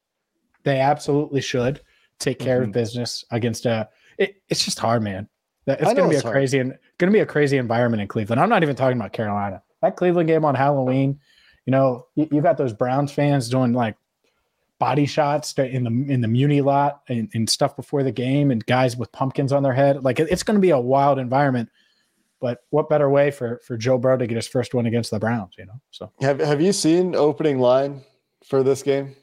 they 0.62 0.78
absolutely 0.78 1.40
should 1.40 1.80
take 2.20 2.38
care 2.38 2.60
mm-hmm. 2.60 2.68
of 2.68 2.72
business 2.72 3.24
against 3.32 3.66
a 3.66 3.88
it, 4.22 4.42
it's 4.48 4.64
just 4.64 4.78
hard, 4.78 5.02
man. 5.02 5.28
It's 5.66 5.82
going 5.82 5.96
to 5.96 6.08
be 6.08 6.16
a 6.16 6.22
crazy 6.22 6.58
and 6.58 6.70
going 6.98 7.10
to 7.10 7.16
be 7.16 7.20
a 7.20 7.26
crazy 7.26 7.56
environment 7.56 8.02
in 8.02 8.08
Cleveland. 8.08 8.40
I'm 8.40 8.48
not 8.48 8.62
even 8.62 8.74
talking 8.74 8.96
about 8.96 9.12
Carolina. 9.12 9.62
That 9.80 9.96
Cleveland 9.96 10.28
game 10.28 10.44
on 10.44 10.54
Halloween, 10.54 11.20
you 11.66 11.70
know, 11.70 12.06
you, 12.14 12.28
you 12.30 12.40
got 12.40 12.56
those 12.56 12.72
Browns 12.72 13.12
fans 13.12 13.48
doing 13.48 13.72
like 13.72 13.96
body 14.78 15.06
shots 15.06 15.52
in 15.58 15.84
the 15.84 16.12
in 16.12 16.20
the 16.20 16.28
Muni 16.28 16.60
lot 16.60 17.02
and, 17.08 17.30
and, 17.34 17.48
stuff 17.48 17.76
before 17.76 18.02
the 18.02 18.10
game, 18.10 18.50
and 18.50 18.64
guys 18.66 18.96
with 18.96 19.12
pumpkins 19.12 19.52
on 19.52 19.62
their 19.62 19.72
head. 19.72 20.02
Like 20.02 20.18
it's 20.18 20.42
going 20.42 20.56
to 20.56 20.60
be 20.60 20.70
a 20.70 20.80
wild 20.80 21.18
environment. 21.18 21.68
But 22.40 22.64
what 22.70 22.88
better 22.88 23.08
way 23.08 23.30
for 23.30 23.60
for 23.64 23.76
Joe 23.76 23.98
Burrow 23.98 24.16
to 24.16 24.26
get 24.26 24.34
his 24.34 24.48
first 24.48 24.74
one 24.74 24.86
against 24.86 25.12
the 25.12 25.20
Browns? 25.20 25.54
You 25.56 25.66
know. 25.66 25.80
So 25.92 26.10
have 26.20 26.40
have 26.40 26.60
you 26.60 26.72
seen 26.72 27.14
opening 27.14 27.60
line 27.60 28.02
for 28.44 28.64
this 28.64 28.82
game? 28.82 29.14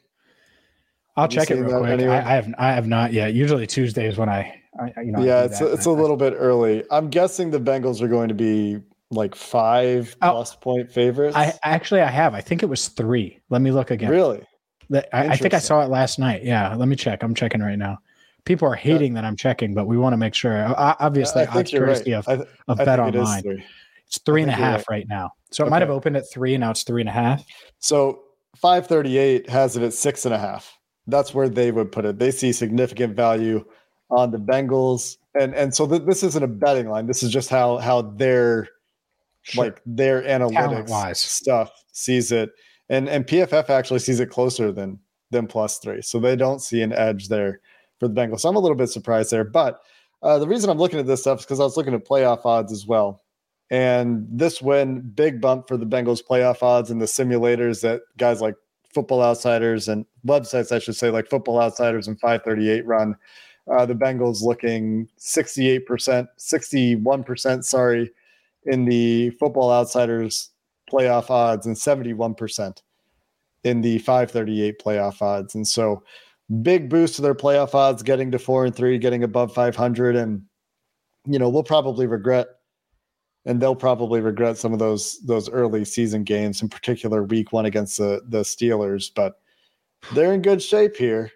I'll 1.18 1.24
have 1.24 1.32
check 1.32 1.52
it 1.52 1.62
real 1.62 1.80
quick. 1.80 1.92
Anyway? 1.92 2.14
I, 2.14 2.20
I, 2.20 2.36
have 2.36 2.54
I 2.58 2.72
have 2.72 2.88
not 2.88 3.12
yet. 3.12 3.34
Usually 3.34 3.68
Tuesdays 3.68 4.18
when 4.18 4.30
I 4.30 4.59
I, 4.80 5.02
you 5.02 5.12
know, 5.12 5.24
yeah, 5.24 5.44
it's 5.44 5.62
a, 5.62 5.72
it's 5.72 5.86
a 5.86 5.92
little 5.92 6.18
bit 6.18 6.34
early. 6.38 6.84
I'm 6.92 7.10
guessing 7.10 7.52
the 7.52 7.60
Bengals 7.60 8.02
are 8.02 8.08
going 8.08 8.30
to 8.30 8.34
be 8.34 8.80
like 9.12 9.36
five 9.36 10.16
oh, 10.22 10.32
plus 10.32 10.56
point 10.56 10.92
favorites. 10.92 11.36
I 11.36 11.54
actually 11.64 12.02
I 12.02 12.10
have. 12.10 12.34
I 12.34 12.42
think 12.42 12.64
it 12.64 12.68
was 12.68 12.88
three. 12.90 13.40
Let 13.50 13.62
me 13.62 13.72
look 13.72 13.92
again. 13.92 14.10
Really? 14.10 14.44
I, 14.92 15.28
I, 15.30 15.38
think 15.38 15.54
I 15.54 15.60
saw 15.60 15.82
it 15.84 15.90
last 15.90 16.18
night. 16.18 16.44
Yeah, 16.44 16.74
let 16.76 16.88
me 16.88 16.96
check. 16.96 17.22
I'm 17.22 17.36
checking 17.36 17.62
right 17.62 17.78
now. 17.78 18.00
People 18.46 18.68
are 18.68 18.76
hating 18.76 19.14
that 19.14 19.24
I'm 19.24 19.36
checking, 19.36 19.76
but 19.76 19.86
we 19.86 19.98
want 19.98 20.14
to 20.14 20.18
make 20.18 20.34
sure. 20.34 20.74
Obviously, 20.78 21.44
I 21.44 21.46
think 21.46 21.72
courtesy 21.72 22.14
right. 22.14 22.28
of, 22.28 22.48
of 22.68 22.78
Bet 22.78 23.00
Online. 23.00 23.44
It 23.46 23.64
it's 24.10 24.18
three 24.20 24.42
and 24.42 24.50
a 24.50 24.56
half 24.56 24.80
right. 24.90 24.98
right 24.98 25.08
now. 25.08 25.32
So 25.52 25.64
it 25.64 25.68
okay. 25.68 25.72
might 25.72 25.82
have 25.84 25.92
opened 25.92 26.18
at 26.18 26.24
three, 26.32 26.56
and 26.56 26.62
now 26.62 26.72
it's 26.72 26.84
three 26.84 27.02
and 27.02 27.10
a 27.10 27.14
half. 27.14 27.46
So 27.78 28.24
538 28.58 29.48
has 29.50 29.78
it 29.78 29.84
at 29.84 29.94
six 29.94 30.26
and 30.26 30.34
a 30.34 30.40
half. 30.40 30.78
That's 31.06 31.34
where 31.34 31.48
they 31.48 31.72
would 31.72 31.92
put 31.92 32.06
it. 32.06 32.18
They 32.18 32.32
see 32.32 32.52
significant 32.52 33.16
value 33.16 33.64
on 34.10 34.32
the 34.32 34.40
Bengals, 34.40 35.18
and 35.40 35.54
and 35.56 35.74
so 35.74 35.88
th- 35.88 36.04
this 36.04 36.24
isn't 36.24 36.44
a 36.44 36.48
betting 36.48 36.90
line. 36.90 37.08
This 37.08 37.24
is 37.24 37.32
just 37.32 37.50
how 37.50 37.78
how 37.78 38.02
their 38.02 38.68
sure. 39.42 39.66
like 39.66 39.82
their 39.86 40.22
analytics 40.24 41.18
stuff 41.18 41.72
sees 41.92 42.32
it, 42.32 42.52
and 42.90 43.08
and 43.10 43.26
PFF 43.26 43.70
actually 43.70 44.00
sees 44.00 44.20
it 44.20 44.30
closer 44.30 44.72
than 44.72 45.00
than 45.32 45.48
plus 45.48 45.78
three, 45.80 46.02
so 46.02 46.20
they 46.20 46.36
don't 46.36 46.62
see 46.62 46.82
an 46.82 46.94
edge 46.94 47.28
there 47.28 47.62
for 48.00 48.08
the 48.08 48.14
Bengals. 48.14 48.42
So 48.42 48.50
I'm 48.50 48.56
a 48.56 48.60
little 48.60 48.78
bit 48.78 48.90
surprised 48.90 49.32
there, 49.32 49.44
but 49.44 49.82
uh, 50.22 50.40
the 50.40 50.48
reason 50.48 50.70
I'm 50.70 50.78
looking 50.78 51.00
at 51.00 51.06
this 51.06 51.22
stuff 51.22 51.40
is 51.40 51.46
because 51.46 51.60
I 51.60 51.64
was 51.64 51.78
looking 51.78 51.94
at 51.94 52.08
playoff 52.08 52.46
odds 52.46 52.72
as 52.72 52.86
well. 52.86 53.22
And 53.72 54.26
this 54.30 54.62
win, 54.62 55.02
big 55.14 55.40
bump 55.40 55.68
for 55.68 55.78
the 55.78 55.86
Bengals 55.86 56.24
playoff 56.28 56.64
odds 56.64 56.90
and 56.90 57.00
the 57.00 57.06
simulators 57.06 57.82
that 57.82 58.02
guys 58.18 58.42
like 58.42 58.56
Football 58.94 59.22
Outsiders 59.22 59.88
and 59.88 60.06
websites, 60.26 60.72
I 60.72 60.80
should 60.80 60.96
say, 60.96 61.12
like 61.12 61.30
Football 61.30 61.62
Outsiders 61.62 62.08
and 62.08 62.20
538 62.20 62.86
run. 62.86 63.16
Uh, 63.72 63.86
the 63.86 63.94
Bengals 63.94 64.42
looking 64.42 65.08
68%, 65.20 66.28
61%, 66.38 67.64
sorry, 67.64 68.12
in 68.66 68.86
the 68.86 69.30
Football 69.32 69.72
Outsiders 69.72 70.50
playoff 70.92 71.30
odds 71.30 71.66
and 71.66 71.76
71% 71.76 72.82
in 73.64 73.82
the 73.82 74.00
538 74.00 74.82
playoff 74.84 75.22
odds. 75.22 75.54
And 75.54 75.68
so 75.68 76.04
big 76.62 76.90
boost 76.90 77.16
to 77.16 77.22
their 77.22 77.36
playoff 77.36 77.76
odds, 77.76 78.02
getting 78.02 78.32
to 78.32 78.40
four 78.40 78.66
and 78.66 78.76
three, 78.76 78.98
getting 78.98 79.24
above 79.24 79.54
500. 79.54 80.16
And, 80.16 80.44
you 81.26 81.38
know, 81.38 81.50
we'll 81.50 81.64
probably 81.64 82.08
regret 82.08 82.48
and 83.46 83.62
they'll 83.62 83.76
probably 83.76 84.20
regret 84.20 84.58
some 84.58 84.74
of 84.74 84.80
those 84.80 85.20
those 85.22 85.50
early 85.50 85.86
season 85.86 86.24
games, 86.24 86.62
in 86.62 86.70
particular 86.70 87.24
week 87.24 87.54
one 87.54 87.66
against 87.66 87.98
the 87.98 88.22
the 88.28 88.42
Steelers. 88.42 89.10
But 89.14 89.40
they're 90.14 90.34
in 90.34 90.42
good 90.42 90.62
shape 90.62 90.96
here 90.96 91.32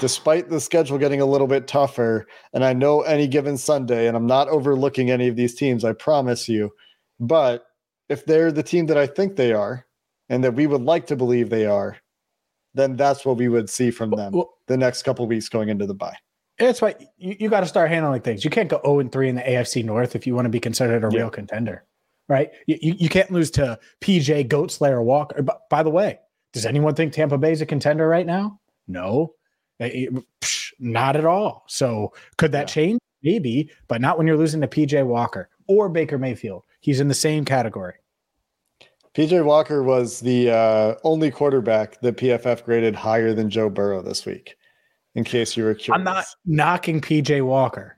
despite 0.00 0.48
the 0.48 0.60
schedule 0.60 0.98
getting 0.98 1.20
a 1.20 1.26
little 1.26 1.46
bit 1.46 1.66
tougher, 1.66 2.26
and 2.52 2.64
I 2.64 2.72
know 2.72 3.02
any 3.02 3.26
given 3.26 3.56
Sunday, 3.56 4.06
and 4.06 4.16
I'm 4.16 4.26
not 4.26 4.48
overlooking 4.48 5.10
any 5.10 5.28
of 5.28 5.36
these 5.36 5.54
teams, 5.54 5.84
I 5.84 5.92
promise 5.92 6.48
you. 6.48 6.72
But 7.20 7.66
if 8.08 8.24
they're 8.24 8.52
the 8.52 8.62
team 8.62 8.86
that 8.86 8.98
I 8.98 9.06
think 9.06 9.36
they 9.36 9.52
are, 9.52 9.86
and 10.28 10.44
that 10.44 10.54
we 10.54 10.66
would 10.66 10.82
like 10.82 11.06
to 11.06 11.16
believe 11.16 11.50
they 11.50 11.66
are, 11.66 11.96
then 12.74 12.96
that's 12.96 13.24
what 13.24 13.36
we 13.36 13.48
would 13.48 13.70
see 13.70 13.90
from 13.90 14.10
them 14.10 14.32
well, 14.32 14.54
the 14.66 14.76
next 14.76 15.02
couple 15.02 15.26
weeks 15.26 15.48
going 15.48 15.68
into 15.68 15.86
the 15.86 15.94
bye. 15.94 16.16
That's 16.58 16.82
why 16.82 16.96
you, 17.16 17.36
you 17.38 17.48
got 17.48 17.60
to 17.60 17.66
start 17.66 17.90
handling 17.90 18.20
things. 18.22 18.44
You 18.44 18.50
can't 18.50 18.68
go 18.68 18.80
0 18.84 19.00
and 19.00 19.12
3 19.12 19.28
in 19.28 19.34
the 19.36 19.42
AFC 19.42 19.84
North 19.84 20.16
if 20.16 20.26
you 20.26 20.34
want 20.34 20.46
to 20.46 20.50
be 20.50 20.60
considered 20.60 21.04
a 21.04 21.08
yeah. 21.12 21.22
real 21.22 21.30
contender, 21.30 21.84
right? 22.28 22.50
You, 22.66 22.78
you, 22.80 22.94
you, 22.98 23.08
can't 23.08 23.30
lose 23.30 23.50
to 23.52 23.78
PJ 24.00 24.48
Goat 24.48 24.72
Slayer 24.72 25.02
Walker. 25.02 25.44
By 25.70 25.82
the 25.82 25.90
way, 25.90 26.18
does 26.52 26.66
anyone 26.66 26.94
think 26.94 27.12
Tampa 27.12 27.38
Bay 27.38 27.52
is 27.52 27.60
a 27.60 27.66
contender 27.66 28.08
right 28.08 28.26
now? 28.26 28.60
No. 28.88 29.34
Not 30.78 31.16
at 31.16 31.24
all. 31.24 31.64
So 31.66 32.12
could 32.36 32.52
that 32.52 32.68
yeah. 32.68 32.74
change? 32.74 33.00
Maybe, 33.22 33.70
but 33.88 34.00
not 34.00 34.16
when 34.16 34.26
you're 34.26 34.36
losing 34.36 34.60
to 34.60 34.68
PJ 34.68 35.04
Walker 35.04 35.48
or 35.66 35.88
Baker 35.88 36.18
Mayfield. 36.18 36.64
He's 36.80 37.00
in 37.00 37.08
the 37.08 37.14
same 37.14 37.44
category. 37.44 37.94
PJ 39.14 39.44
Walker 39.44 39.82
was 39.82 40.20
the 40.20 40.50
uh, 40.50 40.94
only 41.02 41.30
quarterback 41.30 42.00
that 42.02 42.16
PFF 42.16 42.64
graded 42.64 42.94
higher 42.94 43.34
than 43.34 43.50
Joe 43.50 43.68
Burrow 43.68 44.00
this 44.02 44.24
week. 44.24 44.56
In 45.16 45.24
case 45.24 45.56
you 45.56 45.64
were 45.64 45.74
curious, 45.74 45.98
I'm 45.98 46.04
not 46.04 46.26
knocking 46.46 47.00
PJ 47.00 47.44
Walker, 47.44 47.96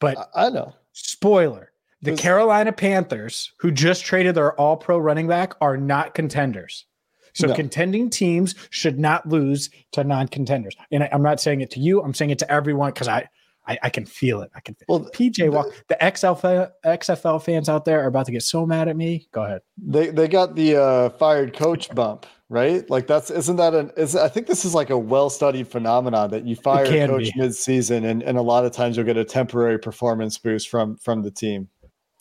but 0.00 0.18
I, 0.34 0.46
I 0.46 0.50
know. 0.50 0.74
Spoiler: 0.92 1.70
the 2.02 2.16
Carolina 2.16 2.72
Panthers, 2.72 3.52
who 3.58 3.70
just 3.70 4.04
traded 4.04 4.34
their 4.34 4.58
All-Pro 4.58 4.98
running 4.98 5.28
back, 5.28 5.54
are 5.60 5.76
not 5.76 6.14
contenders. 6.14 6.86
So 7.34 7.46
no. 7.46 7.54
contending 7.54 8.10
teams 8.10 8.54
should 8.70 8.98
not 8.98 9.28
lose 9.28 9.70
to 9.92 10.04
non-contenders. 10.04 10.76
And 10.90 11.04
I, 11.04 11.08
am 11.12 11.22
not 11.22 11.40
saying 11.40 11.60
it 11.60 11.70
to 11.72 11.80
you. 11.80 12.02
I'm 12.02 12.14
saying 12.14 12.30
it 12.30 12.38
to 12.40 12.50
everyone 12.50 12.92
because 12.92 13.08
I, 13.08 13.28
I, 13.66 13.78
I 13.84 13.90
can 13.90 14.06
feel 14.06 14.42
it. 14.42 14.50
I 14.54 14.60
can. 14.60 14.74
Feel 14.74 14.86
well, 14.88 15.06
it. 15.06 15.12
PJ 15.12 15.50
Walker, 15.52 15.70
the, 15.88 15.96
the 16.00 16.04
XFL 16.04 16.70
XFL 16.84 17.42
fans 17.42 17.68
out 17.68 17.84
there 17.84 18.02
are 18.02 18.06
about 18.06 18.26
to 18.26 18.32
get 18.32 18.42
so 18.42 18.66
mad 18.66 18.88
at 18.88 18.96
me. 18.96 19.28
Go 19.32 19.44
ahead. 19.44 19.62
They 19.78 20.08
they 20.08 20.28
got 20.28 20.54
the 20.54 20.76
uh, 20.76 21.10
fired 21.10 21.54
coach 21.54 21.94
bump 21.94 22.26
right? 22.50 22.88
Like 22.90 23.06
that's 23.06 23.30
isn't 23.30 23.56
that 23.56 23.74
an 23.74 23.92
is 23.96 24.14
I 24.14 24.28
think 24.28 24.46
this 24.46 24.66
is 24.66 24.74
like 24.74 24.90
a 24.90 24.98
well-studied 24.98 25.68
phenomenon 25.68 26.30
that 26.30 26.44
you 26.44 26.56
fire 26.56 26.84
a 26.84 27.06
coach 27.06 27.32
be. 27.32 27.32
mid-season 27.36 28.04
and, 28.04 28.22
and 28.22 28.36
a 28.36 28.42
lot 28.42 28.66
of 28.66 28.72
times 28.72 28.96
you'll 28.96 29.06
get 29.06 29.16
a 29.16 29.24
temporary 29.24 29.78
performance 29.78 30.36
boost 30.36 30.68
from 30.68 30.96
from 30.96 31.22
the 31.22 31.30
team. 31.30 31.68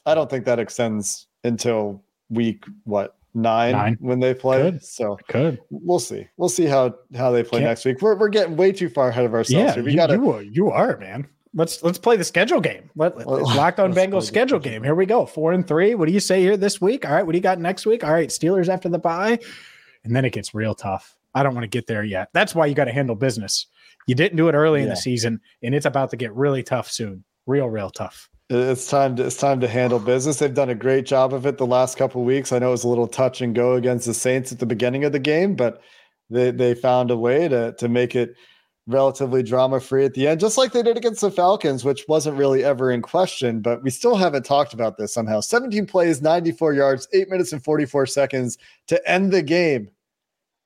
I 0.05 0.15
don't 0.15 0.29
think 0.29 0.45
that 0.45 0.59
extends 0.59 1.27
until 1.43 2.03
week 2.29 2.63
what 2.85 3.17
nine, 3.33 3.73
nine. 3.73 3.97
when 3.99 4.19
they 4.19 4.33
play. 4.33 4.63
Could. 4.63 4.83
So 4.83 5.17
could 5.27 5.59
we'll 5.69 5.99
see. 5.99 6.27
We'll 6.37 6.49
see 6.49 6.65
how 6.65 6.95
how 7.15 7.31
they 7.31 7.43
play 7.43 7.59
Can't. 7.59 7.69
next 7.69 7.85
week. 7.85 8.01
We're, 8.01 8.15
we're 8.15 8.29
getting 8.29 8.55
way 8.55 8.71
too 8.71 8.89
far 8.89 9.09
ahead 9.09 9.25
of 9.25 9.33
ourselves. 9.33 9.51
Yeah, 9.51 9.73
here. 9.73 9.83
we 9.83 9.95
got 9.95 10.11
you, 10.11 10.39
you 10.39 10.71
are 10.71 10.97
man. 10.97 11.27
Let's 11.53 11.81
let's 11.81 11.97
play 11.97 12.15
the 12.15 12.23
schedule 12.23 12.61
game. 12.61 12.91
Let, 12.95 13.17
us 13.17 13.25
locked 13.25 13.79
on 13.79 13.93
Bengals 13.93 14.27
schedule 14.27 14.59
game. 14.59 14.83
Here 14.83 14.93
we 14.93 15.07
go. 15.07 15.25
Four 15.25 15.51
and 15.53 15.67
three. 15.67 15.95
What 15.95 16.07
do 16.07 16.13
you 16.13 16.19
say 16.19 16.41
here 16.41 16.57
this 16.57 16.79
week? 16.79 17.07
All 17.07 17.13
right. 17.13 17.25
What 17.25 17.31
do 17.31 17.37
you 17.37 17.43
got 17.43 17.59
next 17.59 17.85
week? 17.87 18.03
All 18.03 18.13
right. 18.13 18.29
Steelers 18.29 18.69
after 18.69 18.87
the 18.87 18.99
bye, 18.99 19.39
and 20.03 20.15
then 20.15 20.25
it 20.25 20.33
gets 20.33 20.53
real 20.53 20.75
tough. 20.75 21.15
I 21.33 21.43
don't 21.43 21.55
want 21.55 21.63
to 21.63 21.69
get 21.69 21.87
there 21.87 22.03
yet. 22.03 22.29
That's 22.33 22.53
why 22.53 22.67
you 22.67 22.75
got 22.75 22.85
to 22.85 22.91
handle 22.91 23.15
business. 23.15 23.65
You 24.07 24.15
didn't 24.15 24.37
do 24.37 24.47
it 24.47 24.53
early 24.53 24.79
yeah. 24.79 24.85
in 24.85 24.89
the 24.89 24.95
season, 24.95 25.41
and 25.63 25.73
it's 25.73 25.85
about 25.85 26.11
to 26.11 26.17
get 26.17 26.33
really 26.33 26.63
tough 26.63 26.89
soon. 26.91 27.23
Real, 27.45 27.67
real 27.67 27.89
tough. 27.89 28.29
It's 28.49 28.87
time 28.87 29.15
to 29.17 29.25
it's 29.25 29.37
time 29.37 29.59
to 29.61 29.67
handle 29.67 29.99
business. 29.99 30.39
They've 30.39 30.53
done 30.53 30.71
a 30.71 30.75
great 30.75 31.05
job 31.05 31.33
of 31.33 31.45
it 31.45 31.59
the 31.59 31.67
last 31.67 31.97
couple 31.97 32.23
weeks. 32.23 32.51
I 32.51 32.57
know 32.57 32.69
it 32.69 32.71
was 32.71 32.83
a 32.83 32.87
little 32.87 33.07
touch 33.07 33.41
and 33.41 33.53
go 33.53 33.75
against 33.75 34.07
the 34.07 34.13
Saints 34.13 34.51
at 34.51 34.57
the 34.57 34.65
beginning 34.65 35.03
of 35.03 35.11
the 35.11 35.19
game, 35.19 35.55
but 35.55 35.81
they 36.31 36.49
they 36.49 36.73
found 36.73 37.11
a 37.11 37.17
way 37.17 37.47
to 37.47 37.73
to 37.73 37.87
make 37.87 38.15
it 38.15 38.35
relatively 38.87 39.43
drama 39.43 39.79
free 39.79 40.03
at 40.03 40.15
the 40.15 40.27
end, 40.27 40.39
just 40.39 40.57
like 40.57 40.71
they 40.71 40.81
did 40.81 40.97
against 40.97 41.21
the 41.21 41.29
Falcons, 41.29 41.85
which 41.85 42.05
wasn't 42.07 42.35
really 42.35 42.63
ever 42.63 42.91
in 42.91 43.03
question. 43.03 43.61
But 43.61 43.83
we 43.83 43.91
still 43.91 44.15
haven't 44.15 44.43
talked 44.43 44.73
about 44.73 44.97
this 44.97 45.13
somehow. 45.13 45.41
17 45.41 45.85
plays, 45.85 46.21
94 46.21 46.73
yards, 46.73 47.07
eight 47.13 47.29
minutes 47.29 47.53
and 47.53 47.63
44 47.63 48.07
seconds 48.07 48.57
to 48.87 49.09
end 49.09 49.31
the 49.31 49.43
game 49.43 49.89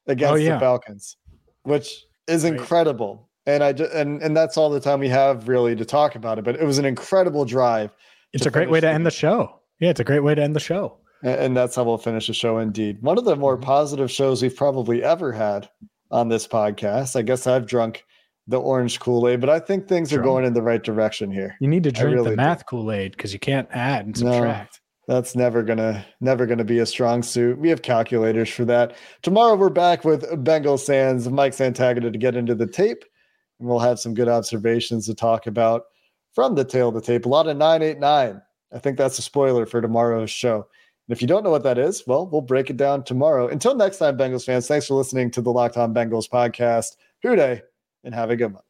against 0.07 0.31
oh, 0.31 0.35
yeah. 0.35 0.53
the 0.53 0.59
Falcons, 0.61 1.17
which 1.63 2.05
is 2.27 2.45
right. 2.45 2.53
incredible. 2.53 3.27
And 3.45 3.63
I 3.63 3.73
just, 3.73 3.93
and 3.93 4.21
and 4.21 4.35
that's 4.35 4.57
all 4.57 4.69
the 4.69 4.79
time 4.79 4.99
we 4.99 5.09
have 5.09 5.47
really 5.47 5.75
to 5.75 5.85
talk 5.85 6.15
about 6.15 6.39
it. 6.39 6.45
But 6.45 6.55
it 6.55 6.63
was 6.63 6.77
an 6.77 6.85
incredible 6.85 7.45
drive. 7.45 7.91
It's 8.31 8.45
a 8.45 8.51
great 8.51 8.69
way 8.69 8.79
to 8.79 8.89
end 8.89 9.05
the 9.05 9.11
show. 9.11 9.59
Yeah, 9.79 9.89
it's 9.89 9.99
a 9.99 10.05
great 10.05 10.23
way 10.23 10.33
to 10.33 10.41
end 10.41 10.55
the 10.55 10.59
show. 10.59 10.97
And, 11.21 11.39
and 11.39 11.57
that's 11.57 11.75
how 11.75 11.83
we'll 11.83 11.97
finish 11.97 12.27
the 12.27 12.33
show. 12.33 12.57
Indeed, 12.57 13.01
one 13.01 13.17
of 13.17 13.25
the 13.25 13.35
more 13.35 13.55
mm-hmm. 13.55 13.65
positive 13.65 14.09
shows 14.09 14.41
we've 14.41 14.55
probably 14.55 15.03
ever 15.03 15.31
had 15.31 15.69
on 16.11 16.29
this 16.29 16.47
podcast. 16.47 17.15
I 17.15 17.21
guess 17.21 17.45
I've 17.47 17.65
drunk 17.65 18.05
the 18.47 18.59
orange 18.59 18.99
Kool 18.99 19.27
Aid, 19.27 19.39
but 19.39 19.49
I 19.49 19.59
think 19.59 19.87
things 19.87 20.11
are 20.13 20.21
going 20.21 20.45
in 20.45 20.53
the 20.53 20.61
right 20.61 20.83
direction 20.83 21.31
here. 21.31 21.55
You 21.59 21.67
need 21.67 21.83
to 21.83 21.91
drink 21.91 22.15
really 22.15 22.31
the 22.31 22.37
math 22.37 22.65
Kool 22.65 22.91
Aid 22.91 23.11
because 23.11 23.33
you 23.33 23.39
can't 23.39 23.67
add 23.71 24.05
and 24.05 24.17
subtract. 24.17 24.81
No, 25.07 25.15
that's 25.15 25.35
never 25.35 25.63
gonna 25.63 26.05
never 26.21 26.45
gonna 26.45 26.63
be 26.63 26.79
a 26.79 26.85
strong 26.85 27.23
suit. 27.23 27.57
We 27.57 27.69
have 27.69 27.81
calculators 27.81 28.49
for 28.49 28.65
that. 28.65 28.95
Tomorrow 29.21 29.55
we're 29.55 29.69
back 29.69 30.03
with 30.03 30.43
Bengal 30.43 30.77
Sands, 30.77 31.29
Mike 31.29 31.53
Santagata 31.53 32.11
to 32.11 32.17
get 32.17 32.35
into 32.35 32.55
the 32.55 32.67
tape, 32.67 33.03
and 33.59 33.67
we'll 33.67 33.79
have 33.79 33.99
some 33.99 34.13
good 34.13 34.27
observations 34.27 35.05
to 35.07 35.15
talk 35.15 35.47
about 35.47 35.83
from 36.33 36.55
the 36.55 36.65
tale 36.65 36.89
of 36.89 36.95
the 36.95 37.01
tape. 37.01 37.25
A 37.25 37.29
lot 37.29 37.47
of 37.47 37.57
nine 37.57 37.81
eight 37.81 37.99
nine. 37.99 38.41
I 38.73 38.79
think 38.79 38.97
that's 38.97 39.19
a 39.19 39.21
spoiler 39.21 39.65
for 39.65 39.81
tomorrow's 39.81 40.31
show. 40.31 40.55
And 41.07 41.15
if 41.15 41.21
you 41.21 41.27
don't 41.27 41.43
know 41.43 41.51
what 41.51 41.63
that 41.63 41.77
is, 41.77 42.03
well, 42.07 42.27
we'll 42.27 42.41
break 42.41 42.69
it 42.69 42.77
down 42.77 43.03
tomorrow. 43.03 43.49
Until 43.49 43.75
next 43.75 43.97
time, 43.97 44.17
Bengals 44.17 44.45
fans, 44.45 44.67
thanks 44.67 44.87
for 44.87 44.95
listening 44.95 45.29
to 45.31 45.41
the 45.41 45.51
Locked 45.51 45.77
On 45.77 45.93
Bengals 45.93 46.29
podcast. 46.29 46.95
Who 47.21 47.35
Dey 47.35 47.61
and 48.03 48.15
have 48.15 48.29
a 48.29 48.35
good 48.35 48.53
one. 48.53 48.63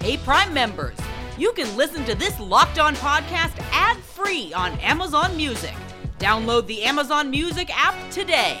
Hey, 0.00 0.16
Prime 0.18 0.52
members, 0.54 0.96
you 1.38 1.52
can 1.52 1.76
listen 1.76 2.04
to 2.04 2.14
this 2.14 2.38
Locked 2.38 2.78
On 2.78 2.94
podcast 2.96 3.58
ad 3.72 3.96
free 3.98 4.52
on 4.54 4.72
Amazon 4.78 5.36
Music. 5.36 5.74
Download 6.18 6.66
the 6.66 6.82
Amazon 6.84 7.30
Music 7.30 7.68
app 7.74 8.10
today. 8.10 8.60